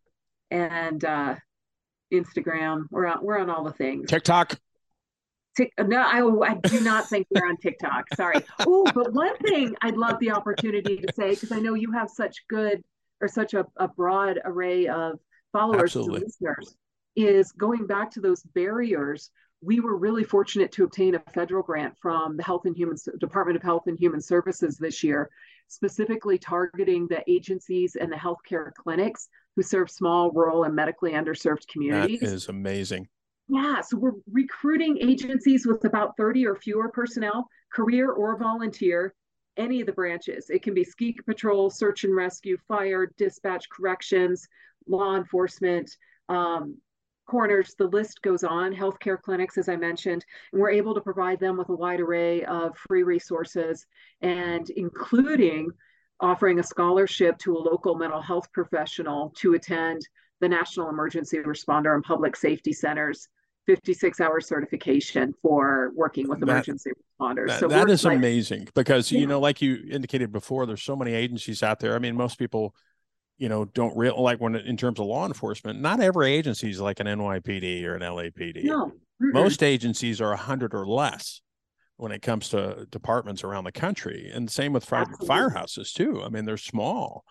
and 0.52 1.04
uh, 1.04 1.36
Instagram. 2.14 2.86
We're 2.90 3.08
on 3.08 3.24
we're 3.24 3.40
on 3.40 3.50
all 3.50 3.66
the 3.66 3.74
things. 3.74 4.10
TikTok. 4.10 4.58
Tick, 5.58 5.72
no, 5.78 6.02
I, 6.02 6.52
I 6.52 6.56
do 6.56 6.80
not 6.80 7.10
think 7.10 7.28
we're 7.30 7.48
on 7.48 7.58
TikTok. 7.58 8.06
Sorry. 8.16 8.42
Oh, 8.66 8.86
but 8.96 9.14
one 9.14 9.38
thing 9.38 9.76
I'd 9.82 9.98
love 9.98 10.20
the 10.20 10.32
opportunity 10.32 10.98
to 10.98 11.14
say 11.14 11.32
because 11.32 11.52
I 11.52 11.60
know 11.60 11.74
you 11.74 11.92
have 11.92 12.10
such 12.10 12.48
good 12.48 12.82
or 13.22 13.28
such 13.28 13.54
a, 13.54 13.66
a 13.78 13.88
broad 13.88 14.40
array 14.46 14.88
of 14.88 15.20
followers 15.52 15.96
and 15.96 16.08
listeners 16.08 16.76
is 17.16 17.52
going 17.52 17.86
back 17.86 18.10
to 18.12 18.22
those 18.22 18.42
barriers 18.56 19.30
we 19.64 19.80
were 19.80 19.96
really 19.96 20.24
fortunate 20.24 20.72
to 20.74 20.84
obtain 20.84 21.16
a 21.16 21.20
federal 21.34 21.64
grant 21.64 21.98
from 22.02 22.36
the 22.36 22.44
Health 22.44 22.66
and 22.66 22.76
Human 22.76 22.98
Department 23.20 23.56
of 23.56 23.64
Health 23.64 23.84
and 23.88 23.98
Human 23.98 24.22
Services 24.22 24.78
this 24.78 25.04
year, 25.04 25.30
specifically 25.68 26.38
targeting 26.38 27.08
the 27.08 27.24
agencies 27.30 27.96
and 27.96 28.12
the 28.12 28.18
healthcare 28.18 28.74
clinics 28.74 29.30
who 29.56 29.62
serve 29.62 29.90
small, 29.90 30.32
rural, 30.32 30.64
and 30.64 30.76
medically 30.76 31.12
underserved 31.12 31.68
communities. 31.68 32.20
That 32.20 32.34
is 32.34 32.50
amazing. 32.50 33.08
Yeah, 33.48 33.82
so 33.82 33.98
we're 33.98 34.14
recruiting 34.32 34.98
agencies 35.02 35.66
with 35.66 35.86
about 35.86 36.18
30 36.18 36.46
or 36.46 36.56
fewer 36.56 36.90
personnel, 36.90 37.48
career 37.74 38.12
or 38.12 38.38
volunteer, 38.38 39.14
any 39.58 39.82
of 39.82 39.86
the 39.86 39.94
branches. 39.94 40.50
It 40.50 40.64
can 40.64 40.74
be 40.74 40.84
ski 40.84 41.18
patrol, 41.26 41.70
search 41.70 42.04
and 42.04 42.16
rescue, 42.16 42.58
fire, 42.68 43.12
dispatch, 43.18 43.70
corrections, 43.70 44.48
law 44.88 45.16
enforcement, 45.16 45.90
um, 46.30 46.78
corners, 47.26 47.76
the 47.78 47.88
list 47.88 48.22
goes 48.22 48.44
on, 48.44 48.74
healthcare 48.74 49.22
clinics, 49.22 49.58
as 49.58 49.70
I 49.70 49.76
mentioned, 49.76 50.26
and 50.52 50.62
we're 50.62 50.72
able 50.72 50.94
to 50.94 51.02
provide 51.02 51.40
them 51.40 51.58
with 51.58 51.70
a 51.70 51.76
wide 51.76 52.00
array 52.00 52.44
of 52.46 52.78
free 52.78 53.04
resources 53.04 53.86
and 54.22 54.70
including 54.72 55.72
offering 56.20 56.60
a 56.60 56.64
scholarship 56.64 57.38
to 57.40 57.56
a 57.56 57.60
local 57.60 57.96
mental 57.96 58.22
health 58.22 58.52
professional 58.54 59.34
to 59.38 59.54
attend 59.54 60.08
the 60.40 60.50
National 60.50 60.90
Emergency 60.90 61.38
Responder 61.38 61.96
and 61.96 62.04
Public 62.04 62.36
Safety 62.36 62.74
Centers 62.74 63.28
56 63.66 64.20
hour 64.20 64.42
certification 64.42 65.34
for 65.42 65.92
working 65.96 66.28
with 66.28 66.42
emergency 66.42 66.92
that, 66.92 67.26
responders. 67.26 67.48
That, 67.48 67.60
so 67.62 67.68
that 67.70 67.90
is 67.90 68.04
like, 68.04 68.18
amazing 68.18 68.68
because, 68.76 69.12
yeah. 69.12 69.20
you 69.20 69.28
know, 69.28 69.40
like 69.40 69.62
you 69.62 69.86
indicated 69.90 70.32
before, 70.32 70.66
there's 70.66 70.84
so 70.84 70.96
many 70.96 71.14
agencies 71.14 71.64
out 71.64 71.80
there. 71.80 71.96
I 71.96 72.00
mean, 72.00 72.16
most 72.16 72.38
people, 72.38 72.76
you 73.38 73.50
know, 73.50 73.66
don't 73.66 73.96
real 73.98 74.22
like 74.22 74.40
when 74.40 74.56
in 74.56 74.78
terms 74.78 75.00
of 75.00 75.06
law 75.06 75.26
enforcement, 75.26 75.82
not 75.82 76.00
every 76.00 76.32
agency 76.34 76.70
is 76.70 76.80
like 76.80 77.00
an 77.00 77.08
NYPD 77.08 77.84
or 77.84 77.96
an 77.96 78.02
LAPD. 78.02 78.64
No. 78.64 78.88
Mm-mm. 79.22 79.34
Most 79.34 79.64
agencies 79.64 80.22
are 80.22 80.30
100 80.30 80.74
or 80.74 80.86
less 80.86 81.42
when 81.98 82.12
it 82.12 82.22
comes 82.22 82.50
to 82.50 82.88
departments 82.90 83.44
around 83.44 83.64
the 83.64 83.72
country. 83.72 84.32
And 84.34 84.50
same 84.50 84.74
with 84.74 84.86
fire, 84.86 85.06
firehouses, 85.22 85.94
too. 85.94 86.22
I 86.24 86.30
mean, 86.30 86.46
they're 86.46 86.58
small 86.58 87.24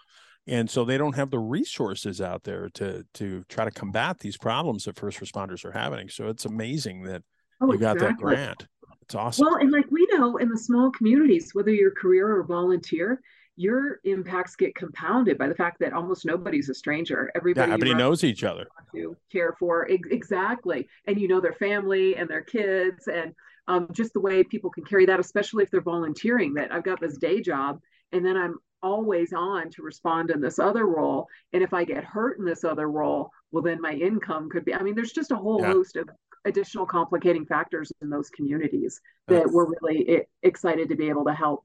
and 0.46 0.68
so 0.68 0.84
they 0.84 0.98
don't 0.98 1.14
have 1.14 1.30
the 1.30 1.38
resources 1.38 2.20
out 2.20 2.42
there 2.42 2.68
to 2.70 3.04
to 3.14 3.44
try 3.48 3.64
to 3.64 3.70
combat 3.70 4.18
these 4.18 4.36
problems 4.36 4.84
that 4.84 4.96
first 4.96 5.20
responders 5.20 5.64
are 5.64 5.72
having 5.72 6.08
so 6.08 6.28
it's 6.28 6.44
amazing 6.44 7.02
that 7.02 7.22
oh, 7.60 7.72
you 7.72 7.78
got 7.78 7.96
exactly. 7.96 8.08
that 8.08 8.36
grant 8.36 8.66
it's 9.02 9.14
awesome 9.14 9.46
well 9.46 9.56
and 9.56 9.70
like 9.70 9.90
we 9.90 10.06
know 10.12 10.36
in 10.36 10.48
the 10.48 10.58
small 10.58 10.90
communities 10.90 11.50
whether 11.52 11.70
you're 11.70 11.92
career 11.92 12.36
or 12.36 12.44
volunteer 12.44 13.20
your 13.56 14.00
impacts 14.04 14.56
get 14.56 14.74
compounded 14.74 15.36
by 15.36 15.46
the 15.48 15.54
fact 15.54 15.78
that 15.78 15.92
almost 15.92 16.24
nobody's 16.24 16.68
a 16.68 16.74
stranger 16.74 17.30
everybody, 17.34 17.68
yeah, 17.68 17.74
everybody 17.74 17.94
knows 17.94 18.24
each 18.24 18.44
other 18.44 18.66
to 18.94 19.16
care 19.30 19.54
for 19.58 19.86
exactly 19.88 20.88
and 21.06 21.20
you 21.20 21.28
know 21.28 21.40
their 21.40 21.52
family 21.52 22.16
and 22.16 22.28
their 22.28 22.42
kids 22.42 23.08
and 23.08 23.34
um, 23.68 23.86
just 23.92 24.12
the 24.12 24.20
way 24.20 24.42
people 24.42 24.70
can 24.70 24.84
carry 24.84 25.06
that 25.06 25.20
especially 25.20 25.62
if 25.62 25.70
they're 25.70 25.82
volunteering 25.82 26.54
that 26.54 26.72
i've 26.72 26.84
got 26.84 27.00
this 27.00 27.18
day 27.18 27.40
job 27.40 27.78
and 28.12 28.24
then 28.24 28.36
i'm 28.36 28.56
always 28.82 29.32
on 29.32 29.70
to 29.70 29.82
respond 29.82 30.30
in 30.30 30.40
this 30.40 30.58
other 30.58 30.86
role. 30.86 31.26
And 31.52 31.62
if 31.62 31.72
I 31.72 31.84
get 31.84 32.04
hurt 32.04 32.38
in 32.38 32.44
this 32.44 32.64
other 32.64 32.90
role, 32.90 33.30
well, 33.50 33.62
then 33.62 33.80
my 33.80 33.92
income 33.92 34.48
could 34.50 34.64
be. 34.64 34.74
I 34.74 34.82
mean, 34.82 34.94
there's 34.94 35.12
just 35.12 35.30
a 35.30 35.36
whole 35.36 35.60
yeah. 35.60 35.72
host 35.72 35.96
of 35.96 36.08
additional 36.44 36.86
complicating 36.86 37.46
factors 37.46 37.92
in 38.02 38.10
those 38.10 38.28
communities 38.30 39.00
that 39.28 39.48
we're 39.48 39.66
really 39.80 40.22
excited 40.42 40.88
to 40.88 40.96
be 40.96 41.08
able 41.08 41.24
to 41.24 41.32
help 41.32 41.64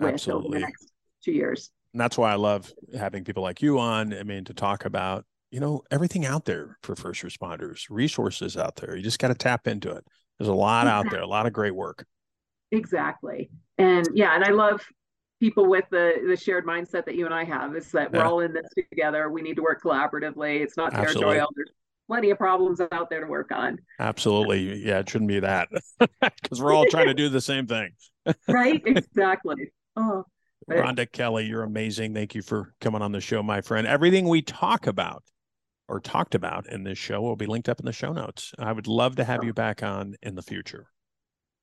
with 0.00 0.14
Absolutely. 0.14 0.48
over 0.48 0.54
the 0.54 0.60
next 0.60 0.92
two 1.26 1.32
years. 1.32 1.70
And 1.92 2.00
that's 2.00 2.16
why 2.16 2.32
I 2.32 2.36
love 2.36 2.72
having 2.96 3.24
people 3.24 3.42
like 3.42 3.60
you 3.60 3.78
on. 3.78 4.14
I 4.14 4.22
mean, 4.22 4.44
to 4.44 4.54
talk 4.54 4.84
about, 4.84 5.24
you 5.50 5.60
know, 5.60 5.82
everything 5.90 6.24
out 6.24 6.44
there 6.44 6.78
for 6.82 6.94
first 6.94 7.22
responders, 7.22 7.86
resources 7.90 8.56
out 8.56 8.76
there. 8.76 8.96
You 8.96 9.02
just 9.02 9.18
got 9.18 9.28
to 9.28 9.34
tap 9.34 9.66
into 9.66 9.90
it. 9.90 10.04
There's 10.38 10.48
a 10.48 10.54
lot 10.54 10.86
exactly. 10.86 11.08
out 11.08 11.10
there, 11.10 11.22
a 11.22 11.26
lot 11.26 11.46
of 11.46 11.52
great 11.52 11.74
work. 11.74 12.06
Exactly. 12.72 13.50
And 13.78 14.08
yeah, 14.14 14.34
and 14.34 14.44
I 14.44 14.50
love 14.50 14.84
people 15.40 15.66
with 15.66 15.84
the 15.90 16.24
the 16.26 16.36
shared 16.36 16.66
mindset 16.66 17.04
that 17.04 17.14
you 17.14 17.26
and 17.26 17.34
I 17.34 17.44
have 17.44 17.76
is 17.76 17.90
that 17.92 18.10
yeah. 18.12 18.18
we're 18.18 18.24
all 18.24 18.40
in 18.40 18.52
this 18.52 18.66
together. 18.90 19.30
We 19.30 19.42
need 19.42 19.56
to 19.56 19.62
work 19.62 19.82
collaboratively. 19.82 20.60
It's 20.60 20.76
not 20.76 20.92
territorial. 20.92 21.46
Oh, 21.48 21.52
there's 21.54 21.70
plenty 22.08 22.30
of 22.30 22.38
problems 22.38 22.80
out 22.92 23.10
there 23.10 23.20
to 23.20 23.26
work 23.26 23.52
on. 23.52 23.78
Absolutely. 23.98 24.82
Yeah, 24.86 25.00
it 25.00 25.08
shouldn't 25.08 25.28
be 25.28 25.40
that 25.40 25.68
because 25.98 26.62
we're 26.62 26.72
all 26.72 26.86
trying 26.86 27.06
to 27.06 27.14
do 27.14 27.28
the 27.28 27.40
same 27.40 27.66
thing. 27.66 27.92
right? 28.48 28.82
Exactly. 28.84 29.72
Oh. 29.96 30.24
Rhonda 30.70 31.10
Kelly, 31.10 31.46
you're 31.46 31.62
amazing. 31.62 32.14
Thank 32.14 32.34
you 32.34 32.42
for 32.42 32.74
coming 32.80 33.02
on 33.02 33.12
the 33.12 33.20
show, 33.20 33.42
my 33.42 33.60
friend. 33.60 33.86
Everything 33.86 34.28
we 34.28 34.42
talk 34.42 34.86
about 34.86 35.22
or 35.88 36.00
talked 36.00 36.34
about 36.34 36.68
in 36.68 36.82
this 36.82 36.98
show 36.98 37.20
will 37.20 37.36
be 37.36 37.46
linked 37.46 37.68
up 37.68 37.78
in 37.78 37.86
the 37.86 37.92
show 37.92 38.12
notes. 38.12 38.52
I 38.58 38.72
would 38.72 38.86
love 38.88 39.16
to 39.16 39.24
have 39.24 39.44
you 39.44 39.52
back 39.52 39.82
on 39.82 40.16
in 40.22 40.34
the 40.34 40.42
future. 40.42 40.86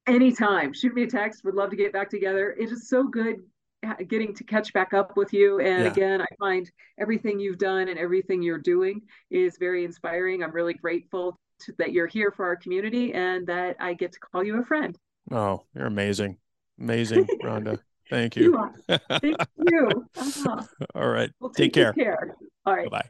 Anytime. 0.08 0.74
Shoot 0.74 0.94
me 0.94 1.04
a 1.04 1.08
text. 1.08 1.44
Would 1.44 1.56
love 1.56 1.70
to 1.72 1.76
get 1.76 1.94
back 1.94 2.10
together. 2.10 2.56
It 2.58 2.72
is 2.72 2.90
so 2.90 3.08
good 3.08 3.38
uh, 3.86 3.96
getting 4.08 4.34
to 4.36 4.44
catch 4.44 4.72
back 4.74 4.94
up 4.94 5.18
with 5.18 5.34
you. 5.34 5.60
And 5.60 5.84
yeah. 5.84 5.92
again, 5.92 6.22
I 6.22 6.26
find 6.40 6.70
everything 7.00 7.40
you've 7.40 7.58
done 7.58 7.90
and 7.90 8.00
everything 8.00 8.42
you're 8.42 8.58
doing 8.58 9.02
is 9.30 9.58
very 9.58 9.84
inspiring. 9.84 10.44
I'm 10.44 10.52
really 10.52 10.74
grateful 10.74 11.38
to, 11.62 11.74
that 11.80 11.92
you're 11.92 12.08
here 12.08 12.32
for 12.32 12.46
our 12.46 12.56
community 12.56 13.14
and 13.14 13.46
that 13.48 13.76
I 13.80 13.94
get 13.94 14.14
to 14.14 14.20
call 14.20 14.44
you 14.44 14.60
a 14.60 14.64
friend. 14.64 14.98
Oh, 15.32 15.64
you're 15.76 15.88
amazing. 15.88 16.38
Amazing, 16.80 17.28
Rhonda. 17.44 17.80
Thank 18.10 18.36
you. 18.36 18.72
you 18.88 18.98
Thank 19.10 19.38
you. 19.70 20.08
Uh-huh. 20.18 20.62
All 20.96 21.10
right. 21.10 21.32
Well, 21.40 21.50
take, 21.50 21.74
take 21.74 21.74
care. 21.74 21.94
care. 21.94 22.36
All 22.66 22.76
right. 22.76 22.90
Bye. 22.90 23.10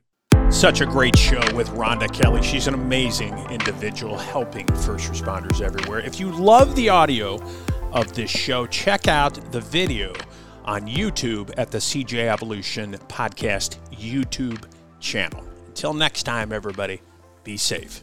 Such 0.50 0.82
a 0.82 0.86
great 0.86 1.18
show 1.18 1.42
with 1.56 1.70
Rhonda 1.70 2.12
Kelly. 2.14 2.44
She's 2.44 2.68
an 2.68 2.76
amazing 2.76 3.38
individual 3.50 4.18
helping 4.18 4.68
first 4.68 5.12
responders 5.12 5.62
everywhere. 5.62 6.00
If 6.00 6.20
you 6.20 6.32
love 6.32 6.76
the 6.76 6.90
audio 6.90 7.42
of 7.92 8.14
this 8.14 8.30
show, 8.30 8.68
check 8.68 9.08
out 9.08 9.52
the 9.52 9.62
video 9.62 10.14
on 10.66 10.88
YouTube 10.88 11.52
at 11.58 11.72
the 11.72 11.80
CJ 11.80 12.28
Evolution 12.28 12.94
Podcast 13.10 13.78
YouTube 13.92 14.64
channel. 15.00 15.44
Until 15.68 15.94
next 15.94 16.24
time, 16.24 16.54
everybody, 16.54 17.02
be 17.44 17.58
safe. 17.58 18.02